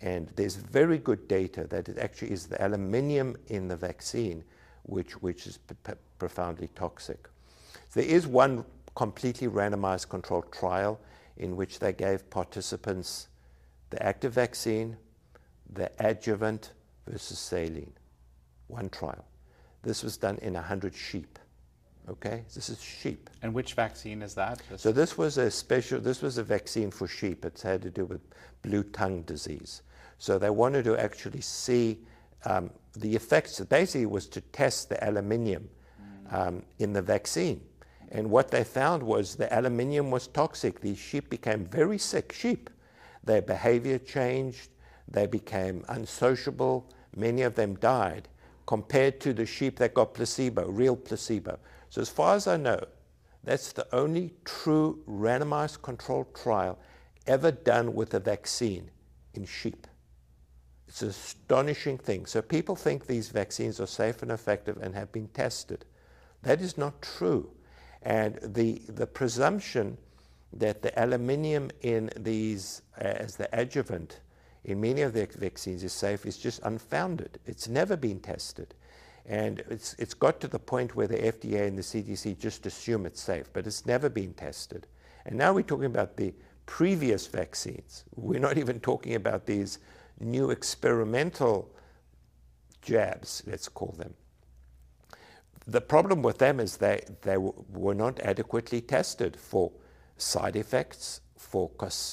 And 0.00 0.28
there's 0.36 0.56
very 0.56 0.98
good 0.98 1.26
data 1.28 1.64
that 1.68 1.88
it 1.88 1.98
actually 1.98 2.32
is 2.32 2.46
the 2.46 2.64
aluminium 2.64 3.36
in 3.48 3.68
the 3.68 3.76
vaccine 3.76 4.44
which, 4.84 5.20
which 5.22 5.46
is 5.46 5.58
profoundly 6.18 6.68
toxic. 6.74 7.28
There 7.94 8.04
is 8.04 8.26
one 8.26 8.64
completely 8.94 9.48
randomized 9.48 10.08
controlled 10.08 10.52
trial 10.52 11.00
in 11.36 11.56
which 11.56 11.78
they 11.78 11.92
gave 11.92 12.28
participants 12.30 13.28
the 13.90 14.02
active 14.02 14.34
vaccine, 14.34 14.96
the 15.72 15.90
adjuvant 15.98 16.72
versus 17.06 17.38
saline. 17.38 17.92
One 18.68 18.88
trial. 18.90 19.24
This 19.82 20.02
was 20.02 20.16
done 20.16 20.38
in 20.42 20.54
100 20.54 20.94
sheep. 20.94 21.38
Okay, 22.08 22.44
this 22.54 22.70
is 22.70 22.82
sheep. 22.82 23.28
And 23.42 23.52
which 23.52 23.74
vaccine 23.74 24.22
is 24.22 24.34
that? 24.34 24.62
Just 24.68 24.82
so 24.82 24.92
this 24.92 25.18
was 25.18 25.36
a 25.36 25.50
special. 25.50 26.00
This 26.00 26.22
was 26.22 26.38
a 26.38 26.42
vaccine 26.42 26.90
for 26.90 27.06
sheep. 27.06 27.44
It 27.44 27.60
had 27.60 27.82
to 27.82 27.90
do 27.90 28.06
with 28.06 28.22
blue 28.62 28.82
tongue 28.82 29.22
disease. 29.22 29.82
So 30.18 30.38
they 30.38 30.50
wanted 30.50 30.84
to 30.84 30.96
actually 30.96 31.42
see 31.42 31.98
um, 32.46 32.70
the 32.96 33.14
effects. 33.14 33.60
Basically, 33.60 34.06
was 34.06 34.26
to 34.28 34.40
test 34.40 34.88
the 34.88 35.06
aluminium 35.06 35.68
um, 36.30 36.62
in 36.78 36.94
the 36.94 37.02
vaccine. 37.02 37.60
And 38.10 38.30
what 38.30 38.50
they 38.50 38.64
found 38.64 39.02
was 39.02 39.36
the 39.36 39.54
aluminium 39.56 40.10
was 40.10 40.28
toxic. 40.28 40.80
These 40.80 40.98
sheep 40.98 41.28
became 41.28 41.66
very 41.66 41.98
sick 41.98 42.32
sheep. 42.32 42.70
Their 43.22 43.42
behavior 43.42 43.98
changed. 43.98 44.70
They 45.06 45.26
became 45.26 45.84
unsociable. 45.88 46.90
Many 47.14 47.42
of 47.42 47.54
them 47.54 47.74
died 47.76 48.28
compared 48.68 49.18
to 49.18 49.32
the 49.32 49.46
sheep 49.46 49.78
that 49.78 49.94
got 49.94 50.12
placebo, 50.12 50.68
real 50.68 50.94
placebo. 50.94 51.58
So, 51.88 52.02
as 52.02 52.10
far 52.10 52.34
as 52.36 52.46
I 52.46 52.58
know, 52.58 52.78
that's 53.42 53.72
the 53.72 53.86
only 53.94 54.34
true 54.44 55.02
randomized 55.08 55.80
controlled 55.80 56.34
trial 56.34 56.78
ever 57.26 57.50
done 57.50 57.94
with 57.94 58.12
a 58.12 58.20
vaccine 58.20 58.90
in 59.32 59.46
sheep. 59.46 59.86
It's 60.86 61.00
an 61.00 61.08
astonishing 61.08 61.96
thing. 61.96 62.26
So 62.26 62.42
people 62.42 62.76
think 62.76 63.06
these 63.06 63.30
vaccines 63.30 63.80
are 63.80 63.86
safe 63.86 64.20
and 64.20 64.30
effective 64.30 64.76
and 64.82 64.94
have 64.94 65.12
been 65.12 65.28
tested. 65.28 65.86
That 66.42 66.60
is 66.60 66.76
not 66.76 67.00
true. 67.00 67.50
And 68.02 68.38
the, 68.42 68.82
the 68.86 69.06
presumption 69.06 69.96
that 70.52 70.82
the 70.82 70.92
aluminium 71.02 71.70
in 71.80 72.10
these 72.18 72.82
uh, 73.00 73.04
as 73.04 73.36
the 73.36 73.48
adjuvant 73.58 74.20
in 74.68 74.82
many 74.82 75.00
of 75.00 75.14
the 75.14 75.26
vaccines 75.26 75.82
is 75.82 75.94
safe 75.94 76.26
is 76.26 76.36
just 76.36 76.60
unfounded. 76.62 77.38
It's 77.46 77.68
never 77.68 77.96
been 77.96 78.20
tested. 78.20 78.74
And 79.24 79.60
it's, 79.70 79.94
it's 79.98 80.12
got 80.12 80.40
to 80.42 80.48
the 80.48 80.58
point 80.58 80.94
where 80.94 81.06
the 81.06 81.16
FDA 81.16 81.66
and 81.66 81.78
the 81.78 81.82
CDC 81.82 82.38
just 82.38 82.66
assume 82.66 83.06
it's 83.06 83.20
safe, 83.20 83.50
but 83.54 83.66
it's 83.66 83.86
never 83.86 84.10
been 84.10 84.34
tested. 84.34 84.86
And 85.24 85.38
now 85.38 85.54
we're 85.54 85.62
talking 85.62 85.86
about 85.86 86.18
the 86.18 86.34
previous 86.66 87.26
vaccines. 87.26 88.04
We're 88.14 88.40
not 88.40 88.58
even 88.58 88.78
talking 88.78 89.14
about 89.14 89.46
these 89.46 89.78
new 90.20 90.50
experimental 90.50 91.74
jabs, 92.82 93.42
let's 93.46 93.70
call 93.70 93.94
them. 93.96 94.12
The 95.66 95.80
problem 95.80 96.20
with 96.22 96.38
them 96.38 96.60
is 96.60 96.76
they, 96.76 97.04
they 97.22 97.38
were 97.38 97.94
not 97.94 98.20
adequately 98.20 98.82
tested 98.82 99.34
for 99.34 99.72
side 100.18 100.56
effects, 100.56 101.22
for 101.36 101.70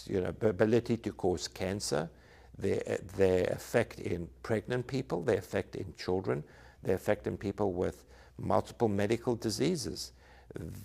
you 0.08 0.22
know, 0.22 0.34
ability 0.42 0.98
to 0.98 1.12
cause 1.12 1.50
cancer, 1.50 2.10
their 2.58 3.44
effect 3.52 4.00
in 4.00 4.30
pregnant 4.44 4.88
people, 4.88 5.22
their 5.22 5.38
effect 5.38 5.76
in 5.76 5.94
children, 5.98 6.44
their 6.84 6.96
effect 6.96 7.28
in 7.28 7.38
people 7.38 7.74
with 7.74 8.06
multiple 8.38 8.88
medical 8.88 9.36
diseases. 9.36 10.12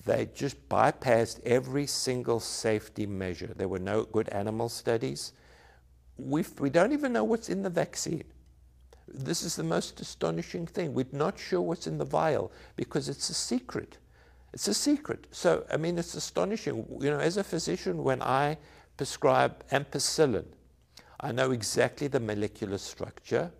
They 0.04 0.28
just 0.34 0.68
bypassed 0.68 1.40
every 1.44 1.86
single 1.86 2.40
safety 2.40 3.06
measure. 3.06 3.52
There 3.56 3.68
were 3.68 3.78
no 3.78 4.04
good 4.04 4.28
animal 4.30 4.68
studies 4.68 5.32
we 6.20 6.44
we 6.58 6.70
don't 6.70 6.92
even 6.92 7.12
know 7.12 7.24
what's 7.24 7.48
in 7.48 7.62
the 7.62 7.70
vaccine. 7.70 8.24
This 9.08 9.42
is 9.42 9.56
the 9.56 9.64
most 9.64 10.00
astonishing 10.00 10.66
thing. 10.66 10.94
We're 10.94 11.06
not 11.12 11.38
sure 11.38 11.60
what's 11.60 11.86
in 11.86 11.98
the 11.98 12.04
vial 12.04 12.52
because 12.76 13.08
it's 13.08 13.28
a 13.30 13.34
secret. 13.34 13.98
It's 14.52 14.68
a 14.68 14.74
secret. 14.74 15.26
So, 15.30 15.64
I 15.72 15.76
mean, 15.76 15.98
it's 15.98 16.14
astonishing. 16.14 16.86
You 17.00 17.10
know, 17.10 17.18
as 17.18 17.36
a 17.36 17.44
physician, 17.44 18.04
when 18.04 18.22
I 18.22 18.56
prescribe 18.96 19.64
ampicillin, 19.70 20.44
I 21.20 21.32
know 21.32 21.50
exactly 21.50 22.08
the 22.08 22.18
molecular 22.18 22.78
structure. 22.78 23.52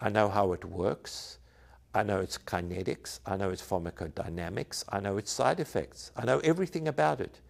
I 0.00 0.08
know 0.08 0.28
how 0.28 0.52
it 0.52 0.64
works. 0.64 1.38
I 1.94 2.02
know 2.02 2.18
its 2.18 2.36
kinetics. 2.36 3.20
I 3.24 3.36
know 3.36 3.50
its 3.50 3.62
pharmacodynamics. 3.62 4.84
I 4.88 4.98
know 4.98 5.16
its 5.16 5.30
side 5.30 5.60
effects. 5.60 6.10
I 6.16 6.24
know 6.24 6.40
everything 6.40 6.88
about 6.88 7.20
it. 7.20 7.40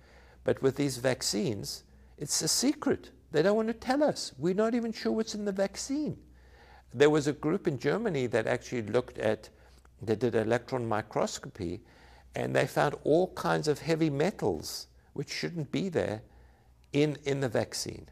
But 0.45 0.61
with 0.61 0.77
these 0.77 0.99
vaccines, 0.99 1.85
it's 2.19 2.43
a 2.43 2.49
secret. 2.49 3.11
They 3.33 3.41
don't 3.41 3.57
want 3.57 3.69
to 3.69 3.75
tell 3.75 4.03
us. 4.05 4.33
We're 4.39 4.55
not 4.55 4.75
even 4.75 4.93
sure 4.93 5.13
what's 5.13 5.35
in 5.35 5.47
the 5.47 5.53
vaccine. 5.53 6.19
There 6.93 7.11
was 7.11 7.27
a 7.27 7.33
group 7.33 7.67
in 7.67 7.79
Germany 7.79 8.27
that 8.29 8.47
actually 8.47 8.83
looked 8.83 9.19
at, 9.19 9.49
they 10.03 10.15
did 10.15 10.35
electron 10.35 10.87
microscopy, 10.87 11.81
and 12.37 12.55
they 12.55 12.67
found 12.67 12.97
all 13.05 13.29
kinds 13.29 13.67
of 13.67 13.79
heavy 13.79 14.11
metals 14.11 14.89
which 15.15 15.33
shouldn't 15.33 15.73
be 15.73 15.89
there 15.89 16.21
in, 16.93 17.17
in 17.25 17.41
the 17.41 17.49
vaccine. 17.49 18.07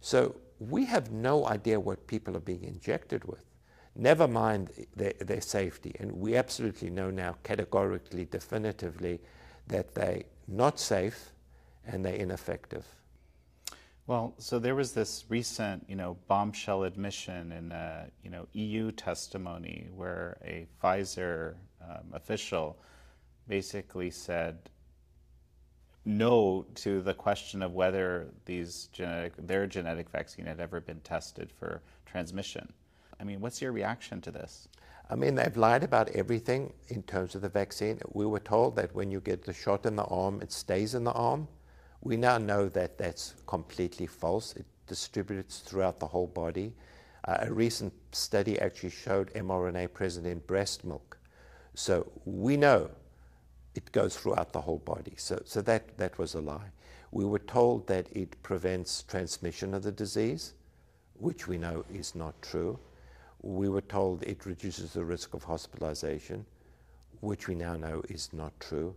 So 0.00 0.34
we 0.70 0.84
have 0.86 1.10
no 1.10 1.46
idea 1.46 1.78
what 1.78 2.06
people 2.06 2.36
are 2.36 2.40
being 2.40 2.64
injected 2.64 3.24
with. 3.24 3.44
Never 3.94 4.26
mind 4.26 4.70
their, 4.96 5.12
their 5.20 5.40
safety. 5.40 5.94
And 6.00 6.12
we 6.12 6.36
absolutely 6.36 6.90
know 6.90 7.10
now, 7.10 7.36
categorically, 7.42 8.24
definitively, 8.24 9.20
that 9.68 9.94
they're 9.94 10.24
not 10.48 10.80
safe 10.80 11.32
and 11.86 12.04
they're 12.04 12.14
ineffective. 12.14 12.86
Well, 14.06 14.34
so 14.38 14.58
there 14.58 14.74
was 14.74 14.92
this 14.92 15.24
recent, 15.28 15.84
you 15.88 15.94
know, 15.94 16.16
bombshell 16.26 16.82
admission 16.82 17.52
in 17.52 17.70
a, 17.70 18.06
you 18.24 18.30
know, 18.30 18.48
EU 18.52 18.90
testimony 18.90 19.88
where 19.94 20.38
a 20.44 20.66
Pfizer 20.82 21.54
um, 21.80 22.12
official 22.12 22.78
basically 23.46 24.10
said 24.10 24.70
no 26.04 26.66
to 26.74 27.00
the 27.00 27.14
question 27.14 27.62
of 27.62 27.72
whether 27.72 28.28
these 28.44 28.88
genetic, 28.92 29.34
their 29.36 29.66
genetic 29.66 30.10
vaccine 30.10 30.46
had 30.46 30.60
ever 30.60 30.80
been 30.80 31.00
tested 31.00 31.50
for 31.52 31.82
transmission. 32.06 32.72
I 33.20 33.24
mean, 33.24 33.40
what's 33.40 33.62
your 33.62 33.72
reaction 33.72 34.20
to 34.22 34.30
this? 34.30 34.68
I 35.08 35.14
mean, 35.14 35.34
they've 35.34 35.56
lied 35.56 35.84
about 35.84 36.08
everything 36.10 36.72
in 36.88 37.02
terms 37.02 37.34
of 37.34 37.42
the 37.42 37.48
vaccine. 37.48 38.00
We 38.12 38.26
were 38.26 38.40
told 38.40 38.76
that 38.76 38.94
when 38.94 39.10
you 39.10 39.20
get 39.20 39.44
the 39.44 39.52
shot 39.52 39.86
in 39.86 39.96
the 39.96 40.04
arm, 40.04 40.40
it 40.40 40.50
stays 40.50 40.94
in 40.94 41.04
the 41.04 41.12
arm. 41.12 41.48
We 42.00 42.16
now 42.16 42.38
know 42.38 42.68
that 42.70 42.98
that's 42.98 43.34
completely 43.46 44.06
false. 44.06 44.56
It 44.56 44.66
distributes 44.86 45.60
throughout 45.60 46.00
the 46.00 46.06
whole 46.06 46.26
body. 46.26 46.74
Uh, 47.24 47.38
a 47.42 47.52
recent 47.52 47.92
study 48.12 48.58
actually 48.58 48.90
showed 48.90 49.32
mRNA 49.34 49.92
present 49.92 50.26
in 50.26 50.40
breast 50.40 50.84
milk. 50.84 51.18
So 51.74 52.10
we 52.24 52.56
know 52.56 52.90
it 53.74 53.90
goes 53.92 54.16
throughout 54.16 54.52
the 54.52 54.60
whole 54.60 54.78
body. 54.78 55.14
So, 55.16 55.40
so 55.44 55.62
that, 55.62 55.96
that 55.98 56.18
was 56.18 56.34
a 56.34 56.40
lie. 56.40 56.70
We 57.10 57.24
were 57.24 57.38
told 57.38 57.86
that 57.88 58.06
it 58.12 58.42
prevents 58.42 59.02
transmission 59.02 59.74
of 59.74 59.82
the 59.82 59.92
disease, 59.92 60.54
which 61.14 61.46
we 61.46 61.58
know 61.58 61.84
is 61.92 62.14
not 62.14 62.40
true. 62.42 62.78
We 63.42 63.68
were 63.68 63.82
told 63.82 64.22
it 64.22 64.46
reduces 64.46 64.92
the 64.92 65.04
risk 65.04 65.34
of 65.34 65.44
hospitalization, 65.44 66.46
which 67.20 67.48
we 67.48 67.54
now 67.54 67.76
know 67.76 68.02
is 68.08 68.30
not 68.32 68.58
true. 68.60 68.94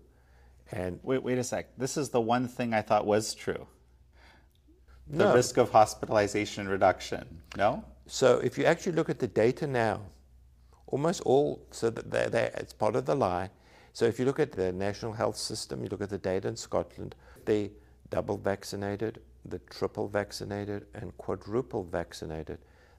And 0.71 0.99
wait, 1.03 1.23
wait 1.23 1.37
a 1.37 1.43
sec. 1.43 1.77
This 1.77 1.97
is 1.97 2.09
the 2.09 2.21
one 2.21 2.47
thing 2.47 2.73
I 2.73 2.81
thought 2.81 3.05
was 3.05 3.33
true. 3.33 3.67
The 5.07 5.25
no. 5.25 5.33
risk 5.35 5.57
of 5.57 5.69
hospitalization 5.71 6.67
reduction. 6.67 7.41
No. 7.57 7.83
So 8.07 8.39
if 8.39 8.57
you 8.57 8.65
actually 8.65 8.93
look 8.93 9.09
at 9.09 9.19
the 9.19 9.27
data 9.27 9.67
now, 9.67 10.01
almost 10.87 11.21
all 11.21 11.61
so 11.71 11.89
that 11.89 12.09
they, 12.09 12.27
they, 12.27 12.51
it's 12.55 12.73
part 12.73 12.95
of 12.95 13.05
the 13.05 13.15
lie. 13.15 13.49
So 13.95 14.03
if 14.03 14.19
you 14.19 14.25
look 14.25 14.41
at 14.41 14.51
the 14.51 14.73
national 14.73 15.13
health 15.13 15.37
system, 15.37 15.81
you 15.81 15.87
look 15.87 16.01
at 16.01 16.09
the 16.09 16.17
data 16.17 16.49
in 16.49 16.57
Scotland, 16.57 17.15
the 17.45 17.71
double 18.09 18.35
vaccinated, 18.35 19.21
the 19.45 19.59
triple 19.69 20.09
vaccinated, 20.09 20.87
and 20.93 21.17
quadruple 21.17 21.85
vaccinated, 21.85 22.57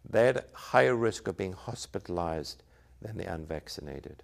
they 0.08 0.24
had 0.24 0.46
higher 0.54 0.96
risk 0.96 1.28
of 1.28 1.36
being 1.36 1.52
hospitalized 1.52 2.62
than 3.02 3.18
the 3.18 3.30
unvaccinated. 3.30 4.22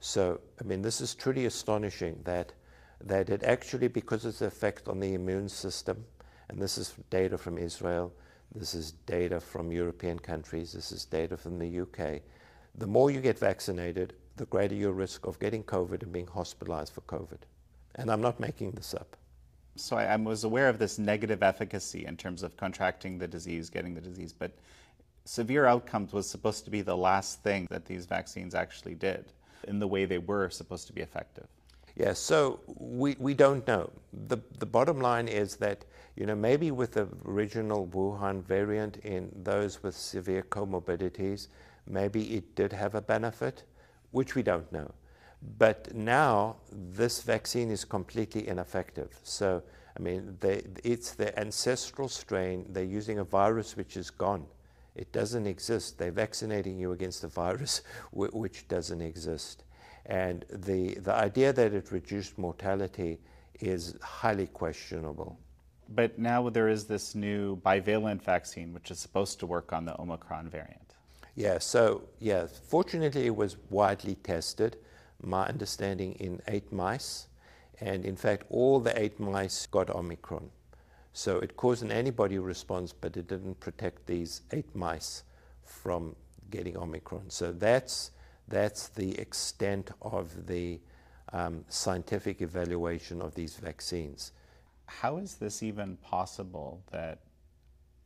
So, 0.00 0.38
I 0.60 0.64
mean, 0.64 0.82
this 0.82 1.00
is 1.00 1.14
truly 1.14 1.46
astonishing 1.46 2.20
that 2.24 2.52
that 3.00 3.30
it 3.30 3.42
actually, 3.42 3.88
because 3.88 4.26
of 4.26 4.38
the 4.38 4.44
effect 4.44 4.88
on 4.88 5.00
the 5.00 5.14
immune 5.14 5.48
system, 5.48 6.04
and 6.50 6.60
this 6.60 6.76
is 6.76 6.94
data 7.08 7.38
from 7.38 7.56
Israel, 7.56 8.12
this 8.54 8.74
is 8.74 8.92
data 9.06 9.40
from 9.40 9.72
European 9.72 10.18
countries, 10.18 10.74
this 10.74 10.92
is 10.92 11.06
data 11.06 11.38
from 11.38 11.58
the 11.58 11.80
UK, 11.80 12.20
the 12.74 12.86
more 12.86 13.10
you 13.10 13.22
get 13.22 13.38
vaccinated, 13.38 14.12
the 14.42 14.46
greater 14.46 14.74
your 14.74 14.90
risk 14.90 15.24
of 15.24 15.38
getting 15.38 15.62
COVID 15.62 16.02
and 16.02 16.12
being 16.12 16.26
hospitalized 16.26 16.92
for 16.92 17.02
COVID. 17.02 17.38
And 17.94 18.10
I'm 18.10 18.20
not 18.20 18.40
making 18.40 18.72
this 18.72 18.92
up. 18.92 19.16
So 19.76 19.96
I, 19.96 20.06
I, 20.06 20.16
was 20.16 20.42
aware 20.42 20.68
of 20.68 20.80
this 20.80 20.98
negative 20.98 21.44
efficacy 21.44 22.06
in 22.06 22.16
terms 22.16 22.42
of 22.42 22.56
contracting 22.56 23.18
the 23.18 23.28
disease, 23.28 23.70
getting 23.70 23.94
the 23.94 24.00
disease, 24.00 24.32
but 24.36 24.50
severe 25.24 25.66
outcomes 25.66 26.12
was 26.12 26.28
supposed 26.28 26.64
to 26.64 26.72
be 26.72 26.82
the 26.82 26.96
last 26.96 27.44
thing 27.44 27.68
that 27.70 27.84
these 27.84 28.04
vaccines 28.04 28.52
actually 28.52 28.96
did 28.96 29.26
in 29.68 29.78
the 29.78 29.86
way 29.86 30.06
they 30.06 30.18
were 30.18 30.50
supposed 30.50 30.88
to 30.88 30.92
be 30.92 31.02
effective. 31.02 31.46
Yeah, 31.94 32.12
so 32.12 32.58
we, 32.66 33.14
we 33.20 33.34
don't 33.34 33.64
know. 33.68 33.90
The, 34.26 34.38
the 34.58 34.66
bottom 34.66 35.00
line 35.00 35.28
is 35.28 35.54
that, 35.58 35.84
you 36.16 36.26
know, 36.26 36.34
maybe 36.34 36.72
with 36.72 36.94
the 36.94 37.06
original 37.24 37.86
Wuhan 37.86 38.42
variant 38.42 38.96
in 39.04 39.30
those 39.44 39.84
with 39.84 39.96
severe 39.96 40.42
comorbidities, 40.42 41.46
maybe 41.86 42.34
it 42.34 42.56
did 42.56 42.72
have 42.72 42.96
a 42.96 43.00
benefit, 43.00 43.62
which 44.12 44.34
we 44.34 44.42
don't 44.42 44.70
know. 44.72 44.92
But 45.58 45.94
now 45.94 46.56
this 46.70 47.22
vaccine 47.22 47.70
is 47.70 47.84
completely 47.84 48.46
ineffective. 48.46 49.18
So, 49.24 49.62
I 49.96 50.00
mean, 50.00 50.36
they, 50.40 50.62
it's 50.84 51.12
the 51.12 51.36
ancestral 51.38 52.08
strain. 52.08 52.66
They're 52.68 52.84
using 52.84 53.18
a 53.18 53.24
virus 53.24 53.76
which 53.76 53.96
is 53.96 54.10
gone. 54.10 54.46
It 54.94 55.10
doesn't 55.12 55.46
exist. 55.46 55.98
They're 55.98 56.12
vaccinating 56.12 56.78
you 56.78 56.92
against 56.92 57.24
a 57.24 57.28
virus 57.28 57.82
which 58.12 58.68
doesn't 58.68 59.00
exist. 59.00 59.64
And 60.06 60.44
the, 60.50 60.94
the 60.94 61.14
idea 61.14 61.52
that 61.52 61.72
it 61.74 61.90
reduced 61.90 62.38
mortality 62.38 63.18
is 63.60 63.96
highly 64.02 64.46
questionable. 64.48 65.38
But 65.88 66.18
now 66.18 66.48
there 66.48 66.68
is 66.68 66.84
this 66.84 67.14
new 67.14 67.56
bivalent 67.56 68.22
vaccine 68.22 68.72
which 68.72 68.90
is 68.90 68.98
supposed 68.98 69.38
to 69.40 69.46
work 69.46 69.72
on 69.72 69.84
the 69.84 70.00
Omicron 70.00 70.48
variant. 70.48 70.81
Yeah, 71.34 71.58
so 71.58 72.02
yeah, 72.18 72.46
fortunately 72.46 73.26
it 73.26 73.34
was 73.36 73.56
widely 73.70 74.16
tested, 74.16 74.76
my 75.22 75.46
understanding 75.46 76.12
in 76.14 76.40
eight 76.48 76.72
mice. 76.72 77.28
And 77.80 78.04
in 78.04 78.16
fact, 78.16 78.44
all 78.50 78.80
the 78.80 78.98
eight 79.00 79.18
mice 79.18 79.66
got 79.66 79.90
Omicron. 79.90 80.50
So 81.12 81.38
it 81.38 81.56
caused 81.56 81.82
an 81.82 81.90
antibody 81.90 82.38
response, 82.38 82.92
but 82.92 83.16
it 83.16 83.28
didn't 83.28 83.60
protect 83.60 84.06
these 84.06 84.42
eight 84.52 84.74
mice 84.74 85.24
from 85.64 86.16
getting 86.50 86.76
Omicron. 86.76 87.30
So 87.30 87.52
that's, 87.52 88.12
that's 88.48 88.88
the 88.88 89.18
extent 89.18 89.90
of 90.00 90.46
the 90.46 90.80
um, 91.32 91.64
scientific 91.68 92.42
evaluation 92.42 93.22
of 93.22 93.34
these 93.34 93.56
vaccines. 93.56 94.32
How 94.86 95.16
is 95.16 95.36
this 95.36 95.62
even 95.62 95.96
possible 95.96 96.82
that, 96.92 97.20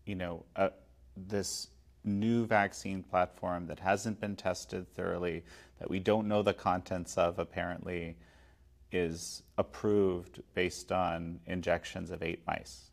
you 0.04 0.14
know, 0.14 0.44
uh, 0.54 0.70
this 1.16 1.68
new 2.07 2.46
vaccine 2.46 3.02
platform 3.02 3.66
that 3.66 3.80
hasn't 3.80 4.20
been 4.20 4.36
tested 4.36 4.88
thoroughly, 4.94 5.44
that 5.78 5.90
we 5.90 5.98
don't 5.98 6.28
know 6.28 6.42
the 6.42 6.54
contents 6.54 7.18
of 7.18 7.38
apparently, 7.38 8.16
is 8.92 9.42
approved 9.59 10.42
based 10.54 10.92
on 10.92 11.40
injections 11.46 12.11
of 12.11 12.22
eight 12.22 12.40
mice? 12.46 12.90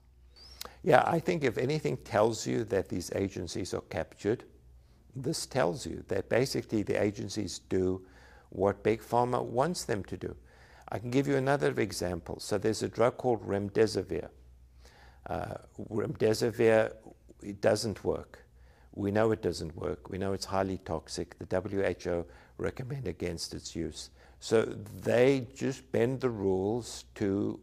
Yeah, 0.81 1.03
I 1.05 1.19
think 1.19 1.43
if 1.43 1.57
anything 1.57 1.97
tells 1.97 2.45
you 2.47 2.63
that 2.65 2.89
these 2.89 3.11
agencies 3.15 3.73
are 3.73 3.81
captured, 3.81 4.43
this 5.15 5.45
tells 5.45 5.85
you 5.85 6.03
that 6.07 6.29
basically 6.29 6.83
the 6.83 7.01
agencies 7.01 7.59
do 7.69 8.05
what 8.49 8.83
Big 8.83 9.01
Pharma 9.01 9.43
wants 9.43 9.83
them 9.83 10.03
to 10.05 10.17
do. 10.17 10.35
I 10.89 10.99
can 10.99 11.09
give 11.09 11.27
you 11.27 11.35
another 11.35 11.71
example. 11.79 12.39
So 12.39 12.57
there's 12.57 12.83
a 12.83 12.87
drug 12.87 13.17
called 13.17 13.47
remdesivir. 13.47 14.29
Uh, 15.27 15.55
remdesivir 15.89 16.93
it 17.41 17.61
doesn't 17.61 18.03
work. 18.03 18.42
We 18.95 19.11
know 19.11 19.31
it 19.31 19.41
doesn't 19.41 19.75
work. 19.75 20.09
We 20.09 20.17
know 20.17 20.33
it's 20.33 20.45
highly 20.45 20.77
toxic. 20.79 21.35
The 21.39 21.59
WHO 21.59 22.25
recommend 22.57 23.07
against 23.07 23.53
its 23.53 23.75
use. 23.75 24.09
So 24.39 24.63
they 24.63 25.47
just 25.55 25.91
bend 25.91 26.21
the 26.21 26.29
rules 26.29 27.05
to 27.15 27.59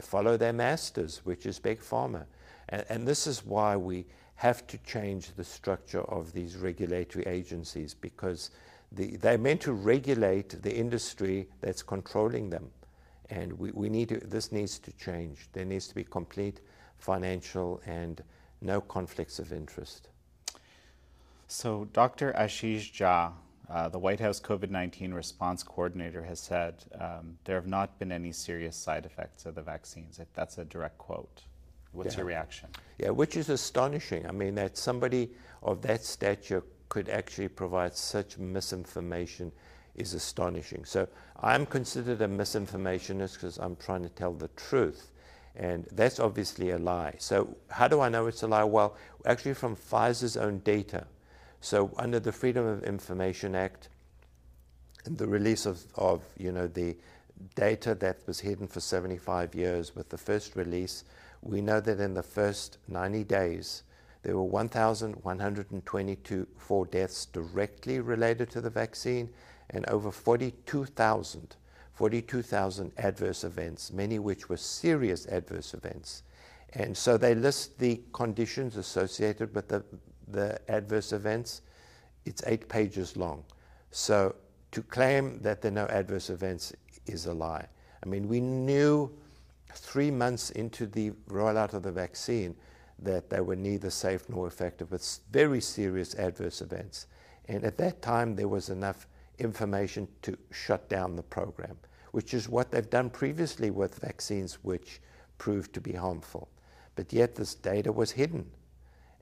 follow 0.00 0.36
their 0.36 0.52
masters, 0.52 1.20
which 1.24 1.46
is 1.46 1.58
big 1.58 1.80
pharma. 1.80 2.24
And, 2.68 2.84
and 2.88 3.08
this 3.08 3.26
is 3.26 3.44
why 3.44 3.76
we 3.76 4.06
have 4.36 4.66
to 4.68 4.78
change 4.78 5.34
the 5.36 5.44
structure 5.44 6.02
of 6.02 6.32
these 6.32 6.56
regulatory 6.56 7.26
agencies 7.26 7.92
because 7.92 8.50
the, 8.92 9.16
they're 9.16 9.38
meant 9.38 9.60
to 9.62 9.72
regulate 9.72 10.62
the 10.62 10.74
industry 10.74 11.46
that's 11.60 11.82
controlling 11.82 12.50
them. 12.50 12.70
And 13.28 13.52
we, 13.58 13.70
we 13.72 13.88
need 13.88 14.08
to, 14.08 14.18
this 14.18 14.50
needs 14.50 14.78
to 14.80 14.92
change. 14.92 15.48
There 15.52 15.64
needs 15.64 15.88
to 15.88 15.94
be 15.94 16.04
complete 16.04 16.60
financial 16.98 17.80
and 17.86 18.22
no 18.60 18.80
conflicts 18.80 19.38
of 19.38 19.52
interest. 19.52 20.08
So, 21.48 21.88
Dr. 21.92 22.32
Ashish 22.32 22.92
Jha, 22.92 23.32
uh, 23.68 23.88
the 23.88 23.98
White 23.98 24.20
House 24.20 24.40
COVID 24.40 24.70
19 24.70 25.12
response 25.12 25.62
coordinator, 25.62 26.22
has 26.22 26.38
said 26.38 26.84
um, 27.00 27.38
there 27.44 27.56
have 27.56 27.66
not 27.66 27.98
been 27.98 28.12
any 28.12 28.32
serious 28.32 28.76
side 28.76 29.04
effects 29.06 29.46
of 29.46 29.54
the 29.54 29.62
vaccines. 29.62 30.20
That's 30.34 30.58
a 30.58 30.64
direct 30.64 30.98
quote. 30.98 31.42
What's 31.92 32.14
yeah. 32.14 32.18
your 32.18 32.26
reaction? 32.26 32.68
Yeah, 32.98 33.10
which 33.10 33.36
is 33.36 33.48
astonishing. 33.48 34.26
I 34.26 34.32
mean, 34.32 34.54
that 34.54 34.76
somebody 34.76 35.30
of 35.62 35.82
that 35.82 36.04
stature 36.04 36.62
could 36.88 37.08
actually 37.08 37.48
provide 37.48 37.96
such 37.96 38.38
misinformation 38.38 39.50
is 39.96 40.14
astonishing. 40.14 40.84
So 40.84 41.08
I'm 41.40 41.66
considered 41.66 42.20
a 42.22 42.28
misinformationist 42.28 43.34
because 43.34 43.58
I'm 43.58 43.76
trying 43.76 44.02
to 44.02 44.08
tell 44.08 44.32
the 44.32 44.48
truth. 44.56 45.10
And 45.56 45.86
that's 45.92 46.20
obviously 46.20 46.70
a 46.70 46.78
lie. 46.78 47.14
So 47.18 47.56
how 47.68 47.88
do 47.88 48.00
I 48.00 48.08
know 48.08 48.26
it's 48.26 48.42
a 48.42 48.46
lie? 48.46 48.64
Well, 48.64 48.96
actually 49.26 49.54
from 49.54 49.76
Pfizer's 49.76 50.36
own 50.36 50.60
data. 50.60 51.06
So 51.60 51.90
under 51.96 52.20
the 52.20 52.32
Freedom 52.32 52.66
of 52.66 52.84
Information 52.84 53.54
Act, 53.54 53.88
the 55.04 55.26
release 55.26 55.66
of, 55.66 55.84
of 55.96 56.22
you 56.36 56.52
know 56.52 56.66
the 56.66 56.96
data 57.54 57.94
that 57.96 58.18
was 58.26 58.40
hidden 58.40 58.66
for 58.66 58.80
75 58.80 59.54
years 59.54 59.94
with 59.94 60.08
the 60.10 60.18
first 60.18 60.56
release, 60.56 61.04
we 61.42 61.60
know 61.60 61.80
that 61.80 62.00
in 62.00 62.14
the 62.14 62.22
first 62.22 62.78
90 62.88 63.24
days, 63.24 63.82
there 64.22 64.36
were 64.36 64.42
1,124 64.42 66.86
deaths 66.86 67.26
directly 67.26 68.00
related 68.00 68.50
to 68.50 68.60
the 68.60 68.68
vaccine 68.68 69.30
and 69.70 69.86
over 69.86 70.10
42,000 70.10 71.56
42,000 72.00 72.92
adverse 72.96 73.44
events, 73.44 73.92
many 73.92 74.18
which 74.18 74.48
were 74.48 74.56
serious 74.56 75.26
adverse 75.26 75.74
events. 75.74 76.22
And 76.72 76.96
so 76.96 77.18
they 77.18 77.34
list 77.34 77.78
the 77.78 78.00
conditions 78.14 78.78
associated 78.78 79.54
with 79.54 79.68
the, 79.68 79.84
the 80.28 80.58
adverse 80.70 81.12
events. 81.12 81.60
It's 82.24 82.42
eight 82.46 82.70
pages 82.70 83.18
long. 83.18 83.44
So 83.90 84.34
to 84.72 84.82
claim 84.82 85.40
that 85.42 85.60
there 85.60 85.72
are 85.72 85.74
no 85.74 85.86
adverse 85.88 86.30
events 86.30 86.72
is 87.04 87.26
a 87.26 87.34
lie. 87.34 87.66
I 88.02 88.08
mean, 88.08 88.28
we 88.28 88.40
knew 88.40 89.14
three 89.74 90.10
months 90.10 90.52
into 90.52 90.86
the 90.86 91.10
rollout 91.28 91.74
of 91.74 91.82
the 91.82 91.92
vaccine 91.92 92.56
that 93.00 93.28
they 93.28 93.42
were 93.42 93.56
neither 93.56 93.90
safe 93.90 94.26
nor 94.30 94.46
effective 94.46 94.90
with 94.90 95.20
very 95.32 95.60
serious 95.60 96.14
adverse 96.14 96.62
events. 96.62 97.08
And 97.46 97.62
at 97.62 97.76
that 97.76 98.00
time, 98.00 98.36
there 98.36 98.48
was 98.48 98.70
enough 98.70 99.06
information 99.38 100.08
to 100.22 100.38
shut 100.50 100.88
down 100.88 101.16
the 101.16 101.22
program, 101.22 101.76
which 102.12 102.34
is 102.34 102.48
what 102.48 102.70
they've 102.70 102.90
done 102.90 103.10
previously 103.10 103.70
with 103.70 103.98
vaccines 103.98 104.54
which 104.62 105.00
proved 105.38 105.72
to 105.74 105.80
be 105.80 105.92
harmful. 105.92 106.48
But 106.96 107.12
yet, 107.12 107.34
this 107.34 107.54
data 107.54 107.92
was 107.92 108.10
hidden. 108.10 108.50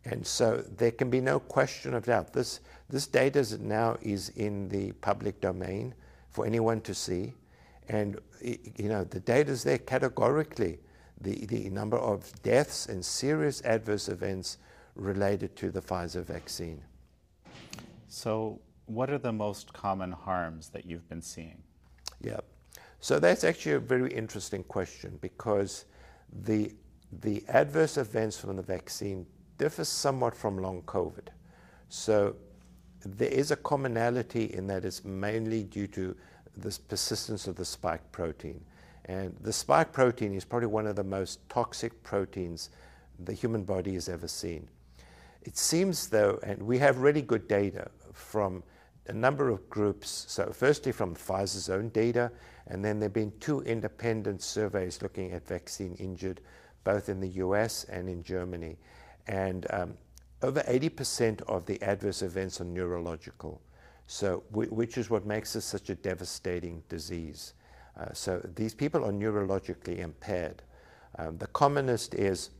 And 0.05 0.27
so 0.27 0.65
there 0.77 0.91
can 0.91 1.11
be 1.11 1.21
no 1.21 1.39
question 1.39 1.95
of 1.95 2.07
doubt. 2.07 2.33
This, 2.33 2.61
this 2.89 3.07
data 3.07 3.45
now 3.61 3.97
is 4.01 4.31
in 4.31 4.69
the 4.69 4.93
public 4.93 5.41
domain 5.41 5.95
for 6.31 6.47
anyone 6.47 6.81
to 6.83 6.95
see. 6.95 7.35
And 7.89 8.19
you 8.41 8.89
know, 8.89 9.05
the 9.05 9.21
data 9.21 9.51
is 9.51 9.65
there 9.65 9.79
categorically. 9.79 10.79
The, 11.21 11.47
the 11.47 11.69
number 11.71 11.99
of 11.99 12.31
deaths 12.43 12.87
and 12.87 13.05
serious 13.05 13.61
adverse 13.65 14.09
events 14.09 14.59
related 14.95 15.57
to 15.57 15.71
the 15.71 15.81
Pfizer 15.81 16.25
vaccine. 16.25 16.83
So, 18.07 18.61
what 18.87 19.11
are 19.11 19.19
the 19.19 19.33
most 19.33 19.73
common 19.73 20.13
harms 20.13 20.69
that 20.71 20.87
you've 20.87 21.09
been 21.09 21.21
seeing? 21.21 21.63
Yeah. 22.21 22.41
So, 23.01 23.19
that's 23.19 23.45
actually 23.45 23.73
a 23.73 23.81
very 23.81 24.13
interesting 24.13 24.65
question 24.65 25.19
because 25.21 25.85
the, 26.45 26.73
the 27.21 27.45
adverse 27.49 27.97
events 27.97 28.39
from 28.39 28.57
the 28.57 28.63
vaccine 28.63 29.27
differ 29.57 29.85
somewhat 29.85 30.35
from 30.35 30.59
long 30.59 30.83
COVID. 30.83 31.29
So, 31.89 32.37
there 33.05 33.29
is 33.31 33.51
a 33.51 33.57
commonality 33.57 34.53
in 34.53 34.67
that 34.67 34.85
it's 34.85 35.05
mainly 35.05 35.63
due 35.63 35.87
to 35.89 36.17
this 36.57 36.79
persistence 36.79 37.47
of 37.47 37.57
the 37.57 37.65
spike 37.65 38.11
protein. 38.11 38.65
And 39.05 39.35
the 39.41 39.53
spike 39.53 39.93
protein 39.93 40.35
is 40.35 40.45
probably 40.45 40.67
one 40.67 40.87
of 40.87 40.97
the 40.97 41.05
most 41.05 41.49
toxic 41.49 42.03
proteins 42.03 42.71
the 43.25 43.33
human 43.33 43.65
body 43.65 43.95
has 43.95 44.09
ever 44.09 44.29
seen. 44.29 44.69
It 45.43 45.57
seems, 45.57 46.09
though, 46.09 46.39
and 46.43 46.63
we 46.63 46.79
have 46.79 46.99
really 46.99 47.23
good 47.23 47.49
data 47.49 47.91
from 48.13 48.63
a 49.09 49.13
number 49.13 49.49
of 49.49 49.69
groups. 49.69 50.27
So, 50.29 50.51
firstly, 50.53 50.93
from 50.93 51.15
Pfizer's 51.15 51.69
own 51.69 51.89
data, 51.89 52.31
and 52.67 52.85
then 52.85 53.01
there 53.01 53.07
have 53.07 53.15
been 53.15 53.33
two 53.41 53.63
independent 53.63 54.43
surveys 54.43 55.03
looking 55.03 55.33
at 55.33 55.47
vaccine 55.47 55.95
injured, 55.95 56.41
both 56.85 57.09
in 57.09 57.21
the 57.21 57.29
US 57.29 57.85
and 57.85 58.09
in 58.09 58.23
Germany. 58.23 58.77
And 59.27 59.67
um, 59.71 59.95
over 60.43 60.61
80% 60.61 61.43
of 61.43 61.67
the 61.67 61.81
adverse 61.83 62.23
events 62.23 62.61
are 62.61 62.65
neurological, 62.65 63.61
so 64.07 64.45
which 64.51 64.97
is 64.97 65.11
what 65.11 65.27
makes 65.27 65.55
this 65.55 65.65
such 65.65 65.91
a 65.91 65.95
devastating 65.95 66.83
disease. 66.89 67.55
Uh, 67.99 68.13
so 68.13 68.41
these 68.55 68.75
people 68.75 69.05
are 69.05 69.13
neurologically 69.13 69.99
impaired. 69.99 70.63
Um, 71.19 71.37
the 71.39 71.49
commonest 71.49 72.15
is 72.15 72.51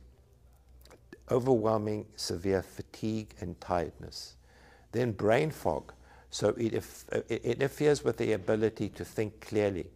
overwhelming 1.31 2.05
severe 2.15 2.61
fatigue 2.61 3.33
and 3.39 3.59
tiredness. 3.61 4.35
Then 4.91 5.11
brain 5.11 5.51
fog. 5.51 5.93
So 6.29 6.49
it, 6.49 6.73
it 7.27 7.43
interferes 7.43 8.03
with 8.03 8.17
the 8.17 8.33
ability 8.33 8.89
to 8.89 9.05
think 9.05 9.41
clearly, 9.41 9.87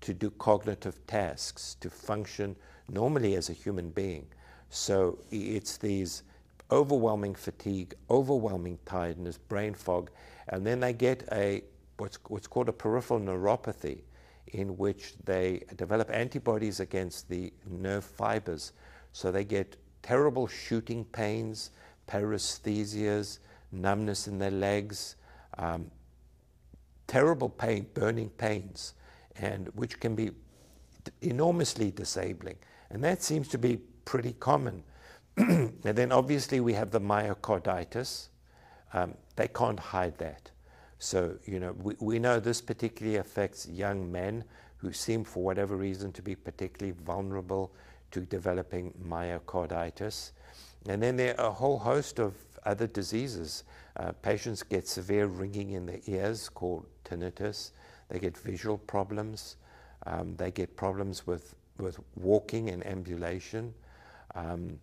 to 0.00 0.14
do 0.14 0.30
cognitive 0.30 1.06
tasks, 1.06 1.76
to 1.80 1.90
function 1.90 2.56
normally 2.88 3.34
as 3.34 3.50
a 3.50 3.52
human 3.52 3.90
being. 3.90 4.26
So 4.70 5.18
it's 5.30 5.76
these 5.76 6.22
overwhelming 6.70 7.34
fatigue, 7.34 7.94
overwhelming 8.10 8.78
tiredness, 8.86 9.36
brain 9.36 9.74
fog, 9.74 10.10
and 10.48 10.66
then 10.66 10.80
they 10.80 10.94
get 10.94 11.28
a 11.32 11.62
what's, 11.98 12.18
what's 12.28 12.46
called 12.46 12.68
a 12.68 12.72
peripheral 12.72 13.20
neuropathy, 13.20 14.00
in 14.48 14.76
which 14.76 15.14
they 15.24 15.62
develop 15.76 16.10
antibodies 16.10 16.80
against 16.80 17.28
the 17.28 17.52
nerve 17.70 18.04
fibers. 18.04 18.72
So 19.12 19.30
they 19.30 19.44
get 19.44 19.76
terrible 20.02 20.46
shooting 20.46 21.04
pains, 21.04 21.70
paresthesias, 22.08 23.38
numbness 23.70 24.26
in 24.26 24.38
their 24.38 24.50
legs, 24.50 25.16
um, 25.58 25.90
terrible 27.06 27.48
pain, 27.48 27.86
burning 27.94 28.30
pains, 28.30 28.94
and 29.36 29.68
which 29.74 30.00
can 30.00 30.14
be 30.14 30.30
enormously 31.20 31.90
disabling. 31.90 32.56
And 32.90 33.02
that 33.04 33.22
seems 33.22 33.48
to 33.48 33.58
be 33.58 33.78
pretty 34.04 34.34
common. 34.34 34.82
and 35.36 35.80
then 35.82 36.12
obviously 36.12 36.60
we 36.60 36.74
have 36.74 36.90
the 36.90 37.00
myocarditis. 37.00 38.28
Um, 38.92 39.14
they 39.36 39.48
can't 39.48 39.80
hide 39.80 40.18
that. 40.18 40.50
So, 40.98 41.36
you 41.46 41.58
know, 41.58 41.72
we, 41.72 41.96
we 42.00 42.18
know 42.18 42.38
this 42.38 42.60
particularly 42.60 43.16
affects 43.16 43.66
young 43.66 44.12
men 44.12 44.44
who 44.76 44.92
seem, 44.92 45.24
for 45.24 45.42
whatever 45.42 45.76
reason, 45.76 46.12
to 46.12 46.22
be 46.22 46.34
particularly 46.34 46.96
vulnerable 47.04 47.72
to 48.10 48.20
developing 48.20 48.92
myocarditis. 49.08 50.32
And 50.88 51.02
then 51.02 51.16
there 51.16 51.38
are 51.40 51.48
a 51.48 51.52
whole 51.52 51.78
host 51.78 52.18
of 52.18 52.34
other 52.64 52.86
diseases. 52.86 53.64
Uh, 53.96 54.12
patients 54.22 54.62
get 54.62 54.88
severe 54.88 55.26
ringing 55.26 55.70
in 55.70 55.86
the 55.86 56.00
ears 56.10 56.48
called 56.48 56.86
tinnitus. 57.04 57.70
They 58.08 58.18
get 58.18 58.36
visual 58.36 58.78
problems. 58.78 59.56
Um, 60.06 60.36
they 60.36 60.50
get 60.50 60.76
problems 60.76 61.26
with, 61.26 61.54
with 61.78 61.98
walking 62.16 62.70
and 62.70 62.86
ambulation. 62.86 63.74
Um, 64.34 64.78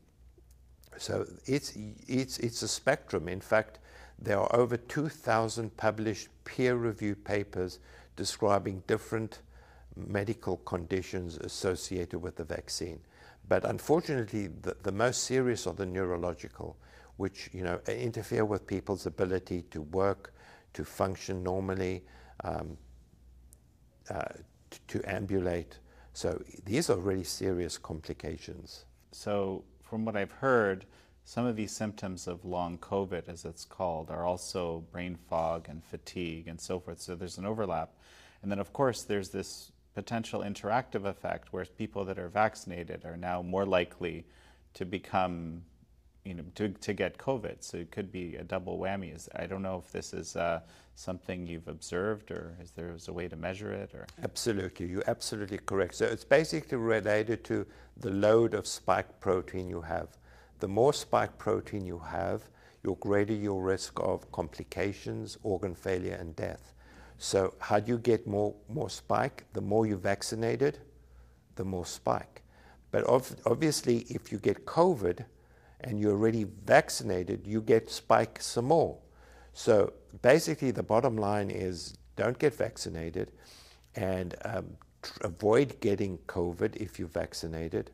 so 0.97 1.25
it's, 1.45 1.73
it's, 2.07 2.39
it's 2.39 2.61
a 2.61 2.67
spectrum. 2.67 3.27
In 3.27 3.41
fact, 3.41 3.79
there 4.21 4.39
are 4.39 4.53
over 4.55 4.75
2,000 4.77 5.75
published 5.77 6.27
peer 6.43 6.75
reviewed 6.75 7.23
papers 7.23 7.79
describing 8.15 8.83
different 8.85 9.39
medical 9.95 10.57
conditions 10.57 11.37
associated 11.37 12.19
with 12.19 12.35
the 12.35 12.43
vaccine. 12.43 12.99
But 13.47 13.65
unfortunately, 13.65 14.47
the, 14.47 14.75
the 14.83 14.91
most 14.91 15.23
serious 15.23 15.65
are 15.67 15.73
the 15.73 15.85
neurological, 15.85 16.77
which 17.19 17.49
you 17.53 17.63
know 17.63 17.79
interfere 17.87 18.45
with 18.45 18.65
people's 18.65 19.05
ability 19.05 19.63
to 19.71 19.81
work, 19.81 20.33
to 20.73 20.85
function 20.85 21.43
normally, 21.43 22.03
um, 22.43 22.77
uh, 24.09 24.23
to, 24.71 24.79
to 24.87 25.09
ambulate. 25.09 25.79
So 26.13 26.41
these 26.65 26.89
are 26.89 26.97
really 26.97 27.23
serious 27.23 27.77
complications. 27.77 28.85
So, 29.11 29.63
from 29.81 30.05
what 30.05 30.15
I've 30.15 30.31
heard, 30.31 30.85
some 31.25 31.45
of 31.45 31.55
these 31.55 31.71
symptoms 31.71 32.27
of 32.27 32.45
long 32.45 32.77
COVID, 32.77 33.27
as 33.27 33.45
it's 33.45 33.65
called, 33.65 34.09
are 34.09 34.25
also 34.25 34.83
brain 34.91 35.17
fog 35.29 35.67
and 35.69 35.83
fatigue 35.83 36.47
and 36.47 36.59
so 36.59 36.79
forth. 36.79 37.01
So 37.01 37.15
there's 37.15 37.37
an 37.37 37.45
overlap. 37.45 37.91
And 38.41 38.51
then, 38.51 38.59
of 38.59 38.71
course, 38.73 39.03
there's 39.03 39.29
this 39.29 39.71
potential 39.93 40.41
interactive 40.41 41.05
effect 41.05 41.51
where 41.51 41.65
people 41.65 42.05
that 42.05 42.17
are 42.17 42.29
vaccinated 42.29 43.03
are 43.05 43.17
now 43.17 43.41
more 43.41 43.65
likely 43.65 44.25
to 44.75 44.85
become, 44.85 45.63
you 46.25 46.33
know, 46.33 46.43
to, 46.55 46.69
to 46.69 46.93
get 46.93 47.17
COVID. 47.17 47.57
So 47.61 47.77
it 47.77 47.91
could 47.91 48.11
be 48.11 48.35
a 48.35 48.43
double 48.43 48.77
whammy. 48.77 49.15
Is, 49.15 49.29
I 49.35 49.45
don't 49.45 49.61
know 49.61 49.81
if 49.83 49.91
this 49.91 50.13
is 50.13 50.35
uh, 50.35 50.61
something 50.95 51.47
you've 51.47 51.67
observed 51.67 52.31
or 52.31 52.55
is 52.61 52.71
there 52.71 52.95
a 53.07 53.13
way 53.13 53.27
to 53.27 53.35
measure 53.35 53.71
it? 53.71 53.91
Or 53.93 54.05
Absolutely, 54.23 54.87
you're 54.87 55.03
absolutely 55.07 55.59
correct. 55.59 55.95
So 55.95 56.05
it's 56.05 56.25
basically 56.25 56.77
related 56.77 57.43
to 57.45 57.65
the 57.97 58.11
load 58.11 58.53
of 58.53 58.67
spike 58.67 59.19
protein 59.19 59.69
you 59.69 59.81
have. 59.81 60.17
The 60.59 60.67
more 60.67 60.93
spike 60.93 61.37
protein 61.37 61.85
you 61.85 61.99
have, 61.99 62.49
your 62.83 62.97
greater 62.97 63.33
your 63.33 63.61
risk 63.61 63.99
of 63.99 64.29
complications, 64.31 65.37
organ 65.43 65.75
failure, 65.75 66.15
and 66.15 66.35
death. 66.35 66.73
So 67.17 67.53
how 67.59 67.79
do 67.79 67.91
you 67.91 67.97
get 67.97 68.27
more, 68.27 68.53
more 68.69 68.89
spike? 68.89 69.45
The 69.53 69.61
more 69.61 69.85
you 69.85 69.97
vaccinated, 69.97 70.79
the 71.55 71.65
more 71.65 71.85
spike. 71.85 72.41
But 72.91 73.05
ov- 73.07 73.35
obviously, 73.45 73.99
if 74.09 74.31
you 74.31 74.37
get 74.37 74.65
COVID 74.65 75.25
and 75.81 75.99
you're 75.99 76.11
already 76.11 76.45
vaccinated, 76.65 77.47
you 77.47 77.61
get 77.61 77.89
spike 77.89 78.41
some 78.41 78.65
more. 78.65 78.97
So 79.53 79.93
basically, 80.21 80.71
the 80.71 80.83
bottom 80.83 81.17
line 81.17 81.49
is 81.49 81.97
don't 82.15 82.37
get 82.37 82.53
vaccinated 82.53 83.31
and 83.95 84.35
um, 84.45 84.67
tr- 85.01 85.19
avoid 85.21 85.79
getting 85.79 86.17
COVID 86.27 86.75
if 86.75 86.99
you're 86.99 87.07
vaccinated. 87.07 87.91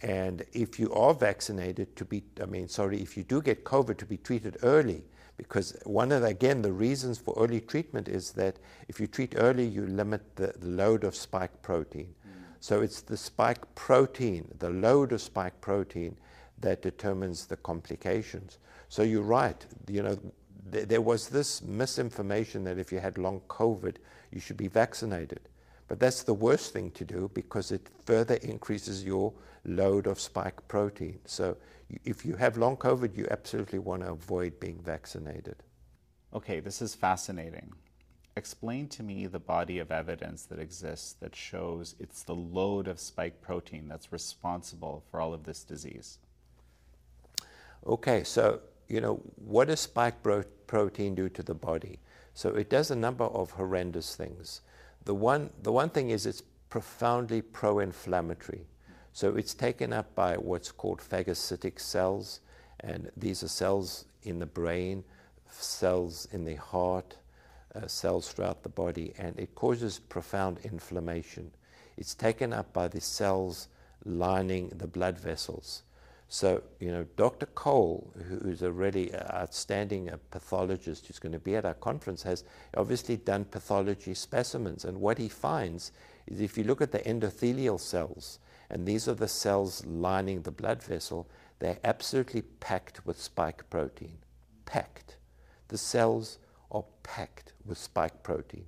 And 0.00 0.44
if 0.52 0.78
you 0.78 0.92
are 0.94 1.12
vaccinated, 1.12 1.96
to 1.96 2.04
be, 2.04 2.22
I 2.40 2.46
mean, 2.46 2.68
sorry, 2.68 3.00
if 3.00 3.16
you 3.16 3.24
do 3.24 3.42
get 3.42 3.64
COVID, 3.64 3.98
to 3.98 4.06
be 4.06 4.16
treated 4.16 4.58
early 4.62 5.04
because 5.38 5.74
one 5.84 6.12
of 6.12 6.22
the, 6.22 6.28
again 6.28 6.60
the 6.60 6.72
reasons 6.72 7.16
for 7.16 7.34
early 7.38 7.60
treatment 7.60 8.08
is 8.08 8.32
that 8.32 8.58
if 8.88 9.00
you 9.00 9.06
treat 9.06 9.34
early 9.38 9.64
you 9.64 9.86
limit 9.86 10.20
the, 10.36 10.52
the 10.58 10.66
load 10.66 11.04
of 11.04 11.14
spike 11.14 11.62
protein 11.62 12.12
mm. 12.26 12.42
so 12.60 12.82
it's 12.82 13.00
the 13.00 13.16
spike 13.16 13.62
protein 13.74 14.46
the 14.58 14.68
load 14.68 15.12
of 15.12 15.22
spike 15.22 15.58
protein 15.62 16.14
that 16.60 16.82
determines 16.82 17.46
the 17.46 17.56
complications 17.56 18.58
so 18.88 19.02
you're 19.02 19.22
right 19.22 19.66
you 19.88 20.02
know 20.02 20.18
th- 20.72 20.88
there 20.88 21.00
was 21.00 21.28
this 21.28 21.62
misinformation 21.62 22.64
that 22.64 22.78
if 22.78 22.92
you 22.92 22.98
had 22.98 23.18
long 23.18 23.40
covid 23.48 23.96
you 24.30 24.40
should 24.40 24.56
be 24.56 24.68
vaccinated 24.68 25.40
but 25.88 25.98
that's 25.98 26.22
the 26.22 26.34
worst 26.34 26.72
thing 26.72 26.90
to 26.90 27.04
do 27.04 27.30
because 27.32 27.72
it 27.72 27.88
further 28.04 28.34
increases 28.36 29.04
your 29.04 29.32
load 29.64 30.06
of 30.06 30.20
spike 30.20 30.66
protein 30.68 31.18
so 31.24 31.56
if 32.04 32.24
you 32.24 32.36
have 32.36 32.56
long 32.56 32.76
COVID, 32.76 33.16
you 33.16 33.26
absolutely 33.30 33.78
want 33.78 34.02
to 34.02 34.10
avoid 34.10 34.60
being 34.60 34.80
vaccinated. 34.82 35.56
Okay, 36.34 36.60
this 36.60 36.82
is 36.82 36.94
fascinating. 36.94 37.72
Explain 38.36 38.88
to 38.88 39.02
me 39.02 39.26
the 39.26 39.38
body 39.38 39.78
of 39.78 39.90
evidence 39.90 40.44
that 40.44 40.58
exists 40.58 41.14
that 41.14 41.34
shows 41.34 41.96
it's 41.98 42.22
the 42.22 42.34
load 42.34 42.86
of 42.86 43.00
spike 43.00 43.40
protein 43.40 43.88
that's 43.88 44.12
responsible 44.12 45.02
for 45.10 45.20
all 45.20 45.34
of 45.34 45.44
this 45.44 45.64
disease. 45.64 46.18
Okay, 47.88 48.22
so, 48.22 48.60
you 48.86 49.00
know, 49.00 49.14
what 49.36 49.68
does 49.68 49.80
spike 49.80 50.22
bro- 50.22 50.44
protein 50.66 51.14
do 51.14 51.30
to 51.30 51.42
the 51.42 51.54
body? 51.54 51.98
So 52.34 52.50
it 52.50 52.68
does 52.68 52.90
a 52.90 52.96
number 52.96 53.24
of 53.24 53.52
horrendous 53.52 54.14
things. 54.14 54.60
The 55.06 55.14
one, 55.14 55.48
the 55.62 55.72
one 55.72 55.88
thing 55.88 56.10
is 56.10 56.26
it's 56.26 56.42
profoundly 56.68 57.40
pro 57.40 57.78
inflammatory. 57.78 58.66
So 59.14 59.36
it's 59.36 59.54
taken 59.54 59.94
up 59.94 60.14
by 60.14 60.36
what's 60.36 60.70
called 60.70 61.00
phagocytic 61.00 61.80
cells, 61.80 62.40
and 62.80 63.10
these 63.16 63.42
are 63.42 63.48
cells 63.48 64.04
in 64.22 64.38
the 64.38 64.46
brain, 64.46 65.02
cells 65.50 66.28
in 66.30 66.44
the 66.44 66.56
heart, 66.56 67.16
uh, 67.74 67.86
cells 67.86 68.30
throughout 68.30 68.62
the 68.62 68.68
body, 68.68 69.14
and 69.18 69.38
it 69.38 69.54
causes 69.54 69.98
profound 69.98 70.58
inflammation. 70.62 71.50
It's 71.96 72.14
taken 72.14 72.52
up 72.52 72.72
by 72.74 72.88
the 72.88 73.00
cells 73.00 73.68
lining 74.04 74.68
the 74.76 74.86
blood 74.86 75.18
vessels. 75.18 75.82
So, 76.30 76.62
you 76.78 76.90
know, 76.90 77.06
Dr. 77.16 77.46
Cole, 77.46 78.12
who's 78.28 78.60
a 78.60 78.70
really 78.70 79.14
outstanding 79.14 80.10
uh, 80.10 80.18
pathologist 80.30 81.06
who's 81.06 81.18
going 81.18 81.32
to 81.32 81.38
be 81.38 81.56
at 81.56 81.64
our 81.64 81.74
conference, 81.74 82.22
has 82.22 82.44
obviously 82.76 83.16
done 83.16 83.46
pathology 83.46 84.12
specimens. 84.12 84.84
And 84.84 85.00
what 85.00 85.16
he 85.16 85.28
finds 85.28 85.90
is 86.26 86.40
if 86.40 86.58
you 86.58 86.64
look 86.64 86.82
at 86.82 86.92
the 86.92 86.98
endothelial 87.00 87.80
cells, 87.80 88.38
and 88.70 88.86
these 88.86 89.08
are 89.08 89.14
the 89.14 89.28
cells 89.28 89.84
lining 89.86 90.42
the 90.42 90.50
blood 90.50 90.82
vessel. 90.82 91.28
They're 91.58 91.78
absolutely 91.84 92.42
packed 92.42 93.04
with 93.06 93.20
spike 93.20 93.68
protein. 93.70 94.18
Packed. 94.66 95.16
The 95.68 95.78
cells 95.78 96.38
are 96.70 96.84
packed 97.02 97.52
with 97.64 97.78
spike 97.78 98.22
protein. 98.22 98.66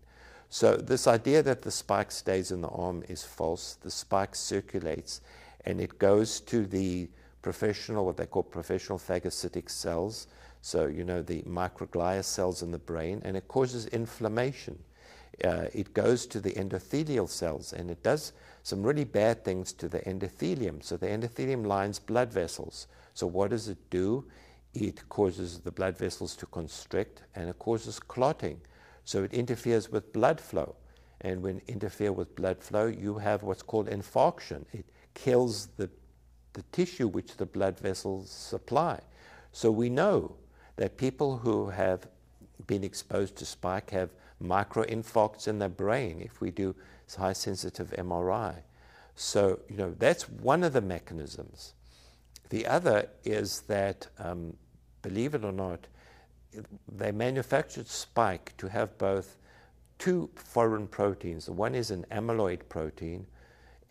So, 0.49 0.77
this 0.77 1.07
idea 1.07 1.43
that 1.43 1.63
the 1.63 1.71
spike 1.71 2.11
stays 2.11 2.51
in 2.51 2.61
the 2.61 2.69
arm 2.69 3.05
is 3.09 3.23
false. 3.23 3.75
The 3.75 3.91
spike 3.91 4.35
circulates 4.35 5.21
and 5.65 5.81
it 5.81 5.99
goes 5.99 6.41
to 6.41 6.67
the 6.67 7.09
professional, 7.43 8.07
what 8.07 8.17
they 8.17 8.27
call 8.27 8.43
professional 8.43 8.99
phagocytic 8.99 9.71
cells. 9.71 10.27
So, 10.61 10.87
you 10.87 11.05
know, 11.05 11.23
the 11.23 11.43
microglia 11.43 12.23
cells 12.25 12.63
in 12.63 12.71
the 12.71 12.79
brain, 12.79 13.23
and 13.25 13.37
it 13.37 13.49
causes 13.49 13.87
inflammation. 13.87 14.79
Uh, 15.45 15.67
it 15.73 15.95
goes 15.95 16.27
to 16.27 16.41
the 16.41 16.53
endothelial 16.53 17.27
cells 17.29 17.73
and 17.73 17.91
it 17.91 18.03
does 18.03 18.35
some 18.63 18.83
really 18.83 19.05
bad 19.05 19.43
things 19.43 19.73
to 19.73 19.89
the 19.89 20.01
endothelium. 20.01 20.83
So 20.83 20.99
the 20.99 21.07
endothelium 21.07 21.65
lines 21.65 21.99
blood 21.99 22.31
vessels. 22.31 22.89
So 23.15 23.27
what 23.27 23.51
does 23.51 23.69
it 23.69 23.79
do? 23.89 24.27
it 24.75 25.09
causes 25.09 25.61
the 25.61 25.71
blood 25.71 25.97
vessels 25.97 26.37
to 26.37 26.47
constrict 26.47 27.23
and 27.35 27.49
it 27.49 27.59
causes 27.59 27.99
clotting. 27.99 28.61
So 29.05 29.25
it 29.25 29.33
interferes 29.33 29.91
with 29.91 30.13
blood 30.13 30.41
flow. 30.41 30.77
And 31.23 31.43
when 31.43 31.61
interfere 31.67 32.13
with 32.13 32.35
blood 32.37 32.63
flow, 32.63 32.87
you 32.87 33.19
have 33.19 33.43
what's 33.43 33.63
called 33.63 33.89
infarction. 33.89 34.65
It 34.73 34.87
kills 35.15 35.69
the, 35.77 35.91
the 36.53 36.63
tissue 36.73 37.09
which 37.09 37.37
the 37.37 37.47
blood 37.47 37.79
vessels 37.79 38.31
supply. 38.31 39.01
So 39.53 39.71
we 39.71 39.89
know 39.89 40.37
that 40.77 40.97
people 40.97 41.39
who 41.39 41.71
have 41.71 42.07
been 42.67 42.85
exposed 42.85 43.37
to 43.37 43.47
spike 43.47 43.91
have 43.91 44.11
microinfarcts 44.43 45.49
in 45.49 45.59
their 45.59 45.69
brain 45.69 46.21
if 46.21 46.41
we 46.41 46.51
do 46.51 46.75
high 47.17 47.33
sensitive 47.33 47.91
MRI. 47.99 48.55
So, 49.17 49.61
you 49.69 49.77
know, 49.77 49.95
that's 49.99 50.29
one 50.29 50.63
of 50.63 50.73
the 50.73 50.81
mechanisms. 50.81 51.75
The 52.49 52.67
other 52.67 53.09
is 53.25 53.63
that, 53.63 54.07
um, 54.19 54.57
believe 55.03 55.35
it 55.35 55.45
or 55.45 55.53
not, 55.53 55.87
they 56.89 57.13
manufactured 57.13 57.89
spike 57.89 58.55
to 58.59 58.69
have 58.69 58.97
both 58.99 59.37
two 59.99 60.31
foreign 60.35 60.89
proteins. 60.89 61.49
One 61.49 61.75
is 61.75 61.91
an 61.91 62.07
amyloid 62.11 62.69
protein, 62.69 63.27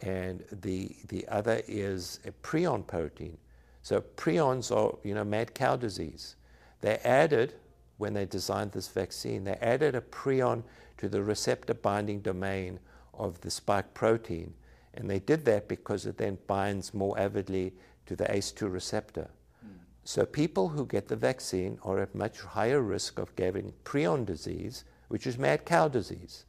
and 0.01 0.43
the, 0.61 0.95
the 1.07 1.27
other 1.27 1.61
is 1.67 2.19
a 2.25 2.31
prion 2.45 2.85
protein. 2.85 3.37
So 3.81 4.01
prions 4.17 4.75
are, 4.75 4.97
you 5.03 5.13
know, 5.13 5.23
mad 5.23 5.53
cow 5.53 5.75
disease. 5.75 6.35
They 6.81 6.97
added, 6.97 7.53
when 7.97 8.13
they 8.13 8.25
designed 8.25 8.71
this 8.71 8.87
vaccine, 8.87 9.43
they 9.43 9.57
added 9.61 9.95
a 9.95 10.01
prion 10.01 10.63
to 10.97 11.09
the 11.09 11.23
receptor 11.23 11.73
binding 11.73 12.21
domain 12.21 12.79
of 13.13 13.41
the 13.41 13.51
spike 13.51 13.93
protein. 13.93 14.53
And 14.93 15.09
they 15.09 15.19
did 15.19 15.45
that 15.45 15.67
because 15.67 16.05
it 16.05 16.17
then 16.17 16.37
binds 16.47 16.93
more 16.93 17.17
avidly 17.19 17.73
to 18.05 18.15
the 18.15 18.25
ACE2 18.25 18.71
receptor. 18.71 19.29
Mm. 19.65 19.71
So 20.03 20.25
people 20.25 20.69
who 20.69 20.85
get 20.85 21.07
the 21.07 21.15
vaccine 21.15 21.77
are 21.83 21.99
at 21.99 22.15
much 22.15 22.41
higher 22.41 22.81
risk 22.81 23.19
of 23.19 23.35
getting 23.35 23.73
prion 23.83 24.25
disease, 24.25 24.83
which 25.09 25.27
is 25.27 25.37
mad 25.37 25.65
cow 25.65 25.87
disease. 25.87 26.45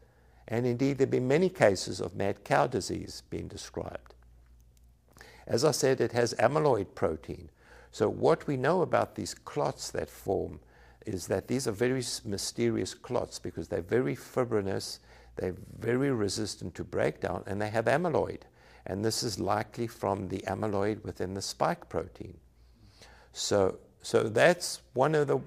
And 0.49 0.66
indeed, 0.66 0.99
there 0.99 1.07
have 1.07 1.11
been 1.11 1.28
many 1.28 1.49
cases 1.49 2.01
of 2.01 2.14
mad 2.14 2.45
cow 2.45 2.66
disease 2.66 3.22
being 3.30 3.49
described. 3.49 4.14
As 5.47 5.64
I 5.64 5.70
said, 5.70 6.01
it 6.01 6.12
has 6.12 6.34
amyloid 6.34 6.95
protein. 6.95 7.51
So 7.93 8.09
what 8.09 8.47
we 8.47 8.57
know 8.57 8.82
about 8.82 9.14
these 9.14 9.34
clots 9.34 9.91
that 9.91 10.11
form 10.11 10.61
is 11.07 11.26
that 11.28 11.49
these 11.49 11.66
are 11.66 11.72
very 11.72 12.03
mysterious 12.24 12.95
clots 12.95 13.38
because 13.38 13.68
they're 13.68 13.80
very 13.80 14.14
fibrinous, 14.14 15.01
they're 15.36 15.57
very 15.78 16.11
resistant 16.11 16.74
to 16.76 16.84
breakdown, 16.84 17.43
and 17.47 17.61
they 17.61 17.70
have 17.70 17.86
amyloid 17.86 18.43
and 18.86 19.05
this 19.05 19.22
is 19.22 19.38
likely 19.38 19.86
from 19.86 20.28
the 20.28 20.38
amyloid 20.47 21.05
within 21.05 21.34
the 21.34 21.43
spike 21.43 21.88
protein. 21.88 22.36
So, 23.32 23.78
so 24.03 24.24
that's 24.24 24.80
one 24.95 25.14
of 25.14 25.28
the 25.28 25.38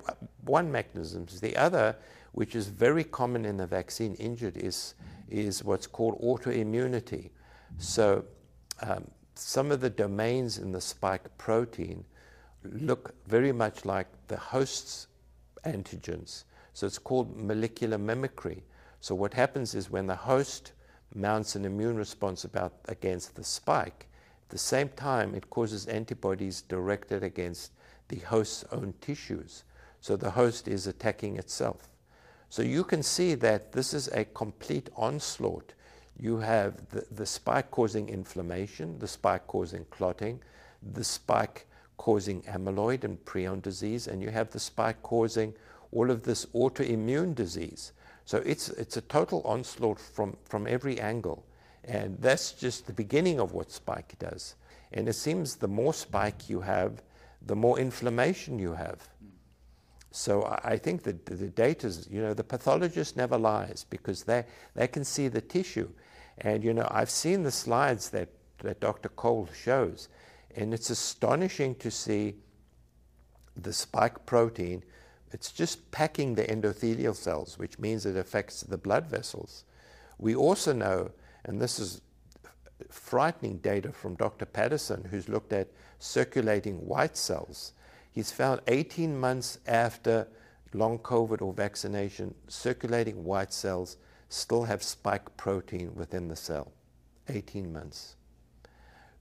one 0.46 0.72
mechanisms. 0.72 1.42
The 1.42 1.58
other, 1.58 1.96
which 2.34 2.56
is 2.56 2.68
very 2.68 3.04
common 3.04 3.46
in 3.46 3.58
the 3.58 3.68
vaccine 3.68 4.16
injured, 4.16 4.58
is 4.58 4.96
is 5.30 5.64
what's 5.64 5.88
called 5.88 6.22
autoimmunity. 6.22 7.30
So, 7.80 8.26
um, 8.82 9.10
some 9.36 9.72
of 9.72 9.82
the 9.82 9.90
domains 9.90 10.60
in 10.60 10.72
the 10.72 10.82
spike 10.82 11.38
protein 11.38 12.06
look 12.64 13.16
very 13.28 13.52
much 13.52 13.86
like 13.86 14.08
the 14.28 14.38
host's 14.38 15.08
antigens. 15.66 16.44
So 16.74 16.88
it's 16.88 17.00
called 17.00 17.36
molecular 17.36 17.98
mimicry. 17.98 18.64
So 19.00 19.16
what 19.16 19.34
happens 19.34 19.76
is 19.76 19.90
when 19.90 20.08
the 20.08 20.16
host 20.16 20.74
mounts 21.14 21.56
an 21.56 21.66
immune 21.66 21.98
response 21.98 22.44
about, 22.44 22.74
against 22.88 23.36
the 23.36 23.44
spike. 23.44 24.08
At 24.44 24.50
the 24.50 24.58
same 24.58 24.90
time, 24.90 25.36
it 25.36 25.50
causes 25.50 25.88
antibodies 25.88 26.62
directed 26.62 27.24
against 27.24 27.72
the 28.08 28.18
host's 28.18 28.66
own 28.72 28.94
tissues. 29.02 29.64
So 30.02 30.16
the 30.16 30.32
host 30.32 30.68
is 30.68 30.88
attacking 30.88 31.38
itself. 31.38 31.90
So 32.54 32.62
you 32.62 32.84
can 32.84 33.02
see 33.02 33.34
that 33.34 33.72
this 33.72 33.96
is 33.96 34.10
a 34.10 34.26
complete 34.26 34.92
onslaught. 34.96 35.74
You 36.20 36.38
have 36.38 36.88
the, 36.92 37.04
the 37.10 37.26
spike 37.26 37.72
causing 37.72 38.10
inflammation, 38.10 39.00
the 39.00 39.08
spike 39.08 39.48
causing 39.48 39.86
clotting, 39.86 40.40
the 40.94 41.04
spike 41.04 41.66
causing 41.98 42.44
amyloid 42.44 43.06
and 43.06 43.18
prion 43.26 43.60
disease, 43.60 44.06
and 44.06 44.22
you 44.22 44.30
have 44.30 44.52
the 44.52 44.60
spike 44.60 45.02
causing 45.02 45.56
all 45.92 46.12
of 46.12 46.22
this 46.22 46.46
autoimmune 46.54 47.34
disease. 47.34 47.92
So 48.26 48.38
it's, 48.46 48.70
it's 48.70 48.98
a 48.98 49.02
total 49.02 49.42
onslaught 49.46 50.00
from, 50.00 50.38
from 50.44 50.68
every 50.68 51.00
angle. 51.00 51.44
And 51.84 52.22
that's 52.22 52.52
just 52.52 52.86
the 52.86 52.94
beginning 52.94 53.40
of 53.40 53.54
what 53.54 53.72
spike 53.72 54.14
does. 54.20 54.54
And 54.92 55.10
it 55.10 55.14
seems 55.14 55.56
the 55.56 55.68
more 55.68 55.96
spike 55.96 56.48
you 56.52 56.62
have, 56.62 57.02
the 57.42 57.56
more 57.56 57.80
inflammation 57.80 58.60
you 58.60 58.74
have. 58.74 59.10
So 60.16 60.44
I 60.64 60.78
think 60.78 61.04
that 61.04 61.26
the 61.26 61.50
data 61.50 61.88
is, 61.88 62.08
you 62.10 62.22
know, 62.22 62.34
the 62.34 62.44
pathologist 62.44 63.18
never 63.18 63.38
lies 63.38 63.86
because 63.90 64.24
they, 64.24 64.46
they 64.76 64.88
can 64.88 65.04
see 65.04 65.28
the 65.28 65.42
tissue. 65.42 65.90
And, 66.38 66.64
you 66.64 66.74
know, 66.74 66.88
I've 66.92 67.10
seen 67.10 67.44
the 67.44 67.52
slides 67.52 68.10
that, 68.12 68.30
that 68.60 68.80
Dr. 68.80 69.10
Cole 69.10 69.50
shows, 69.56 70.10
and 70.56 70.74
it's 70.74 70.90
astonishing 70.90 71.76
to 71.76 71.90
see 71.92 72.36
the 73.56 73.74
spike 73.74 74.26
protein 74.26 74.84
it's 75.34 75.52
just 75.52 75.90
packing 75.92 76.36
the 76.36 76.46
endothelial 76.46 77.16
cells, 77.16 77.58
which 77.58 77.80
means 77.80 78.06
it 78.06 78.16
affects 78.16 78.62
the 78.62 78.78
blood 78.78 79.08
vessels. 79.08 79.66
We 80.20 80.36
also 80.36 80.74
know, 80.74 81.12
and 81.44 81.60
this 81.60 81.80
is 81.80 82.02
frightening 82.90 83.58
data 83.58 83.92
from 83.92 84.14
Dr. 84.14 84.46
Patterson, 84.46 85.06
who's 85.10 85.28
looked 85.28 85.52
at 85.52 85.70
circulating 85.98 86.86
white 86.86 87.18
cells. 87.18 87.74
He's 88.14 88.32
found 88.32 88.62
18 88.68 89.20
months 89.20 89.58
after 89.66 90.28
long 90.74 91.00
COVID 91.00 91.42
or 91.42 91.52
vaccination, 91.52 92.34
circulating 92.48 93.24
white 93.24 93.52
cells 93.52 93.98
still 94.30 94.64
have 94.64 94.82
spike 94.82 95.36
protein 95.38 95.94
within 95.96 96.28
the 96.28 96.36
cell. 96.36 96.72
18 97.28 97.72
months. 97.72 98.16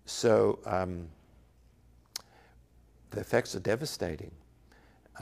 So 0.05 0.59
um, 0.67 1.09
the 3.11 3.21
effects 3.21 3.55
are 3.55 3.61
devastating 3.61 4.33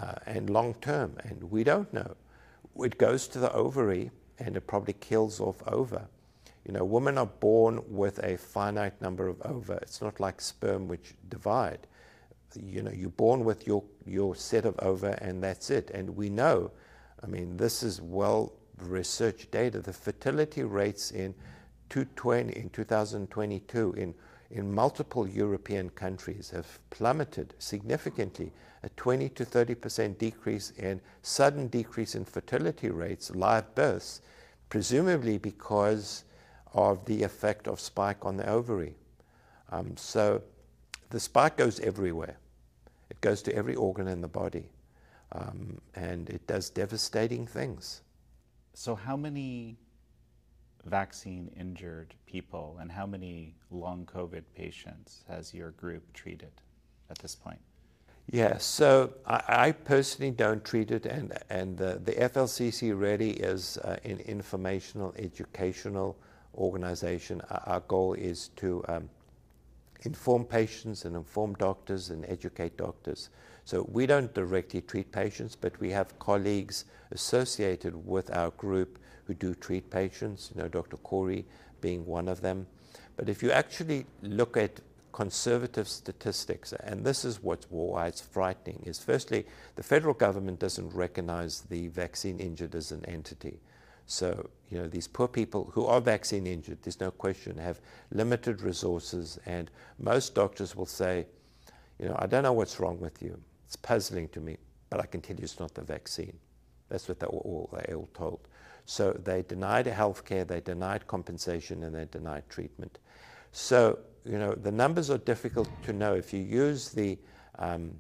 uh, 0.00 0.14
and 0.26 0.50
long 0.50 0.74
term, 0.74 1.16
and 1.24 1.44
we 1.50 1.64
don't 1.64 1.92
know. 1.92 2.16
It 2.78 2.98
goes 2.98 3.28
to 3.28 3.38
the 3.38 3.52
ovary 3.52 4.10
and 4.38 4.56
it 4.56 4.66
probably 4.66 4.94
kills 4.94 5.40
off 5.40 5.62
ova. 5.66 6.08
You 6.64 6.72
know, 6.72 6.84
women 6.84 7.18
are 7.18 7.26
born 7.26 7.82
with 7.88 8.18
a 8.20 8.36
finite 8.36 9.00
number 9.00 9.28
of 9.28 9.40
ova. 9.42 9.74
It's 9.82 10.00
not 10.00 10.20
like 10.20 10.40
sperm 10.40 10.88
which 10.88 11.14
divide. 11.28 11.86
You 12.54 12.82
know, 12.82 12.90
you're 12.90 13.10
born 13.10 13.44
with 13.44 13.66
your, 13.66 13.84
your 14.06 14.34
set 14.34 14.64
of 14.64 14.74
ova 14.80 15.18
and 15.22 15.42
that's 15.42 15.70
it. 15.70 15.90
And 15.90 16.16
we 16.16 16.28
know, 16.28 16.70
I 17.22 17.26
mean, 17.26 17.56
this 17.56 17.82
is 17.82 18.00
well 18.00 18.52
researched 18.78 19.50
data. 19.50 19.80
The 19.80 19.92
fertility 19.92 20.62
rates 20.62 21.10
in 21.10 21.34
2020, 21.90 22.56
in 22.58 22.70
2022 22.70 23.94
in 23.96 24.14
in 24.50 24.72
multiple 24.74 25.28
European 25.28 25.90
countries 25.90 26.50
have 26.50 26.78
plummeted 26.90 27.54
significantly, 27.58 28.52
a 28.82 28.88
20 28.90 29.28
to 29.30 29.44
30 29.44 29.74
percent 29.76 30.18
decrease 30.18 30.72
in 30.72 31.00
sudden 31.22 31.68
decrease 31.68 32.14
in 32.14 32.24
fertility 32.24 32.90
rates, 32.90 33.30
live 33.30 33.72
births, 33.74 34.20
presumably 34.68 35.38
because 35.38 36.24
of 36.72 37.04
the 37.04 37.22
effect 37.22 37.68
of 37.68 37.78
spike 37.78 38.24
on 38.24 38.36
the 38.36 38.48
ovary. 38.48 38.94
Um, 39.70 39.96
so 39.96 40.42
the 41.10 41.20
spike 41.20 41.56
goes 41.56 41.80
everywhere. 41.80 42.38
It 43.10 43.20
goes 43.20 43.42
to 43.42 43.54
every 43.54 43.74
organ 43.74 44.08
in 44.08 44.20
the 44.20 44.28
body, 44.28 44.70
um, 45.32 45.80
and 45.94 46.30
it 46.30 46.46
does 46.46 46.70
devastating 46.70 47.46
things. 47.46 48.02
So, 48.74 48.94
how 48.94 49.16
many 49.16 49.76
vaccine 50.84 51.50
injured 51.58 52.14
people 52.26 52.78
and 52.80 52.90
how 52.90 53.06
many 53.06 53.54
long 53.70 54.06
COVID 54.06 54.44
patients 54.56 55.24
has 55.28 55.52
your 55.52 55.72
group 55.72 56.02
treated 56.14 56.52
at 57.10 57.18
this 57.18 57.34
point? 57.34 57.58
Yeah, 58.30 58.58
so 58.58 59.12
I, 59.26 59.42
I 59.48 59.72
personally 59.72 60.30
don't 60.30 60.64
treat 60.64 60.92
it, 60.92 61.04
and, 61.04 61.36
and 61.50 61.76
the, 61.76 62.00
the 62.04 62.12
FLCC 62.12 62.98
really 62.98 63.32
is 63.32 63.76
uh, 63.78 63.96
an 64.04 64.20
informational, 64.20 65.12
educational 65.18 66.16
organization. 66.54 67.42
Our, 67.50 67.62
our 67.66 67.80
goal 67.80 68.14
is 68.14 68.48
to 68.56 68.84
um, 68.86 69.10
inform 70.02 70.44
patients 70.44 71.04
and 71.04 71.14
inform 71.14 71.54
doctors 71.54 72.10
and 72.10 72.24
educate 72.26 72.76
doctors. 72.76 73.30
So 73.64 73.86
we 73.90 74.06
don't 74.06 74.32
directly 74.34 74.80
treat 74.80 75.12
patients, 75.12 75.54
but 75.54 75.78
we 75.80 75.90
have 75.90 76.18
colleagues 76.18 76.86
associated 77.10 78.06
with 78.06 78.34
our 78.34 78.50
group 78.52 78.98
who 79.24 79.34
do 79.34 79.54
treat 79.54 79.90
patients, 79.90 80.50
you 80.54 80.60
know, 80.60 80.68
Dr. 80.68 80.96
Kory 80.98 81.44
being 81.80 82.04
one 82.06 82.28
of 82.28 82.40
them. 82.40 82.66
But 83.16 83.28
if 83.28 83.42
you 83.42 83.52
actually 83.52 84.06
look 84.22 84.56
at 84.56 84.80
conservative 85.12 85.86
statistics, 85.88 86.72
and 86.72 87.04
this 87.04 87.24
is 87.24 87.42
what's 87.42 87.66
why 87.70 88.06
it's 88.06 88.20
frightening, 88.20 88.82
is 88.86 88.98
firstly, 88.98 89.46
the 89.76 89.82
federal 89.82 90.14
government 90.14 90.58
doesn't 90.58 90.94
recognize 90.94 91.62
the 91.62 91.88
vaccine 91.88 92.40
injured 92.40 92.74
as 92.74 92.92
an 92.92 93.04
entity. 93.04 93.60
So, 94.10 94.50
you 94.68 94.76
know, 94.76 94.88
these 94.88 95.06
poor 95.06 95.28
people 95.28 95.70
who 95.72 95.86
are 95.86 96.00
vaccine 96.00 96.44
injured, 96.44 96.82
there's 96.82 96.98
no 96.98 97.12
question, 97.12 97.56
have 97.58 97.80
limited 98.10 98.60
resources, 98.60 99.38
and 99.46 99.70
most 100.00 100.34
doctors 100.34 100.74
will 100.74 100.84
say, 100.84 101.26
you 102.00 102.08
know, 102.08 102.16
I 102.18 102.26
don't 102.26 102.42
know 102.42 102.52
what's 102.52 102.80
wrong 102.80 102.98
with 102.98 103.22
you. 103.22 103.40
It's 103.66 103.76
puzzling 103.76 104.26
to 104.30 104.40
me, 104.40 104.56
but 104.90 104.98
I 104.98 105.06
can 105.06 105.20
tell 105.20 105.36
you 105.36 105.44
it's 105.44 105.60
not 105.60 105.74
the 105.74 105.82
vaccine. 105.82 106.36
That's 106.88 107.06
what 107.06 107.20
they 107.20 107.26
all, 107.28 107.70
they 107.72 107.94
all 107.94 108.08
told. 108.12 108.40
So 108.84 109.12
they 109.12 109.42
denied 109.42 109.86
health 109.86 110.24
care, 110.24 110.44
they 110.44 110.60
denied 110.60 111.06
compensation, 111.06 111.84
and 111.84 111.94
they 111.94 112.06
denied 112.06 112.42
treatment. 112.48 112.98
So, 113.52 114.00
you 114.24 114.38
know, 114.38 114.56
the 114.56 114.72
numbers 114.72 115.08
are 115.10 115.18
difficult 115.18 115.70
to 115.84 115.92
know. 115.92 116.14
If 116.14 116.32
you 116.32 116.40
use 116.40 116.88
the, 116.88 117.16
um, 117.60 117.92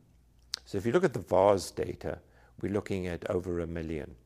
so 0.64 0.76
if 0.76 0.84
you 0.84 0.90
look 0.90 1.04
at 1.04 1.12
the 1.12 1.20
VAERS 1.20 1.72
data, 1.72 2.18
we're 2.60 2.72
looking 2.72 3.06
at 3.06 3.30
over 3.30 3.60
a 3.60 3.66
million. 3.68 4.16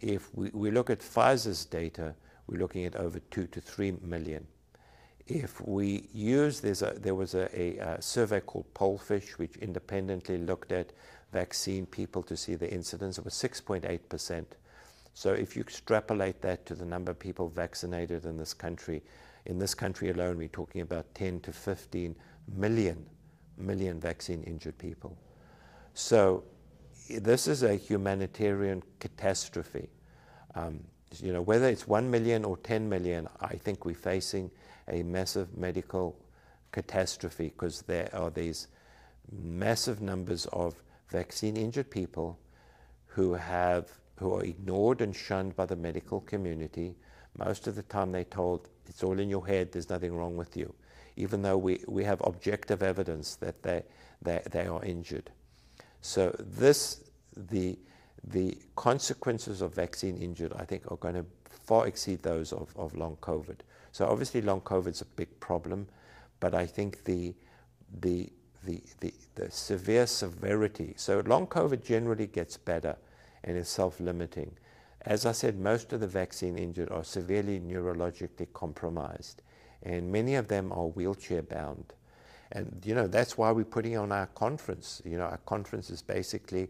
If 0.00 0.34
we, 0.34 0.50
we 0.50 0.70
look 0.70 0.90
at 0.90 1.00
Pfizer's 1.00 1.64
data, 1.64 2.14
we're 2.46 2.58
looking 2.58 2.84
at 2.84 2.96
over 2.96 3.18
two 3.30 3.46
to 3.48 3.60
three 3.60 3.92
million. 4.02 4.46
If 5.26 5.60
we 5.60 6.08
use, 6.12 6.62
a, 6.64 6.94
there 6.96 7.14
was 7.14 7.34
a, 7.34 7.48
a, 7.58 7.78
a 7.78 8.02
survey 8.02 8.40
called 8.40 8.72
Pollfish, 8.74 9.38
which 9.38 9.56
independently 9.56 10.38
looked 10.38 10.70
at 10.70 10.92
vaccine 11.32 11.86
people 11.86 12.22
to 12.22 12.36
see 12.36 12.54
the 12.54 12.72
incidence. 12.72 13.18
It 13.18 13.24
was 13.24 13.34
6.8%. 13.34 14.44
So 15.14 15.32
if 15.32 15.56
you 15.56 15.62
extrapolate 15.62 16.40
that 16.42 16.66
to 16.66 16.74
the 16.74 16.84
number 16.84 17.10
of 17.10 17.18
people 17.18 17.48
vaccinated 17.48 18.24
in 18.24 18.36
this 18.36 18.54
country, 18.54 19.02
in 19.46 19.58
this 19.58 19.74
country 19.74 20.10
alone, 20.10 20.36
we're 20.36 20.48
talking 20.48 20.82
about 20.82 21.12
10 21.14 21.40
to 21.40 21.52
15 21.52 22.14
million, 22.54 23.04
million 23.56 23.98
vaccine 23.98 24.42
injured 24.44 24.78
people. 24.78 25.16
So 25.94 26.44
this 27.08 27.46
is 27.46 27.62
a 27.62 27.74
humanitarian 27.74 28.82
catastrophe. 29.00 29.88
Um, 30.54 30.80
you 31.18 31.32
know, 31.32 31.42
whether 31.42 31.68
it's 31.68 31.86
1 31.86 32.10
million 32.10 32.44
or 32.44 32.56
10 32.58 32.88
million, 32.88 33.28
I 33.40 33.56
think 33.56 33.84
we're 33.84 33.94
facing 33.94 34.50
a 34.88 35.02
massive 35.02 35.56
medical 35.56 36.18
catastrophe 36.72 37.48
because 37.48 37.82
there 37.82 38.10
are 38.12 38.30
these 38.30 38.68
massive 39.30 40.00
numbers 40.00 40.46
of 40.46 40.82
vaccine 41.08 41.56
injured 41.56 41.90
people 41.90 42.38
who 43.06 43.34
have 43.34 43.90
who 44.18 44.34
are 44.34 44.42
ignored 44.42 45.00
and 45.00 45.14
shunned 45.14 45.54
by 45.56 45.66
the 45.66 45.76
medical 45.76 46.20
community. 46.22 46.96
Most 47.38 47.66
of 47.66 47.76
the 47.76 47.82
time 47.82 48.12
they're 48.12 48.24
told 48.24 48.68
it's 48.86 49.02
all 49.02 49.18
in 49.18 49.28
your 49.28 49.46
head, 49.46 49.72
there's 49.72 49.90
nothing 49.90 50.14
wrong 50.14 50.36
with 50.36 50.56
you, 50.56 50.74
even 51.16 51.42
though 51.42 51.58
we, 51.58 51.80
we 51.86 52.02
have 52.04 52.20
objective 52.24 52.82
evidence 52.82 53.36
that 53.36 53.62
they, 53.62 53.82
they, 54.22 54.40
they 54.50 54.66
are 54.66 54.82
injured. 54.82 55.30
So 56.06 56.32
this 56.38 57.02
the 57.36 57.76
the 58.22 58.56
consequences 58.76 59.60
of 59.60 59.74
vaccine 59.74 60.16
injured, 60.16 60.52
I 60.54 60.64
think, 60.64 60.90
are 60.90 60.96
going 60.96 61.16
to 61.16 61.26
far 61.48 61.88
exceed 61.88 62.22
those 62.22 62.52
of, 62.52 62.72
of 62.76 62.96
long 62.96 63.16
COVID. 63.16 63.58
So 63.90 64.06
obviously, 64.06 64.40
long 64.40 64.60
COVID 64.60 64.92
is 64.92 65.00
a 65.00 65.04
big 65.04 65.40
problem, 65.40 65.88
but 66.38 66.54
I 66.54 66.64
think 66.64 67.02
the 67.04 67.34
the 68.00 68.32
the, 68.64 68.82
the, 69.00 69.12
the 69.34 69.50
severe 69.50 70.06
severity. 70.06 70.94
So 70.96 71.24
long 71.26 71.48
COVID 71.48 71.84
generally 71.84 72.28
gets 72.28 72.56
better 72.56 72.96
and 73.42 73.56
is 73.56 73.68
self-limiting. 73.68 74.52
As 75.02 75.26
I 75.26 75.32
said, 75.32 75.58
most 75.58 75.92
of 75.92 76.00
the 76.00 76.06
vaccine 76.06 76.56
injured 76.56 76.90
are 76.90 77.04
severely 77.04 77.58
neurologically 77.58 78.52
compromised, 78.52 79.42
and 79.82 80.12
many 80.12 80.36
of 80.36 80.46
them 80.46 80.72
are 80.72 80.86
wheelchair 80.86 81.42
bound. 81.42 81.94
And 82.52 82.80
you 82.84 82.94
know 82.94 83.06
that's 83.06 83.36
why 83.36 83.50
we're 83.50 83.64
putting 83.64 83.96
on 83.96 84.12
our 84.12 84.26
conference. 84.26 85.02
You 85.04 85.18
know, 85.18 85.24
our 85.24 85.38
conference 85.38 85.90
is 85.90 86.02
basically 86.02 86.68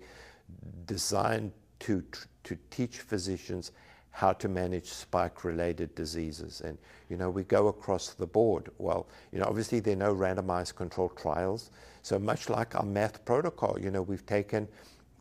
designed 0.86 1.52
to, 1.80 2.02
to 2.44 2.56
teach 2.70 2.98
physicians 2.98 3.72
how 4.10 4.32
to 4.32 4.48
manage 4.48 4.86
spike 4.86 5.44
related 5.44 5.94
diseases. 5.94 6.62
And, 6.62 6.78
you 7.10 7.18
know, 7.18 7.28
we 7.28 7.42
go 7.42 7.68
across 7.68 8.14
the 8.14 8.26
board. 8.26 8.70
Well, 8.78 9.06
you 9.30 9.38
know, 9.38 9.44
obviously 9.46 9.80
there 9.80 9.92
are 9.92 9.96
no 9.96 10.14
randomized 10.14 10.74
controlled 10.74 11.16
trials. 11.16 11.70
So 12.02 12.18
much 12.18 12.48
like 12.48 12.74
our 12.74 12.84
math 12.84 13.24
protocol, 13.24 13.78
you 13.78 13.90
know, 13.90 14.00
we've 14.00 14.24
taken 14.24 14.68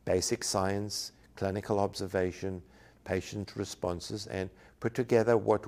basic 0.05 0.43
science, 0.43 1.11
clinical 1.35 1.79
observation, 1.79 2.61
patient 3.03 3.53
responses, 3.55 4.27
and 4.27 4.49
put 4.79 4.93
together 4.93 5.35
what 5.35 5.65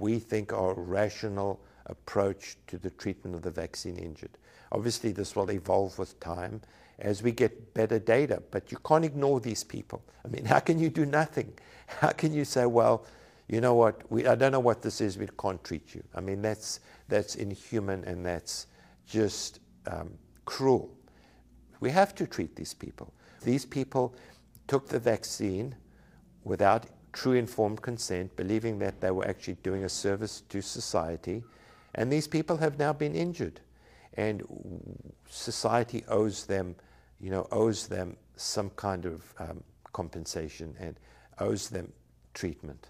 we 0.00 0.18
think 0.18 0.52
are 0.52 0.72
rational 0.74 1.60
approach 1.92 2.56
to 2.66 2.78
the 2.78 2.90
treatment 2.90 3.36
of 3.36 3.42
the 3.42 3.50
vaccine 3.50 3.96
injured. 3.96 4.36
Obviously, 4.72 5.12
this 5.12 5.36
will 5.36 5.50
evolve 5.50 5.98
with 5.98 6.18
time 6.18 6.60
as 6.98 7.22
we 7.22 7.30
get 7.30 7.74
better 7.74 7.98
data, 7.98 8.42
but 8.50 8.72
you 8.72 8.78
can't 8.86 9.04
ignore 9.04 9.40
these 9.40 9.62
people. 9.62 10.02
I 10.24 10.28
mean, 10.28 10.44
how 10.44 10.60
can 10.60 10.78
you 10.78 10.88
do 10.88 11.06
nothing? 11.06 11.52
How 11.86 12.10
can 12.10 12.32
you 12.32 12.44
say, 12.44 12.66
well, 12.66 13.04
you 13.48 13.60
know 13.60 13.74
what, 13.74 14.10
we, 14.10 14.26
I 14.26 14.34
don't 14.34 14.52
know 14.52 14.60
what 14.60 14.82
this 14.82 15.00
is, 15.00 15.18
we 15.18 15.28
can't 15.38 15.62
treat 15.62 15.94
you? 15.94 16.02
I 16.14 16.20
mean, 16.20 16.42
that's, 16.42 16.80
that's 17.08 17.34
inhuman 17.34 18.04
and 18.04 18.24
that's 18.24 18.66
just 19.06 19.60
um, 19.86 20.12
cruel. 20.44 20.90
We 21.80 21.90
have 21.90 22.14
to 22.14 22.26
treat 22.26 22.56
these 22.56 22.72
people. 22.72 23.12
These 23.44 23.66
people 23.66 24.14
took 24.68 24.88
the 24.88 24.98
vaccine 24.98 25.74
without 26.44 26.86
true 27.12 27.32
informed 27.32 27.82
consent, 27.82 28.34
believing 28.36 28.78
that 28.78 29.00
they 29.00 29.10
were 29.10 29.26
actually 29.26 29.56
doing 29.62 29.84
a 29.84 29.88
service 29.88 30.42
to 30.48 30.62
society, 30.62 31.42
and 31.94 32.12
these 32.12 32.26
people 32.26 32.56
have 32.56 32.78
now 32.78 32.92
been 32.92 33.14
injured 33.14 33.60
and 34.14 34.42
society 35.28 36.04
owes 36.08 36.46
them, 36.46 36.74
you 37.20 37.30
know, 37.30 37.46
owes 37.50 37.86
them 37.86 38.16
some 38.36 38.70
kind 38.70 39.06
of 39.06 39.22
um, 39.38 39.62
compensation 39.92 40.74
and 40.78 40.98
owes 41.38 41.68
them 41.68 41.92
treatment. 42.34 42.88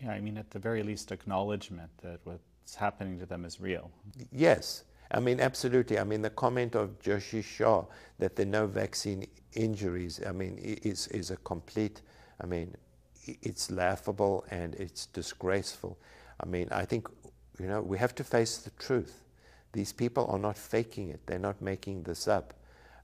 Yeah, 0.00 0.12
I 0.12 0.20
mean, 0.20 0.38
at 0.38 0.50
the 0.50 0.58
very 0.58 0.82
least, 0.82 1.12
acknowledgement 1.12 1.90
that 2.02 2.20
what's 2.24 2.74
happening 2.74 3.18
to 3.18 3.26
them 3.26 3.44
is 3.44 3.60
real. 3.60 3.90
Yes, 4.32 4.84
I 5.10 5.20
mean, 5.20 5.40
absolutely. 5.40 5.98
I 5.98 6.04
mean, 6.04 6.22
the 6.22 6.30
comment 6.30 6.74
of 6.74 7.00
Ashish 7.02 7.58
Jha 7.58 7.86
that 8.18 8.36
there 8.36 8.46
are 8.46 8.48
no 8.48 8.66
vaccine 8.66 9.26
injuries, 9.52 10.20
I 10.26 10.32
mean, 10.32 10.58
is, 10.58 11.06
is 11.08 11.30
a 11.30 11.36
complete, 11.36 12.02
I 12.40 12.46
mean, 12.46 12.74
it's 13.26 13.70
laughable 13.70 14.44
and 14.50 14.74
it's 14.74 15.06
disgraceful. 15.06 15.98
I 16.40 16.46
mean, 16.46 16.68
I 16.70 16.84
think, 16.84 17.08
you 17.58 17.66
know, 17.66 17.80
we 17.80 17.98
have 17.98 18.14
to 18.16 18.24
face 18.24 18.58
the 18.58 18.70
truth. 18.70 19.24
These 19.72 19.92
people 19.92 20.26
are 20.28 20.38
not 20.38 20.56
faking 20.56 21.10
it. 21.10 21.26
They're 21.26 21.38
not 21.38 21.60
making 21.60 22.04
this 22.04 22.28
up. 22.28 22.54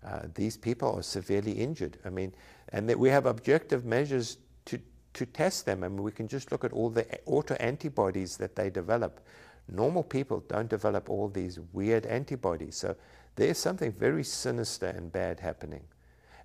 Uh, 0.05 0.22
these 0.34 0.57
people 0.57 0.94
are 0.96 1.03
severely 1.03 1.53
injured. 1.53 1.98
I 2.05 2.11
mean, 2.11 2.32
and 2.70 2.88
that 2.88 2.98
we 2.98 3.09
have 3.11 3.26
objective 3.26 3.84
measures 3.84 4.38
to, 4.66 4.80
to 5.14 5.26
test 5.26 5.66
them. 5.66 5.84
I 5.84 5.88
mean, 5.88 6.03
we 6.03 6.12
can 6.12 6.28
just 6.28 6.53
look 6.53 6.64
at 6.64 6.72
all 6.72 6.90
the 6.90 7.07
auto 7.26 7.55
antibodies 7.55 8.36
that 8.38 8.57
they 8.57 8.70
develop. 8.70 9.20
Normal 9.68 10.03
people 10.03 10.42
don't 10.48 10.68
develop 10.68 11.11
all 11.11 11.28
these 11.28 11.61
weird 11.72 12.07
antibodies. 12.07 12.76
So 12.76 12.96
there's 13.36 13.59
something 13.59 13.92
very 13.92 14.24
sinister 14.24 14.86
and 14.86 15.12
bad 15.12 15.40
happening. 15.40 15.82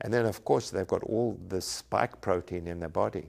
And 0.02 0.14
then, 0.14 0.26
of 0.26 0.44
course, 0.44 0.70
they've 0.70 0.88
got 0.88 1.04
all 1.04 1.40
the 1.48 1.62
spike 1.62 2.20
protein 2.22 2.68
in 2.68 2.80
their 2.80 2.90
body. 2.90 3.28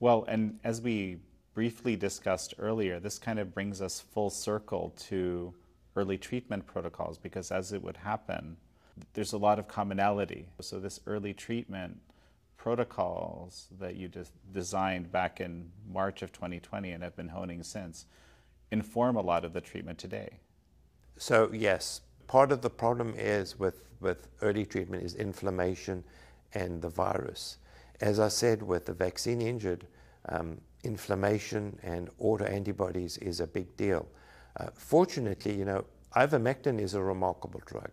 Well, 0.00 0.24
and 0.26 0.58
as 0.64 0.80
we 0.80 1.18
briefly 1.54 1.96
discussed 1.96 2.54
earlier, 2.58 3.00
this 3.00 3.18
kind 3.18 3.38
of 3.38 3.54
brings 3.54 3.80
us 3.80 4.00
full 4.00 4.28
circle 4.28 4.92
to 4.98 5.54
early 5.96 6.18
treatment 6.18 6.66
protocols 6.66 7.16
because 7.16 7.50
as 7.52 7.72
it 7.72 7.82
would 7.82 7.96
happen, 7.96 8.56
there's 9.14 9.32
a 9.32 9.38
lot 9.38 9.58
of 9.58 9.68
commonality. 9.68 10.48
So 10.60 10.80
this 10.80 11.00
early 11.06 11.32
treatment 11.32 11.98
protocols 12.56 13.68
that 13.78 13.94
you 13.96 14.08
just 14.08 14.32
designed 14.52 15.12
back 15.12 15.40
in 15.40 15.70
March 15.88 16.22
of 16.22 16.32
2020 16.32 16.90
and 16.90 17.02
have 17.02 17.16
been 17.16 17.28
honing 17.28 17.62
since 17.62 18.06
inform 18.70 19.16
a 19.16 19.20
lot 19.20 19.44
of 19.44 19.52
the 19.52 19.60
treatment 19.60 19.98
today. 19.98 20.38
So 21.16 21.50
yes, 21.52 22.00
part 22.26 22.50
of 22.50 22.62
the 22.62 22.70
problem 22.70 23.14
is 23.16 23.58
with, 23.58 23.82
with 24.00 24.28
early 24.42 24.66
treatment 24.66 25.04
is 25.04 25.14
inflammation 25.14 26.02
and 26.54 26.82
the 26.82 26.88
virus. 26.88 27.58
As 28.00 28.18
I 28.18 28.28
said, 28.28 28.62
with 28.62 28.86
the 28.86 28.92
vaccine 28.92 29.40
injured, 29.40 29.86
um, 30.28 30.60
inflammation 30.84 31.78
and 31.82 32.08
autoantibodies 32.18 33.20
is 33.22 33.40
a 33.40 33.46
big 33.46 33.76
deal. 33.76 34.06
Uh, 34.56 34.66
fortunately, 34.74 35.54
you 35.54 35.64
know, 35.64 35.84
ivermectin 36.16 36.80
is 36.80 36.94
a 36.94 37.02
remarkable 37.02 37.60
drug. 37.66 37.90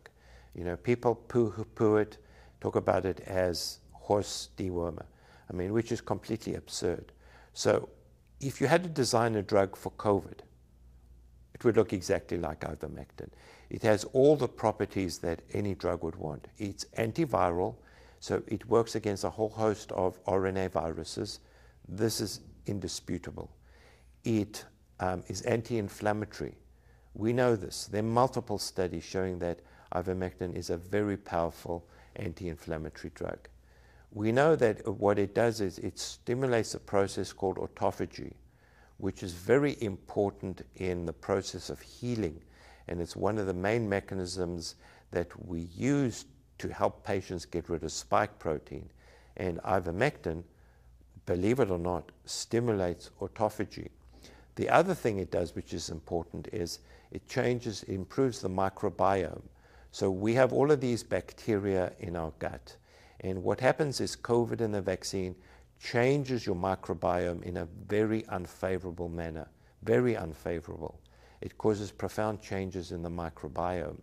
You 0.54 0.64
know, 0.64 0.76
people 0.76 1.16
poo-poo 1.16 1.98
it, 1.98 2.18
talk 2.60 2.76
about 2.76 3.06
it 3.06 3.22
as 3.22 3.80
horse 3.92 4.50
dewormer. 4.58 5.06
I 5.50 5.54
mean, 5.54 5.74
which 5.74 5.92
is 5.92 6.02
completely 6.02 6.56
absurd. 6.56 7.12
So, 7.54 7.89
if 8.39 8.60
you 8.60 8.68
had 8.68 8.84
to 8.84 8.89
design 8.89 9.36
a 9.36 9.42
drug 9.42 9.76
for 9.76 9.92
COVID, 9.92 10.39
it 11.54 11.64
would 11.64 11.78
look 11.78 11.94
exactly 11.94 12.38
like 12.38 12.62
ivermectin. 12.62 13.30
It 13.70 13.84
has 13.84 14.04
all 14.14 14.36
the 14.36 14.48
properties 14.48 15.20
that 15.20 15.42
any 15.54 15.76
drug 15.76 16.04
would 16.04 16.16
want. 16.16 16.48
It's 16.58 16.86
antiviral, 16.98 17.76
so 18.20 18.42
it 18.48 18.66
works 18.66 18.96
against 18.96 19.24
a 19.24 19.30
whole 19.30 19.50
host 19.50 19.92
of 19.92 20.24
RNA 20.26 20.72
viruses. 20.72 21.39
This 21.88 22.20
is 22.20 22.39
indisputable. 22.66 23.51
It 24.24 24.66
um, 24.99 25.24
is 25.28 25.41
anti 25.41 25.78
inflammatory. 25.78 26.55
We 27.14 27.34
know 27.34 27.55
this. 27.55 27.86
There 27.86 27.99
are 28.01 28.03
multiple 28.03 28.57
studies 28.57 29.03
showing 29.03 29.39
that 29.39 29.59
ivermectin 29.93 30.55
is 30.55 30.70
a 30.70 30.78
very 30.78 31.18
powerful 31.18 31.86
anti 32.16 32.47
inflammatory 32.47 33.12
drug. 33.16 33.49
We 34.12 34.32
know 34.32 34.55
that 34.57 34.86
what 34.88 35.20
it 35.20 35.34
does 35.34 35.62
is 35.62 35.80
it 35.80 35.97
stimulates 35.97 36.74
a 36.74 36.80
process 36.80 37.32
called 37.32 37.57
autophagy, 37.57 38.34
which 38.97 39.24
is 39.24 39.34
very 39.34 39.78
important 39.82 40.64
in 40.76 41.05
the 41.05 41.14
process 41.14 41.70
of 41.70 41.80
healing. 41.80 42.41
And 42.88 43.01
it's 43.01 43.16
one 43.16 43.38
of 43.38 43.47
the 43.47 43.53
main 43.53 43.88
mechanisms 43.88 44.76
that 45.12 45.28
we 45.47 45.62
use 45.76 46.26
to 46.57 46.68
help 46.70 47.05
patients 47.05 47.45
get 47.45 47.70
rid 47.70 47.84
of 47.84 47.91
spike 47.91 48.38
protein. 48.38 48.89
And 49.38 49.59
ivermectin, 49.64 50.43
believe 51.26 51.59
it 51.59 51.72
or 51.72 51.80
not, 51.80 52.11
stimulates 52.26 53.11
autophagy. 53.19 53.89
The 54.55 54.69
other 54.69 54.93
thing 54.93 55.19
it 55.19 55.32
does, 55.32 55.55
which 55.55 55.74
is 55.74 55.89
important, 55.89 56.47
is 56.51 56.80
it 57.11 57.28
changes, 57.28 57.84
improves 57.84 58.41
the 58.41 58.49
microbiome. 58.49 59.43
So 59.91 60.09
we 60.09 60.34
have 60.36 60.53
all 60.53 60.72
of 60.72 60.82
these 60.82 61.03
bacteria 61.03 61.93
in 61.99 62.15
our 62.15 62.32
gut. 62.39 62.76
And 63.22 63.43
what 63.43 63.59
happens 63.59 64.01
is 64.01 64.15
COVID 64.15 64.61
and 64.61 64.74
the 64.74 64.82
vaccine 64.82 65.36
changes 65.80 66.45
your 66.45 66.55
microbiome 66.55 67.43
in 67.43 67.57
a 67.57 67.67
very 67.88 68.26
unfavorable 68.28 69.09
manner, 69.09 69.47
very 69.84 70.15
unfavorable. 70.15 70.99
It 71.41 71.57
causes 71.57 71.91
profound 71.91 72.41
changes 72.41 72.91
in 72.91 73.01
the 73.01 73.09
microbiome. 73.09 73.99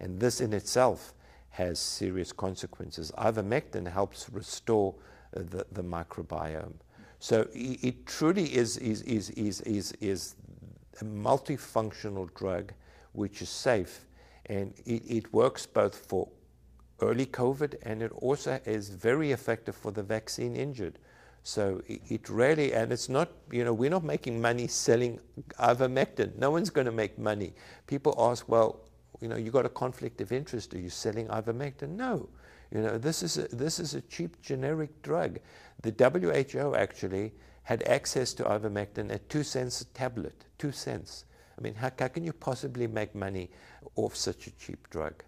And 0.00 0.18
this 0.18 0.40
in 0.40 0.52
itself 0.52 1.14
has 1.50 1.78
serious 1.78 2.32
consequences. 2.32 3.12
Ivermectin 3.18 3.90
helps 3.90 4.30
restore 4.30 4.94
the, 5.32 5.66
the 5.72 5.82
microbiome. 5.82 6.74
So 7.18 7.46
it, 7.52 8.06
truly 8.06 8.54
is, 8.54 8.78
is, 8.78 9.02
is, 9.02 9.30
is, 9.30 9.60
is, 9.62 9.92
is 10.00 10.36
a 11.00 11.04
multifunctional 11.04 12.32
drug 12.34 12.72
which 13.12 13.42
is 13.42 13.48
safe 13.50 14.06
and 14.46 14.72
it, 14.86 15.02
it 15.06 15.32
works 15.32 15.66
both 15.66 15.94
for 15.94 16.28
early 17.02 17.26
COVID 17.26 17.74
and 17.82 18.02
it 18.02 18.12
also 18.12 18.58
is 18.64 18.88
very 18.88 19.32
effective 19.32 19.76
for 19.76 19.90
the 19.90 20.02
vaccine 20.02 20.56
injured. 20.56 20.98
So 21.42 21.82
it, 21.86 22.00
it 22.08 22.28
really, 22.28 22.72
and 22.72 22.92
it's 22.92 23.08
not, 23.08 23.30
you 23.50 23.64
know, 23.64 23.72
we're 23.72 23.90
not 23.90 24.04
making 24.04 24.40
money 24.40 24.66
selling 24.66 25.20
ivermectin. 25.58 26.36
No 26.36 26.50
one's 26.50 26.70
going 26.70 26.86
to 26.86 26.92
make 26.92 27.18
money. 27.18 27.54
People 27.86 28.14
ask, 28.18 28.48
well, 28.48 28.80
you 29.20 29.28
know, 29.28 29.36
you 29.36 29.50
got 29.50 29.66
a 29.66 29.70
conflict 29.70 30.20
of 30.20 30.32
interest. 30.32 30.74
Are 30.74 30.78
you 30.78 30.90
selling 30.90 31.28
ivermectin? 31.28 31.90
No. 31.90 32.28
You 32.72 32.82
know, 32.82 32.98
this 32.98 33.22
is 33.22 33.36
a, 33.36 33.48
this 33.48 33.80
is 33.80 33.94
a 33.94 34.00
cheap 34.02 34.40
generic 34.42 35.02
drug. 35.02 35.38
The 35.82 35.92
WHO 35.92 36.74
actually 36.74 37.32
had 37.64 37.82
access 37.82 38.32
to 38.34 38.44
ivermectin 38.44 39.12
at 39.12 39.28
two 39.28 39.42
cents 39.42 39.80
a 39.80 39.84
tablet, 39.86 40.44
two 40.58 40.72
cents. 40.72 41.24
I 41.58 41.62
mean, 41.62 41.74
how, 41.74 41.90
how 41.98 42.08
can 42.08 42.24
you 42.24 42.32
possibly 42.32 42.86
make 42.86 43.14
money 43.14 43.50
off 43.96 44.16
such 44.16 44.46
a 44.46 44.50
cheap 44.52 44.88
drug? 44.90 45.24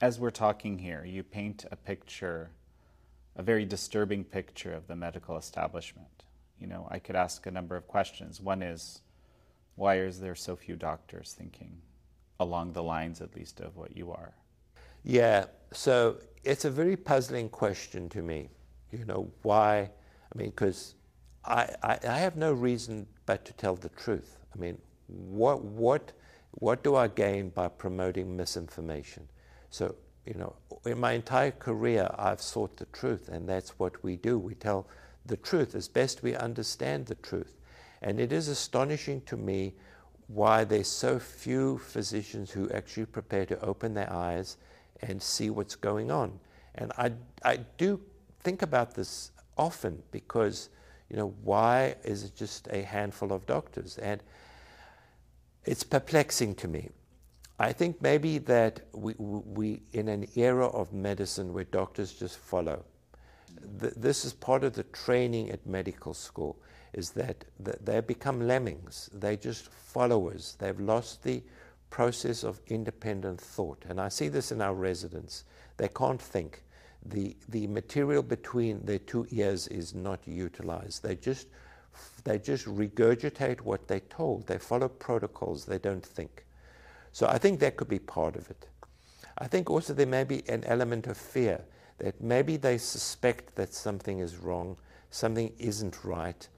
As 0.00 0.18
we're 0.20 0.30
talking 0.30 0.78
here, 0.78 1.04
you 1.04 1.22
paint 1.22 1.64
a 1.70 1.76
picture, 1.76 2.50
a 3.36 3.42
very 3.42 3.64
disturbing 3.64 4.24
picture 4.24 4.72
of 4.72 4.86
the 4.86 4.96
medical 4.96 5.36
establishment. 5.36 6.24
You 6.60 6.66
know, 6.66 6.86
I 6.90 6.98
could 6.98 7.16
ask 7.16 7.46
a 7.46 7.50
number 7.50 7.76
of 7.76 7.86
questions. 7.86 8.40
One 8.40 8.62
is, 8.62 9.00
why 9.76 9.98
is 9.98 10.20
there 10.20 10.34
so 10.34 10.56
few 10.56 10.76
doctors 10.76 11.34
thinking 11.36 11.78
along 12.40 12.72
the 12.72 12.82
lines, 12.82 13.20
at 13.20 13.34
least, 13.34 13.60
of 13.60 13.76
what 13.76 13.96
you 13.96 14.12
are? 14.12 14.34
Yeah, 15.04 15.46
so 15.72 16.16
it's 16.44 16.64
a 16.64 16.70
very 16.70 16.96
puzzling 16.96 17.48
question 17.48 18.08
to 18.10 18.22
me. 18.22 18.48
You 18.90 19.04
know, 19.04 19.30
why? 19.42 19.78
I 19.80 20.38
mean, 20.38 20.50
because 20.50 20.94
I, 21.44 21.68
I, 21.82 21.98
I, 22.08 22.18
have 22.18 22.36
no 22.36 22.52
reason 22.52 23.06
but 23.26 23.44
to 23.44 23.52
tell 23.52 23.76
the 23.76 23.90
truth. 23.90 24.38
I 24.54 24.58
mean, 24.58 24.78
what, 25.06 25.62
what, 25.62 26.12
what 26.52 26.82
do 26.82 26.96
I 26.96 27.08
gain 27.08 27.50
by 27.50 27.68
promoting 27.68 28.36
misinformation? 28.36 29.28
So, 29.70 29.94
you 30.26 30.34
know, 30.34 30.56
in 30.84 30.98
my 30.98 31.12
entire 31.12 31.50
career, 31.50 32.08
I've 32.18 32.40
sought 32.40 32.76
the 32.76 32.86
truth, 32.86 33.28
and 33.28 33.48
that's 33.48 33.78
what 33.78 34.02
we 34.02 34.16
do. 34.16 34.38
We 34.38 34.54
tell 34.54 34.86
the 35.26 35.36
truth 35.36 35.74
as 35.74 35.88
best 35.88 36.22
we 36.22 36.34
understand 36.34 37.06
the 37.06 37.14
truth. 37.16 37.56
And 38.02 38.20
it 38.20 38.32
is 38.32 38.48
astonishing 38.48 39.22
to 39.22 39.36
me 39.36 39.74
why 40.28 40.64
there's 40.64 40.88
so 40.88 41.18
few 41.18 41.78
physicians 41.78 42.50
who 42.50 42.70
actually 42.70 43.06
prepare 43.06 43.46
to 43.46 43.60
open 43.60 43.94
their 43.94 44.12
eyes 44.12 44.56
and 45.02 45.22
see 45.22 45.50
what's 45.50 45.76
going 45.76 46.10
on. 46.10 46.38
And 46.74 46.92
I, 46.96 47.12
I 47.44 47.58
do 47.76 48.00
think 48.40 48.62
about 48.62 48.94
this 48.94 49.32
often 49.56 50.02
because, 50.10 50.68
you 51.10 51.16
know, 51.16 51.34
why 51.42 51.96
is 52.04 52.24
it 52.24 52.36
just 52.36 52.68
a 52.68 52.82
handful 52.82 53.32
of 53.32 53.46
doctors? 53.46 53.98
And 53.98 54.22
it's 55.64 55.82
perplexing 55.82 56.54
to 56.56 56.68
me. 56.68 56.90
I 57.58 57.72
think 57.72 58.00
maybe 58.00 58.38
that 58.38 58.82
we, 58.92 59.14
we 59.18 59.82
in 59.92 60.08
an 60.08 60.28
era 60.36 60.68
of 60.68 60.92
medicine 60.92 61.52
where 61.52 61.64
doctors 61.64 62.12
just 62.12 62.38
follow. 62.38 62.84
Th- 63.80 63.94
this 63.96 64.24
is 64.24 64.32
part 64.32 64.62
of 64.62 64.74
the 64.74 64.84
training 64.84 65.50
at 65.50 65.66
medical 65.66 66.14
school 66.14 66.56
is 66.92 67.10
that 67.10 67.44
they 67.58 68.00
become 68.00 68.46
lemmings. 68.46 69.10
They're 69.12 69.36
just 69.36 69.68
followers. 69.68 70.56
They've 70.58 70.78
lost 70.78 71.22
the 71.22 71.42
process 71.90 72.44
of 72.44 72.60
independent 72.66 73.40
thought. 73.40 73.84
And 73.88 74.00
I 74.00 74.08
see 74.08 74.28
this 74.28 74.52
in 74.52 74.60
our 74.60 74.74
residents. 74.74 75.44
They 75.76 75.88
can't 75.88 76.20
think. 76.20 76.62
The, 77.04 77.36
the 77.48 77.66
material 77.68 78.22
between 78.22 78.84
their 78.84 78.98
two 78.98 79.26
ears 79.30 79.68
is 79.68 79.94
not 79.94 80.20
utilized. 80.26 81.02
They 81.02 81.16
just, 81.16 81.46
they 82.24 82.38
just 82.38 82.66
regurgitate 82.66 83.60
what 83.60 83.86
they're 83.88 84.00
told. 84.00 84.46
They 84.46 84.58
follow 84.58 84.88
protocols. 84.88 85.64
They 85.64 85.78
don't 85.78 86.04
think. 86.04 86.44
So 87.12 87.26
I 87.26 87.38
think 87.38 87.60
that 87.60 87.76
could 87.76 87.88
be 87.88 88.00
part 88.00 88.36
of 88.36 88.50
it. 88.50 88.68
I 89.38 89.46
think 89.46 89.70
also 89.70 89.94
there 89.94 90.06
may 90.06 90.24
be 90.24 90.42
an 90.48 90.64
element 90.64 91.06
of 91.06 91.16
fear 91.16 91.60
that 91.98 92.20
maybe 92.20 92.56
they 92.56 92.78
suspect 92.78 93.54
that 93.56 93.72
something 93.72 94.18
is 94.18 94.36
wrong, 94.36 94.76
something 95.10 95.52
isn't 95.58 96.04
right, 96.04 96.48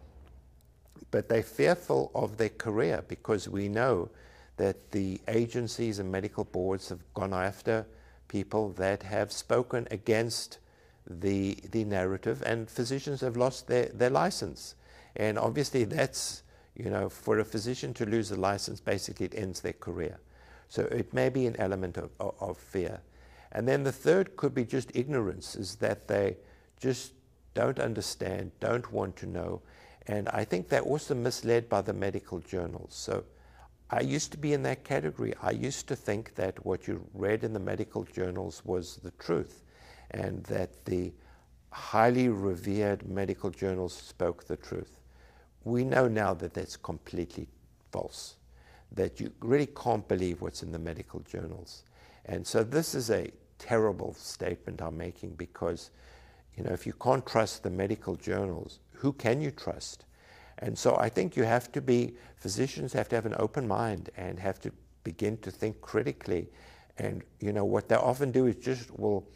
but 1.10 1.28
they're 1.28 1.42
fearful 1.42 2.10
of 2.14 2.36
their 2.36 2.50
career 2.50 3.04
because 3.08 3.48
we 3.48 3.68
know 3.68 4.08
that 4.60 4.90
the 4.90 5.18
agencies 5.26 5.98
and 5.98 6.12
medical 6.12 6.44
boards 6.44 6.90
have 6.90 7.02
gone 7.14 7.32
after 7.32 7.86
people 8.28 8.68
that 8.74 9.02
have 9.02 9.32
spoken 9.32 9.88
against 9.90 10.58
the, 11.08 11.56
the 11.72 11.82
narrative, 11.84 12.42
and 12.44 12.68
physicians 12.68 13.22
have 13.22 13.38
lost 13.38 13.68
their, 13.68 13.86
their 13.86 14.10
license. 14.10 14.74
And 15.16 15.38
obviously, 15.38 15.84
that's, 15.84 16.42
you 16.76 16.90
know, 16.90 17.08
for 17.08 17.38
a 17.38 17.44
physician 17.44 17.94
to 17.94 18.04
lose 18.04 18.30
a 18.32 18.36
license, 18.36 18.80
basically 18.80 19.24
it 19.26 19.34
ends 19.34 19.62
their 19.62 19.72
career. 19.72 20.20
So 20.68 20.82
it 20.82 21.14
may 21.14 21.30
be 21.30 21.46
an 21.46 21.56
element 21.58 21.96
of, 21.96 22.10
of, 22.20 22.34
of 22.38 22.58
fear. 22.58 23.00
And 23.52 23.66
then 23.66 23.82
the 23.82 23.92
third 23.92 24.36
could 24.36 24.54
be 24.54 24.66
just 24.66 24.94
ignorance, 24.94 25.56
is 25.56 25.76
that 25.76 26.06
they 26.06 26.36
just 26.78 27.14
don't 27.54 27.78
understand, 27.78 28.52
don't 28.60 28.92
want 28.92 29.16
to 29.16 29.26
know, 29.26 29.62
and 30.06 30.28
I 30.28 30.44
think 30.44 30.68
they're 30.68 30.90
also 30.92 31.14
misled 31.14 31.68
by 31.70 31.80
the 31.80 31.94
medical 31.94 32.40
journals. 32.40 32.94
So 32.94 33.24
I 33.92 34.00
used 34.00 34.30
to 34.32 34.38
be 34.38 34.52
in 34.52 34.62
that 34.62 34.84
category. 34.84 35.34
I 35.42 35.50
used 35.50 35.88
to 35.88 35.96
think 35.96 36.36
that 36.36 36.64
what 36.64 36.86
you 36.86 37.04
read 37.12 37.42
in 37.42 37.52
the 37.52 37.58
medical 37.58 38.04
journals 38.04 38.62
was 38.64 38.96
the 38.96 39.10
truth 39.12 39.64
and 40.12 40.44
that 40.44 40.84
the 40.84 41.12
highly 41.72 42.28
revered 42.28 43.08
medical 43.08 43.50
journals 43.50 43.92
spoke 43.92 44.44
the 44.44 44.56
truth. 44.56 45.00
We 45.64 45.84
know 45.84 46.06
now 46.06 46.34
that 46.34 46.54
that's 46.54 46.76
completely 46.76 47.48
false, 47.90 48.36
that 48.92 49.18
you 49.18 49.32
really 49.40 49.66
can't 49.66 50.06
believe 50.06 50.40
what's 50.40 50.62
in 50.62 50.70
the 50.70 50.78
medical 50.78 51.20
journals. 51.20 51.82
And 52.26 52.46
so 52.46 52.62
this 52.62 52.94
is 52.94 53.10
a 53.10 53.32
terrible 53.58 54.14
statement 54.14 54.80
I'm 54.80 54.96
making 54.96 55.30
because, 55.30 55.90
you 56.56 56.62
know, 56.62 56.72
if 56.72 56.86
you 56.86 56.92
can't 56.92 57.26
trust 57.26 57.64
the 57.64 57.70
medical 57.70 58.14
journals, 58.14 58.78
who 58.92 59.12
can 59.12 59.40
you 59.40 59.50
trust? 59.50 60.04
And 60.60 60.78
so 60.78 60.96
I 60.96 61.08
think 61.08 61.36
you 61.36 61.44
have 61.44 61.72
to 61.72 61.80
be, 61.80 62.14
physicians 62.36 62.92
have 62.92 63.08
to 63.10 63.16
have 63.16 63.26
an 63.26 63.34
open 63.38 63.66
mind 63.66 64.10
and 64.16 64.38
have 64.38 64.60
to 64.60 64.72
begin 65.04 65.36
to 65.38 65.50
think 65.50 65.80
critically. 65.80 66.48
And, 66.98 67.22
you 67.40 67.52
know, 67.52 67.64
what 67.64 67.88
they 67.88 67.96
often 67.96 68.30
do 68.30 68.46
is 68.46 68.56
just 68.56 68.96
will 68.98 69.26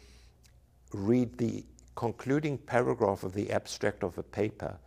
read 0.93 1.37
the 1.37 1.65
concluding 1.95 2.57
paragraph 2.57 3.23
of 3.23 3.33
the 3.33 3.51
abstract 3.51 4.03
of 4.03 4.17
a 4.17 4.23
paper. 4.23 4.77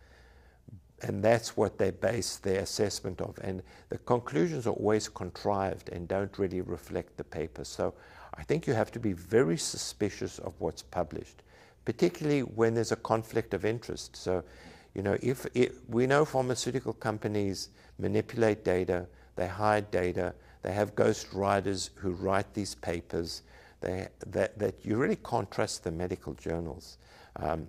And 1.01 1.23
that's 1.23 1.55
what 1.55 1.77
they 1.77 1.91
base 1.91 2.37
their 2.37 2.61
assessment 2.61 3.21
of. 3.21 3.37
And 3.41 3.61
the 3.89 3.97
conclusions 3.99 4.67
are 4.67 4.73
always 4.73 5.09
contrived 5.09 5.89
and 5.89 6.07
don't 6.07 6.37
really 6.37 6.61
reflect 6.61 7.17
the 7.17 7.23
paper. 7.23 7.63
So 7.63 7.93
I 8.35 8.43
think 8.43 8.67
you 8.67 8.73
have 8.73 8.91
to 8.91 8.99
be 8.99 9.13
very 9.13 9.57
suspicious 9.57 10.39
of 10.39 10.53
what's 10.59 10.81
published 10.81 11.43
particularly 11.89 12.41
when 12.41 12.75
there's 12.75 12.91
a 12.91 12.95
conflict 12.97 13.55
of 13.55 13.65
interest. 13.65 14.15
So, 14.15 14.43
you 14.95 15.01
know, 15.01 15.17
if 15.21 15.45
it, 15.53 15.75
we 15.87 16.07
know 16.07 16.25
pharmaceutical 16.25 16.93
companies 16.93 17.69
manipulate 17.97 18.63
data, 18.63 19.05
they 19.35 19.47
hide 19.47 19.89
data, 19.91 20.33
they 20.61 20.73
have 20.73 20.95
ghost 20.95 21.31
writers 21.33 21.91
who 21.95 22.11
write 22.11 22.53
these 22.53 22.75
papers, 22.75 23.43
they, 23.81 24.07
that, 24.27 24.57
that 24.59 24.75
you 24.83 24.97
really 24.97 25.17
can't 25.17 25.49
trust 25.51 25.83
the 25.83 25.91
medical 25.91 26.33
journals. 26.33 26.97
Um, 27.37 27.67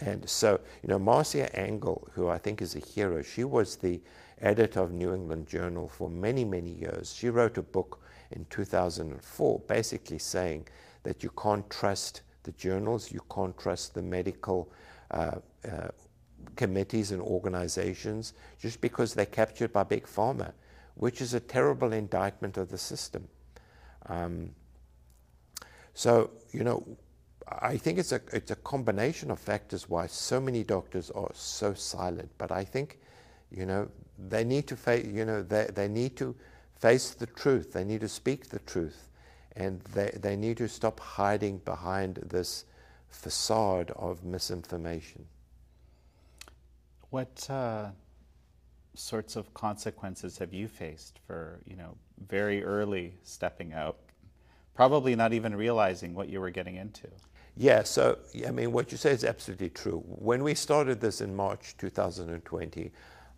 and 0.00 0.28
so, 0.28 0.60
you 0.82 0.88
know, 0.88 0.98
Marcia 0.98 1.54
Angell, 1.58 2.06
who 2.12 2.28
I 2.28 2.38
think 2.38 2.62
is 2.62 2.74
a 2.74 2.78
hero, 2.78 3.22
she 3.22 3.44
was 3.44 3.76
the 3.76 4.00
editor 4.40 4.80
of 4.80 4.92
New 4.92 5.14
England 5.14 5.46
Journal 5.46 5.88
for 5.88 6.08
many, 6.08 6.44
many 6.44 6.70
years. 6.70 7.14
She 7.14 7.28
wrote 7.28 7.58
a 7.58 7.62
book 7.62 8.00
in 8.30 8.46
2004 8.48 9.60
basically 9.66 10.18
saying 10.18 10.66
that 11.02 11.22
you 11.22 11.30
can't 11.30 11.68
trust 11.68 12.22
the 12.44 12.52
journals, 12.52 13.12
you 13.12 13.20
can't 13.34 13.56
trust 13.58 13.94
the 13.94 14.02
medical 14.02 14.70
uh, 15.10 15.32
uh, 15.70 15.88
committees 16.60 17.12
and 17.12 17.22
organizations 17.22 18.34
just 18.62 18.80
because 18.80 19.14
they're 19.14 19.34
captured 19.40 19.72
by 19.72 19.84
big 19.84 20.06
pharma, 20.06 20.52
which 20.94 21.20
is 21.20 21.34
a 21.34 21.40
terrible 21.40 21.92
indictment 21.92 22.56
of 22.56 22.68
the 22.68 22.78
system. 22.78 23.22
Um, 24.06 24.50
So, 25.94 26.30
you 26.52 26.64
know, 26.64 26.78
I 27.72 27.76
think 27.78 27.98
it's 27.98 28.12
a, 28.12 28.20
it's 28.32 28.52
a 28.52 28.60
combination 28.72 29.30
of 29.30 29.38
factors 29.38 29.88
why 29.88 30.08
so 30.08 30.40
many 30.40 30.62
doctors 30.64 31.10
are 31.10 31.32
so 31.34 31.74
silent. 31.74 32.30
But 32.38 32.50
I 32.52 32.64
think, 32.64 32.98
you 33.50 33.66
know, 33.66 33.88
they 34.28 34.44
need 34.44 34.66
to 34.68 34.76
face, 34.76 35.06
you 35.06 35.24
know, 35.24 35.42
they, 35.42 35.66
they 35.74 35.88
need 35.88 36.16
to 36.16 36.34
face 36.78 37.14
the 37.14 37.26
truth. 37.26 37.72
They 37.72 37.84
need 37.84 38.00
to 38.00 38.08
speak 38.08 38.48
the 38.48 38.60
truth. 38.72 39.08
And 39.56 39.80
they, 39.94 40.10
they 40.22 40.36
need 40.36 40.56
to 40.58 40.68
stop 40.68 41.00
hiding 41.00 41.58
behind 41.64 42.14
this 42.30 42.64
facade 43.08 43.90
of 43.96 44.24
misinformation. 44.24 45.26
What 47.10 47.48
uh, 47.50 47.90
sorts 48.94 49.36
of 49.36 49.52
consequences 49.54 50.38
have 50.38 50.52
you 50.52 50.68
faced 50.68 51.18
for, 51.26 51.60
you 51.66 51.76
know, 51.76 51.96
very 52.28 52.62
early 52.62 53.14
stepping 53.22 53.72
out, 53.72 53.98
probably 54.74 55.16
not 55.16 55.32
even 55.32 55.54
realizing 55.54 56.14
what 56.14 56.28
you 56.28 56.40
were 56.40 56.50
getting 56.50 56.76
into? 56.76 57.08
Yeah, 57.56 57.82
so 57.82 58.18
I 58.46 58.52
mean, 58.52 58.72
what 58.72 58.92
you 58.92 58.98
say 58.98 59.10
is 59.10 59.24
absolutely 59.24 59.70
true. 59.70 60.02
When 60.06 60.44
we 60.44 60.54
started 60.54 61.00
this 61.00 61.20
in 61.20 61.34
March 61.34 61.74
2020, 61.78 62.92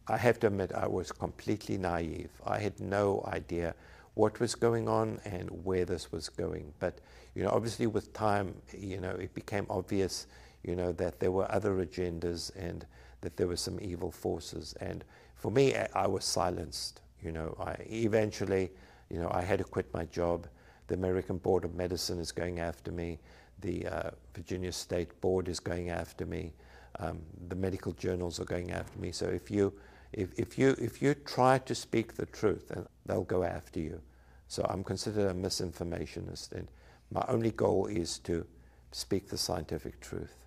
I 0.08 0.16
have 0.16 0.38
to 0.40 0.48
admit 0.48 0.72
I 0.72 0.86
was 0.86 1.10
completely 1.10 1.78
naive. 1.78 2.30
I 2.46 2.58
had 2.58 2.78
no 2.78 3.24
idea 3.32 3.74
what 4.14 4.38
was 4.38 4.54
going 4.54 4.88
on 4.88 5.20
and 5.24 5.48
where 5.64 5.84
this 5.84 6.12
was 6.12 6.28
going. 6.28 6.72
But 6.78 7.00
you 7.34 7.42
know, 7.42 7.50
obviously, 7.50 7.86
with 7.86 8.12
time, 8.12 8.54
you 8.76 9.00
know, 9.00 9.12
it 9.12 9.32
became 9.32 9.66
obvious, 9.70 10.26
you 10.62 10.76
know, 10.76 10.92
that 10.92 11.18
there 11.18 11.30
were 11.30 11.50
other 11.50 11.74
agendas 11.84 12.54
and 12.54 12.84
that 13.22 13.36
there 13.36 13.48
were 13.48 13.56
some 13.56 13.78
evil 13.80 14.10
forces. 14.10 14.74
And 14.80 15.04
for 15.34 15.50
me, 15.50 15.74
I 15.74 16.06
was 16.06 16.24
silenced. 16.24 17.00
You 17.22 17.32
know, 17.32 17.56
I 17.58 17.76
eventually, 17.90 18.70
you 19.08 19.18
know, 19.18 19.30
I 19.32 19.42
had 19.42 19.58
to 19.58 19.64
quit 19.64 19.92
my 19.94 20.04
job. 20.04 20.46
The 20.88 20.94
American 20.94 21.38
Board 21.38 21.64
of 21.64 21.74
Medicine 21.74 22.18
is 22.18 22.30
going 22.32 22.60
after 22.60 22.92
me. 22.92 23.18
The 23.60 23.86
uh, 23.86 24.10
Virginia 24.34 24.72
State 24.72 25.18
Board 25.20 25.48
is 25.48 25.60
going 25.60 25.90
after 25.90 26.26
me. 26.26 26.52
Um, 26.98 27.20
the 27.48 27.56
medical 27.56 27.92
journals 27.92 28.38
are 28.40 28.44
going 28.44 28.72
after 28.72 28.98
me. 28.98 29.12
So 29.12 29.26
if 29.26 29.50
you 29.50 29.72
if, 30.12 30.28
if 30.36 30.58
you 30.58 30.76
if 30.78 31.00
you 31.00 31.14
try 31.14 31.58
to 31.58 31.74
speak 31.74 32.14
the 32.14 32.26
truth, 32.26 32.70
they'll 33.06 33.24
go 33.24 33.44
after 33.44 33.80
you. 33.80 34.00
So 34.48 34.66
I'm 34.68 34.84
considered 34.84 35.30
a 35.30 35.34
misinformationist, 35.34 36.52
and 36.52 36.68
my 37.10 37.24
only 37.28 37.52
goal 37.52 37.86
is 37.86 38.18
to 38.20 38.46
speak 38.90 39.28
the 39.28 39.38
scientific 39.38 40.00
truth. 40.00 40.41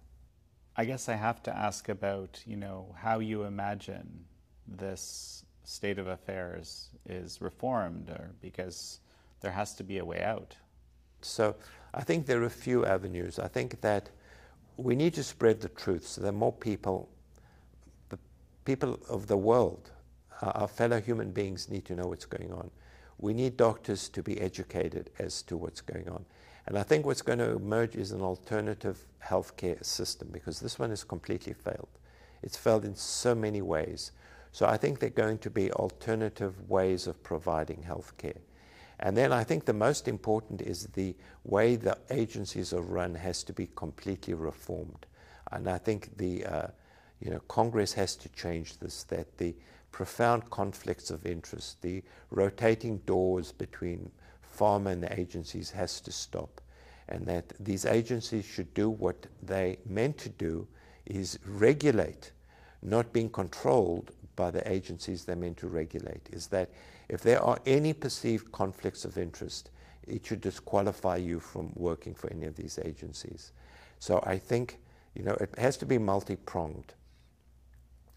I 0.77 0.85
guess 0.85 1.07
I 1.07 1.15
have 1.15 1.41
to 1.43 1.55
ask 1.55 1.87
about 1.87 2.41
you 2.45 2.57
know 2.57 2.93
how 2.97 3.19
you 3.19 3.43
imagine 3.43 4.25
this 4.67 5.45
state 5.63 5.97
of 5.97 6.07
affairs 6.07 6.89
is 7.07 7.41
reformed, 7.41 8.09
or 8.09 8.31
because 8.41 8.99
there 9.41 9.51
has 9.51 9.73
to 9.75 9.83
be 9.83 9.99
a 9.99 10.05
way 10.05 10.21
out. 10.21 10.55
So 11.21 11.55
I 11.93 12.01
think 12.01 12.25
there 12.25 12.41
are 12.41 12.45
a 12.45 12.49
few 12.49 12.85
avenues. 12.85 13.39
I 13.39 13.47
think 13.47 13.81
that 13.81 14.09
we 14.77 14.95
need 14.95 15.13
to 15.13 15.23
spread 15.23 15.61
the 15.61 15.69
truth 15.69 16.05
so 16.05 16.21
that 16.21 16.33
more 16.33 16.51
people, 16.51 17.09
the 18.09 18.19
people 18.65 18.99
of 19.09 19.27
the 19.27 19.37
world, 19.37 19.91
our 20.41 20.67
fellow 20.67 20.99
human 20.99 21.31
beings 21.31 21.69
need 21.69 21.85
to 21.85 21.95
know 21.95 22.07
what's 22.07 22.25
going 22.25 22.51
on. 22.51 22.69
We 23.17 23.33
need 23.33 23.55
doctors 23.55 24.09
to 24.09 24.21
be 24.21 24.41
educated 24.41 25.09
as 25.19 25.41
to 25.43 25.55
what's 25.55 25.79
going 25.81 26.09
on. 26.09 26.25
And 26.67 26.77
I 26.77 26.83
think 26.83 27.05
what's 27.05 27.21
going 27.21 27.39
to 27.39 27.51
emerge 27.51 27.95
is 27.95 28.11
an 28.11 28.21
alternative 28.21 29.05
healthcare 29.23 29.83
system 29.85 30.29
because 30.31 30.59
this 30.59 30.79
one 30.79 30.89
has 30.89 31.03
completely 31.03 31.53
failed. 31.53 31.89
It's 32.41 32.57
failed 32.57 32.85
in 32.85 32.95
so 32.95 33.35
many 33.35 33.61
ways. 33.61 34.11
So 34.51 34.65
I 34.65 34.77
think 34.77 34.99
there 34.99 35.07
are 35.07 35.21
going 35.25 35.37
to 35.39 35.49
be 35.49 35.71
alternative 35.71 36.69
ways 36.69 37.07
of 37.07 37.21
providing 37.23 37.83
healthcare. 37.87 38.39
And 38.99 39.15
then 39.17 39.33
I 39.33 39.43
think 39.43 39.65
the 39.65 39.73
most 39.73 40.07
important 40.07 40.61
is 40.61 40.87
the 40.87 41.15
way 41.43 41.75
the 41.75 41.97
agencies 42.09 42.73
are 42.73 42.81
run 42.81 43.15
has 43.15 43.43
to 43.43 43.53
be 43.53 43.69
completely 43.75 44.33
reformed. 44.33 45.05
And 45.51 45.67
I 45.69 45.77
think 45.77 46.17
the 46.17 46.45
uh, 46.45 46.67
you 47.19 47.29
know 47.29 47.41
Congress 47.47 47.93
has 47.93 48.15
to 48.15 48.29
change 48.29 48.79
this. 48.79 49.03
That 49.03 49.37
the 49.37 49.55
profound 49.91 50.49
conflicts 50.49 51.11
of 51.11 51.25
interest, 51.25 51.81
the 51.81 52.03
rotating 52.31 52.99
doors 52.99 53.51
between 53.51 54.11
pharma 54.57 54.91
and 54.91 55.03
the 55.03 55.19
agencies 55.19 55.71
has 55.71 56.01
to 56.01 56.11
stop, 56.11 56.61
and 57.09 57.25
that 57.25 57.53
these 57.59 57.85
agencies 57.85 58.45
should 58.45 58.73
do 58.73 58.89
what 58.89 59.27
they 59.43 59.77
meant 59.85 60.17
to 60.19 60.29
do, 60.29 60.67
is 61.05 61.37
regulate, 61.45 62.31
not 62.81 63.13
being 63.13 63.29
controlled 63.29 64.11
by 64.35 64.51
the 64.51 64.71
agencies 64.71 65.23
they're 65.23 65.35
meant 65.35 65.57
to 65.57 65.67
regulate. 65.67 66.29
Is 66.31 66.47
that 66.47 66.69
if 67.09 67.21
there 67.21 67.41
are 67.41 67.59
any 67.65 67.93
perceived 67.93 68.51
conflicts 68.51 69.05
of 69.05 69.17
interest, 69.17 69.69
it 70.07 70.25
should 70.25 70.41
disqualify 70.41 71.17
you 71.17 71.39
from 71.39 71.71
working 71.75 72.13
for 72.13 72.31
any 72.31 72.45
of 72.45 72.55
these 72.55 72.79
agencies. 72.83 73.51
So 73.99 74.21
I 74.25 74.37
think, 74.37 74.79
you 75.15 75.23
know, 75.23 75.35
it 75.39 75.49
has 75.57 75.77
to 75.77 75.85
be 75.85 75.97
multi-pronged. 75.97 76.93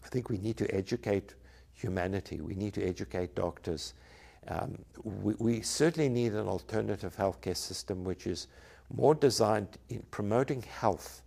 I 0.03 0.07
think 0.07 0.29
we 0.29 0.37
need 0.37 0.57
to 0.57 0.75
educate 0.75 1.35
humanity. 1.73 2.41
We 2.41 2.55
need 2.55 2.73
to 2.73 2.83
educate 2.83 3.35
doctors. 3.35 3.93
Um, 4.47 4.79
we, 5.03 5.33
we, 5.37 5.61
certainly 5.61 6.09
need 6.09 6.33
an 6.33 6.47
alternative 6.47 7.15
healthcare 7.15 7.57
system 7.57 8.03
which 8.03 8.25
is 8.25 8.47
more 8.93 9.13
designed 9.13 9.77
in 9.89 10.01
promoting 10.11 10.63
health 10.63 11.21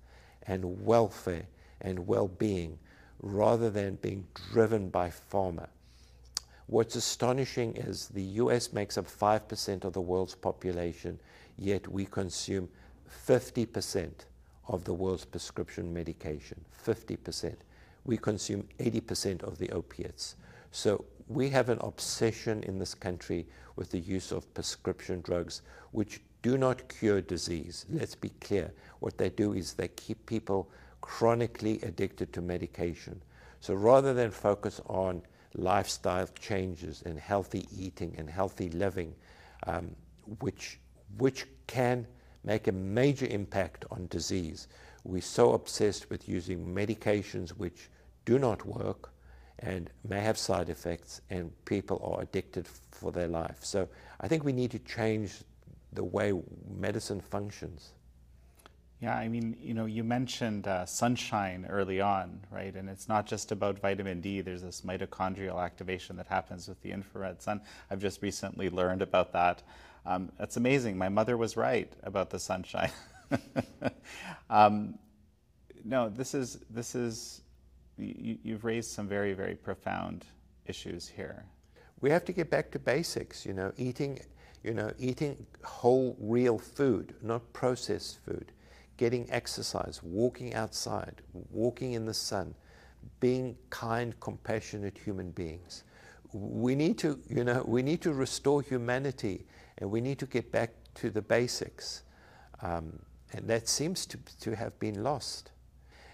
and 0.46 0.84
welfare 0.84 1.46
and 1.80 2.06
well-being 2.06 2.78
rather 3.20 3.70
than 3.70 3.96
being 3.96 4.26
driven 4.52 4.88
by 4.88 5.10
pharma. 5.10 5.68
What's 6.66 6.96
astonishing 6.96 7.76
is 7.76 8.08
the 8.08 8.22
US 8.22 8.72
makes 8.72 8.96
up 8.96 9.06
5% 9.06 9.84
of 9.84 9.92
the 9.92 10.00
world's 10.00 10.34
population, 10.34 11.20
yet 11.58 11.86
we 11.86 12.06
consume 12.06 12.68
50% 13.26 14.10
of 14.68 14.84
the 14.84 14.94
world's 14.94 15.24
prescription 15.24 15.92
medication. 15.92 16.64
50%. 16.86 17.56
We 18.04 18.16
consume 18.16 18.66
80% 18.78 19.42
of 19.42 19.58
the 19.58 19.70
opiates. 19.70 20.36
So 20.70 21.04
we 21.29 21.49
have 21.51 21.68
an 21.68 21.79
obsession 21.81 22.62
in 22.64 22.79
this 22.79 22.95
country 22.95 23.47
with 23.77 23.91
the 23.91 23.99
use 23.99 24.33
of 24.33 24.53
prescription 24.55 25.20
drugs, 25.20 25.62
which 25.93 26.20
do 26.43 26.59
not 26.59 26.89
cure 26.89 27.20
disease. 27.20 27.87
Let's 27.89 28.14
be 28.14 28.31
clear. 28.41 28.73
What 29.01 29.18
they 29.18 29.31
do 29.31 29.53
is 29.53 29.75
they 29.75 29.89
keep 29.89 30.27
people 30.27 30.70
chronically 31.01 31.81
addicted 31.83 32.33
to 32.33 32.41
medication. 32.41 33.23
So 33.61 33.75
rather 33.75 34.12
than 34.12 34.31
focus 34.31 34.81
on 34.87 35.23
lifestyle 35.55 36.29
changes 36.39 37.03
and 37.05 37.18
healthy 37.18 37.66
eating 37.77 38.14
and 38.18 38.29
healthy 38.29 38.70
living, 38.70 39.14
um, 39.66 39.95
which, 40.41 40.79
which 41.18 41.47
can 41.66 42.07
make 42.45 42.66
a 42.66 42.73
major 42.73 43.27
impact 43.27 43.85
on 43.91 44.07
disease. 44.09 44.68
We're 45.05 45.23
so 45.23 45.53
obsessed 45.53 46.11
with 46.11 46.29
using 46.29 46.66
medications 46.66 47.51
which 47.51 47.89
do 48.25 48.39
not 48.39 48.64
work 48.66 49.11
and 49.62 49.90
may 50.06 50.20
have 50.20 50.36
side 50.36 50.68
effects, 50.68 51.20
and 51.30 51.52
people 51.64 52.00
are 52.04 52.22
addicted 52.22 52.66
for 52.90 53.12
their 53.12 53.28
life. 53.28 53.58
So 53.62 53.88
I 54.20 54.28
think 54.28 54.44
we 54.44 54.52
need 54.52 54.72
to 54.72 54.78
change 54.80 55.32
the 55.93 56.05
way 56.05 56.32
medicine 56.68 57.20
functions. 57.20 57.93
Yeah, 59.01 59.16
I 59.16 59.26
mean, 59.26 59.56
you 59.60 59.74
know, 59.74 59.86
you 59.86 60.05
mentioned 60.05 60.68
uh, 60.68 60.86
sunshine 60.86 61.66
early 61.68 62.01
on, 62.01 62.40
right? 62.52 62.72
And 62.72 62.89
it's 62.89 63.09
not 63.09 63.26
just 63.26 63.51
about 63.51 63.80
vitamin 63.80 64.20
D. 64.20 64.40
There's 64.43 64.62
this 64.62 64.82
mitochondrial 64.82 65.60
activation 65.60 66.16
that 66.16 66.28
happens 66.28 66.68
with 66.68 66.80
the 66.82 66.93
infrared 66.93 67.43
sun. 67.43 67.62
I've 67.90 68.01
just 68.01 68.22
recently 68.22 68.70
learned 68.70 69.02
about 69.02 69.32
that. 69.32 69.62
Um, 70.06 70.30
that's 70.39 70.56
amazing. 70.56 70.98
My 70.98 71.09
mother 71.09 71.36
was 71.36 71.56
right 71.56 71.93
about 72.05 72.30
the 72.30 72.39
sunshine. 72.39 72.93
um, 74.51 74.98
no, 75.84 76.09
this 76.09 76.32
is 76.32 76.59
this 76.70 76.94
is 76.94 77.41
you, 78.03 78.39
you've 78.43 78.65
raised 78.65 78.91
some 78.91 79.09
very 79.09 79.33
very 79.33 79.55
profound 79.55 80.24
issues 80.66 81.09
here. 81.09 81.45
We 82.01 82.11
have 82.11 82.24
to 82.24 82.33
get 82.33 82.51
back 82.51 82.70
to 82.73 82.79
basics. 82.79 83.47
You 83.47 83.53
know, 83.53 83.73
eating, 83.77 84.20
you 84.62 84.74
know, 84.74 84.93
eating 84.99 85.47
whole, 85.62 86.16
real 86.20 86.59
food, 86.59 87.15
not 87.23 87.53
processed 87.53 88.19
food 88.24 88.53
getting 88.97 89.29
exercise, 89.33 90.01
walking 90.03 90.55
outside, 90.55 91.23
walking 91.51 91.95
in 91.95 92.07
the 92.07 92.15
sun, 92.15 92.55
being 93.20 93.57
kind, 93.69 94.19
compassionate 94.20 94.97
human 94.97 95.31
beings. 95.33 95.85
We 96.33 96.77
need 96.77 96.99
to, 96.99 97.19
you 97.29 97.45
know, 97.45 97.65
we 97.66 97.83
need 97.83 98.01
to 98.03 98.12
restore 98.12 98.62
humanity 98.62 99.45
and 99.79 99.91
we 99.91 100.01
need 100.01 100.19
to 100.20 100.27
get 100.27 100.53
back 100.53 100.70
to 100.97 101.11
the 101.11 101.20
basics. 101.20 102.05
Um, 102.61 102.99
and 103.33 103.49
that 103.49 103.69
seems 103.69 104.07
to, 104.07 104.19
to 104.41 104.55
have 104.55 104.79
been 104.79 105.03
lost. 105.03 105.51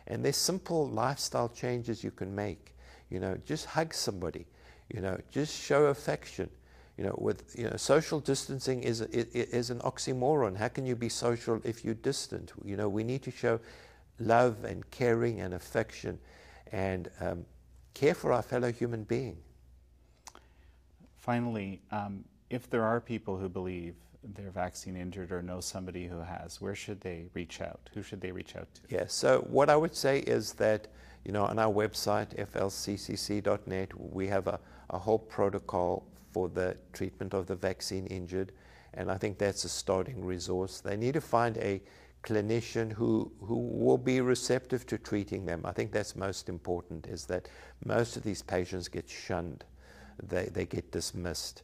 And 0.09 0.25
there's 0.25 0.37
simple 0.37 0.89
lifestyle 0.89 1.49
changes 1.49 2.03
you 2.03 2.11
can 2.11 2.35
make. 2.35 2.75
You 3.11 3.21
know, 3.21 3.39
just 3.47 3.67
hug 3.67 3.95
somebody. 3.95 4.47
You 4.93 5.01
know, 5.01 5.19
just 5.31 5.55
show 5.59 5.87
affection 5.87 6.51
you 6.99 7.05
know, 7.05 7.15
with 7.17 7.55
you 7.57 7.71
know, 7.71 7.77
social 7.77 8.19
distancing 8.19 8.83
is, 8.83 9.03
is 9.03 9.71
an 9.71 9.79
oxymoron. 9.81 10.57
How 10.57 10.67
can 10.67 10.85
you 10.85 10.97
be 10.97 11.09
social 11.09 11.61
if 11.65 11.85
you're 11.85 11.95
distant? 11.95 12.53
You 12.65 12.77
know, 12.77 12.89
we 12.89 13.05
need 13.05 13.23
to 13.23 13.31
show 13.31 13.61
love 14.19 14.65
and 14.65 14.89
caring 14.91 15.41
and 15.41 15.55
affection 15.55 16.19
and 16.73 17.09
um, 17.21 17.47
care 17.95 18.15
for 18.15 18.33
our 18.33 18.43
fellow 18.43 18.73
human 18.73 19.05
being. 19.05 19.37
Finally, 21.19 21.81
um, 21.93 22.25
if 22.51 22.69
there 22.69 22.83
are 22.83 23.01
people 23.01 23.39
who 23.39 23.49
believe 23.49 23.95
they're 24.23 24.51
vaccine 24.51 24.97
injured 24.97 25.33
or 25.33 25.43
know 25.43 25.61
somebody 25.61 26.07
who 26.07 26.21
has, 26.21 26.61
where 26.61 26.75
should 26.75 27.01
they 27.01 27.27
reach 27.35 27.61
out? 27.61 27.89
Who 27.95 28.03
should 28.03 28.21
they 28.21 28.33
reach 28.33 28.57
out 28.57 28.69
to? 28.75 28.81
Yeah, 28.89 29.05
so 29.07 29.47
what 29.49 29.71
I 29.71 29.77
would 29.77 29.95
say 29.95 30.21
is 30.21 30.53
that, 30.55 30.89
you 31.25 31.33
know, 31.33 31.45
on 31.45 31.59
our 31.59 31.73
website, 31.73 32.37
flccc.net, 32.37 34.01
we 34.01 34.27
have 34.29 34.47
a, 34.47 34.61
a 34.91 34.99
whole 34.99 35.19
protocol 35.19 36.07
for 36.33 36.49
the 36.49 36.77
treatment 36.93 37.35
of 37.35 37.47
the 37.47 37.55
vaccine 37.55 38.07
injured, 38.07 38.53
and 38.95 39.11
I 39.11 39.17
think 39.17 39.39
that's 39.39 39.65
a 39.65 39.69
starting 39.69 40.25
resource. 40.25 40.81
They 40.81 40.97
need 40.97 41.15
to 41.15 41.21
find 41.21 41.57
a 41.59 41.81
clinician 42.23 42.93
who, 42.93 43.31
who 43.41 43.57
will 43.57 43.99
be 43.99 44.21
receptive 44.21 44.85
to 44.87 44.99
treating 44.99 45.47
them. 45.47 45.63
I 45.65 45.73
think 45.73 45.93
that's 45.93 46.17
most 46.17 46.49
important, 46.49 47.07
is 47.07 47.25
that 47.27 47.49
most 47.85 48.17
of 48.17 48.25
these 48.25 48.43
patients 48.43 48.89
get 48.89 49.09
shunned. 49.09 49.65
They, 50.23 50.47
they 50.47 50.67
get 50.67 50.91
dismissed. 50.91 51.63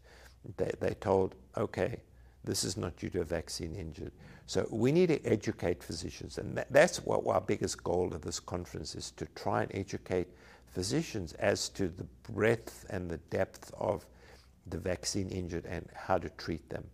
They, 0.57 0.71
they're 0.79 0.95
told, 0.95 1.35
okay, 1.57 2.01
this 2.45 2.65
is 2.65 2.77
not 2.77 2.97
due 2.97 3.11
to 3.11 3.21
a 3.21 3.25
vaccine 3.25 3.75
injury. 3.75 4.11
So 4.47 4.67
we 4.71 4.93
need 4.93 5.09
to 5.09 5.25
educate 5.25 5.83
physicians, 5.83 6.39
and 6.39 6.57
that, 6.57 6.71
that's 6.71 6.99
what 6.99 7.27
our 7.27 7.41
biggest 7.41 7.83
goal 7.83 8.13
of 8.15 8.21
this 8.21 8.39
conference 8.39 8.95
is 8.95 9.11
to 9.13 9.27
try 9.35 9.63
and 9.63 9.71
educate 9.75 10.29
physicians 10.67 11.33
as 11.35 11.69
to 11.71 11.89
the 11.89 12.05
breadth 12.31 12.85
and 12.91 13.11
the 13.11 13.19
depth 13.31 13.73
of 13.79 14.05
the 14.67 14.79
vaccine 14.79 15.29
injured 15.29 15.65
and 15.67 15.89
how 15.95 16.19
to 16.19 16.29
treat 16.31 16.69
them. 16.69 16.85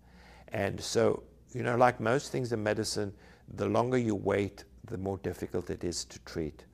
And 0.52 0.80
so, 0.80 1.22
you 1.52 1.62
know, 1.62 1.76
like 1.76 1.98
most 2.00 2.30
things 2.30 2.52
in 2.52 2.62
medicine, 2.62 3.12
the 3.54 3.66
longer 3.66 3.98
you 3.98 4.14
wait, 4.14 4.64
the 4.84 4.98
more 4.98 5.18
difficult 5.18 5.70
it 5.70 5.82
is 5.82 6.04
to 6.04 6.18
treat. 6.20 6.64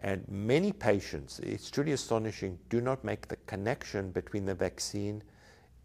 And 0.00 0.26
many 0.28 0.72
patients, 0.72 1.38
it's 1.40 1.70
truly 1.70 1.92
astonishing, 1.92 2.58
do 2.68 2.80
not 2.80 3.04
make 3.04 3.28
the 3.28 3.36
connection 3.46 4.10
between 4.10 4.44
the 4.44 4.54
vaccine 4.54 5.22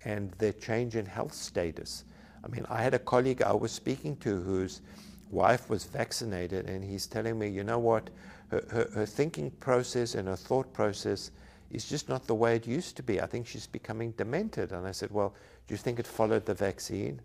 and 0.03 0.31
their 0.31 0.53
change 0.53 0.95
in 0.95 1.05
health 1.05 1.33
status. 1.33 2.03
I 2.43 2.47
mean, 2.47 2.65
I 2.69 2.81
had 2.81 2.93
a 2.93 2.99
colleague 2.99 3.41
I 3.41 3.53
was 3.53 3.71
speaking 3.71 4.15
to 4.17 4.41
whose 4.41 4.81
wife 5.29 5.69
was 5.69 5.85
vaccinated, 5.85 6.69
and 6.69 6.83
he's 6.83 7.07
telling 7.07 7.37
me, 7.39 7.47
you 7.47 7.63
know 7.63 7.79
what, 7.79 8.09
her, 8.49 8.63
her, 8.69 8.89
her, 8.93 9.05
thinking 9.05 9.51
process 9.51 10.15
and 10.15 10.27
her 10.27 10.35
thought 10.35 10.73
process 10.73 11.31
is 11.71 11.87
just 11.87 12.09
not 12.09 12.27
the 12.27 12.35
way 12.35 12.55
it 12.55 12.67
used 12.67 12.97
to 12.97 13.03
be. 13.03 13.21
I 13.21 13.25
think 13.25 13.47
she's 13.47 13.67
becoming 13.67 14.11
demented. 14.11 14.71
And 14.73 14.85
I 14.85 14.91
said, 14.91 15.09
well, 15.11 15.33
do 15.67 15.73
you 15.73 15.77
think 15.77 15.99
it 15.99 16.07
followed 16.07 16.45
the 16.45 16.53
vaccine? 16.53 17.21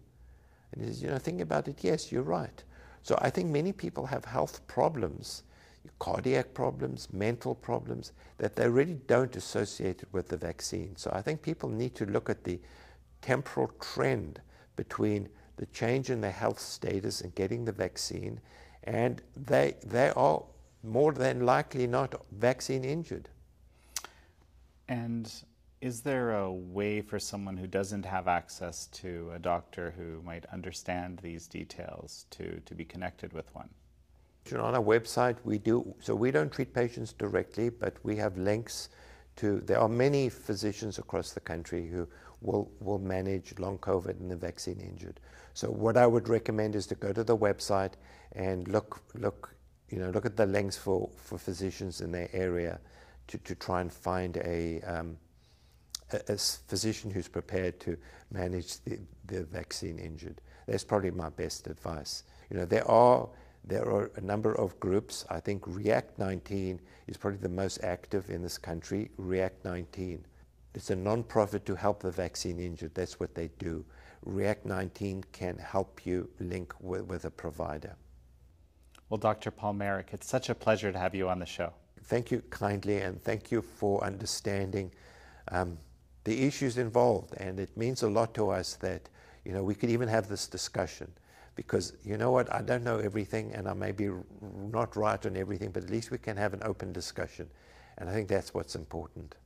And 0.73 0.83
he 0.83 0.89
says, 0.89 1.03
you 1.03 1.09
know, 1.09 1.19
think 1.19 1.41
about 1.41 1.67
it, 1.67 1.79
yes, 1.81 2.13
you're 2.13 2.23
right. 2.23 2.63
So 3.03 3.19
I 3.21 3.31
think 3.31 3.51
many 3.51 3.73
people 3.73 4.07
have 4.07 4.25
health 4.25 4.65
problems, 4.67 5.43
cardiac 5.99 6.55
problems, 6.55 7.09
mental 7.13 7.55
problems, 7.55 8.13
that 8.39 8.55
they 8.55 8.69
really 8.69 9.01
don't 9.07 9.35
associate 9.35 10.03
it 10.03 10.09
with 10.13 10.29
the 10.29 10.37
vaccine. 10.37 10.97
So 10.97 11.11
I 11.13 11.23
think 11.23 11.43
people 11.43 11.69
need 11.69 11.95
to 11.97 12.07
look 12.07 12.31
at 12.31 12.45
the 12.45 12.61
temporal 13.23 13.73
trend 13.81 14.41
between 14.77 15.29
the 15.57 15.67
change 15.67 16.11
in 16.11 16.21
their 16.21 16.31
health 16.31 16.61
status 16.61 17.23
and 17.23 17.35
getting 17.35 17.65
the 17.65 17.73
vaccine, 17.73 18.41
and 18.85 19.23
they, 19.37 19.75
they 19.85 20.11
are 20.11 20.43
more 20.83 21.13
than 21.13 21.45
likely 21.45 21.87
not 21.87 22.15
vaccine 22.33 22.85
injured. 22.85 23.29
And 24.89 25.33
is 25.81 26.01
there 26.01 26.33
a 26.33 26.51
way 26.51 27.01
for 27.01 27.19
someone 27.19 27.57
who 27.57 27.67
doesn't 27.67 28.05
have 28.05 28.29
access 28.29 28.87
to 28.87 29.31
a 29.35 29.39
doctor 29.39 29.95
who 29.97 30.23
might 30.23 30.47
understand 30.47 31.19
these 31.19 31.49
details 31.49 32.27
to, 32.31 32.61
to 32.65 32.75
be 32.75 32.85
connected 32.85 33.33
with 33.33 33.53
one? 33.55 33.69
On 34.53 34.75
our 34.77 34.83
website, 34.83 35.37
we 35.43 35.59
do, 35.59 35.93
so 36.01 36.15
we 36.15 36.31
don't 36.31 36.53
treat 36.53 36.73
patients 36.73 37.13
directly, 37.13 37.69
but 37.69 37.95
we 38.05 38.15
have 38.17 38.39
links 38.39 38.91
to, 39.37 39.61
there 39.67 39.81
are 39.81 39.89
many 39.89 40.29
physicians 40.29 40.99
across 40.99 41.33
the 41.33 41.41
country 41.41 41.89
who 41.89 42.07
will, 42.47 42.71
will 42.81 42.99
manage 42.99 43.59
long 43.59 43.79
COVID 43.79 44.21
and 44.21 44.31
the 44.31 44.37
vaccine 44.37 44.81
injured. 44.81 45.21
So 45.53 45.69
what 45.69 45.97
I 45.97 46.07
would 46.07 46.29
recommend 46.29 46.77
is 46.77 46.87
to 46.87 46.95
go 46.95 47.13
to 47.13 47.25
the 47.25 47.37
website 47.37 47.93
and 48.33 48.69
look, 48.69 49.03
look, 49.15 49.55
you 49.91 49.99
know, 49.99 50.11
look 50.11 50.25
at 50.25 50.37
the 50.37 50.47
links 50.47 50.77
for, 50.77 51.11
for 51.17 51.39
physicians 51.39 52.01
in 52.01 52.13
their 52.13 52.29
area 52.33 52.79
to, 53.29 53.39
to 53.39 53.55
try 53.55 53.81
and 53.81 53.93
find 53.93 54.37
a, 54.39 54.81
um, 54.83 55.17
a, 56.13 56.21
a, 56.29 56.37
physician 56.37 57.11
who's 57.11 57.29
prepared 57.29 57.81
to 57.81 57.97
manage 58.31 58.81
the, 58.85 58.99
the 59.27 59.45
vaccine 59.45 59.99
injured. 59.99 60.41
That's 60.67 60.85
probably 60.85 61.11
my 61.11 61.31
best 61.31 61.67
advice. 61.67 62.23
You 62.51 62.59
know, 62.59 62.65
there 62.65 62.89
are 62.89 63.29
there 63.69 63.91
are 63.91 64.13
a 64.15 64.21
number 64.21 64.55
of 64.55 64.79
groups. 64.79 65.25
I 65.29 65.41
think 65.41 65.65
React 65.67 66.21
19 66.21 66.81
is 67.09 67.17
probably 67.17 67.41
the 67.41 67.49
most 67.49 67.83
active 67.83 68.31
in 68.31 68.41
this 68.41 68.59
country. 68.59 69.11
React 69.17 69.65
19 69.65 70.25
it's 70.77 70.91
a 70.91 70.97
non-profit 70.97 71.65
to 71.65 71.75
help 71.75 72.01
the 72.01 72.11
vaccine 72.11 72.61
injured. 72.61 72.95
That's 72.95 73.19
what 73.19 73.35
they 73.35 73.49
do. 73.59 73.83
React 74.27 74.67
19 74.67 75.25
can 75.33 75.57
help 75.57 76.05
you 76.05 76.29
link 76.39 76.75
with, 76.81 77.07
with 77.07 77.25
a 77.25 77.31
provider. 77.31 77.97
Well, 79.09 79.17
Dr. 79.17 79.51
Paul 79.51 79.73
Marik, 79.73 80.09
it's 80.13 80.29
such 80.29 80.51
a 80.51 80.55
pleasure 80.55 80.93
to 80.93 80.99
have 80.99 81.15
you 81.15 81.31
on 81.31 81.39
the 81.39 81.47
show. 81.47 81.73
Thank 82.05 82.31
you 82.31 82.43
kindly, 82.51 82.99
and 82.99 83.23
thank 83.23 83.51
you 83.51 83.63
for 83.63 84.05
understanding 84.05 84.93
um, 85.49 85.79
the 86.25 86.47
issues 86.47 86.77
involved. 86.77 87.35
And 87.39 87.59
it 87.59 87.75
means 87.75 88.03
a 88.03 88.09
lot 88.09 88.35
to 88.35 88.51
us 88.51 88.75
that 88.77 89.09
you 89.47 89.53
know 89.53 89.63
we 89.63 89.75
could 89.75 89.91
even 89.91 90.09
have 90.09 90.29
this 90.29 90.47
discussion, 90.47 91.11
because 91.55 91.95
you 92.05 92.19
know 92.19 92.33
what, 92.33 92.53
I 92.53 92.61
don't 92.61 92.85
know 92.85 92.99
everything, 92.99 93.53
and 93.55 93.67
I 93.67 93.73
may 93.73 93.93
be 93.93 94.11
not 94.71 94.95
right 94.95 95.25
on 95.25 95.37
everything, 95.37 95.71
but 95.71 95.85
at 95.85 95.91
least 95.91 96.11
we 96.11 96.19
can 96.19 96.37
have 96.37 96.53
an 96.53 96.61
open 96.65 96.93
discussion, 96.93 97.49
and 97.97 98.11
I 98.11 98.13
think 98.13 98.29
that's 98.29 98.53
what's 98.53 98.75
important. 98.75 99.37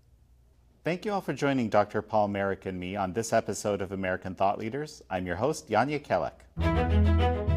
Thank 0.83 1.05
you 1.05 1.13
all 1.13 1.21
for 1.21 1.35
joining 1.35 1.69
Dr. 1.69 2.01
Paul 2.01 2.29
Marik 2.29 2.65
and 2.65 2.81
me 2.81 2.97
on 2.97 3.13
this 3.13 3.35
episode 3.35 3.83
of 3.83 3.93
American 3.93 4.35
Thought 4.35 4.59
Leaders. 4.59 5.03
I'm 5.11 5.27
your 5.27 5.37
host, 5.37 5.69
Jan 5.69 5.91
Jekielek. 5.91 7.50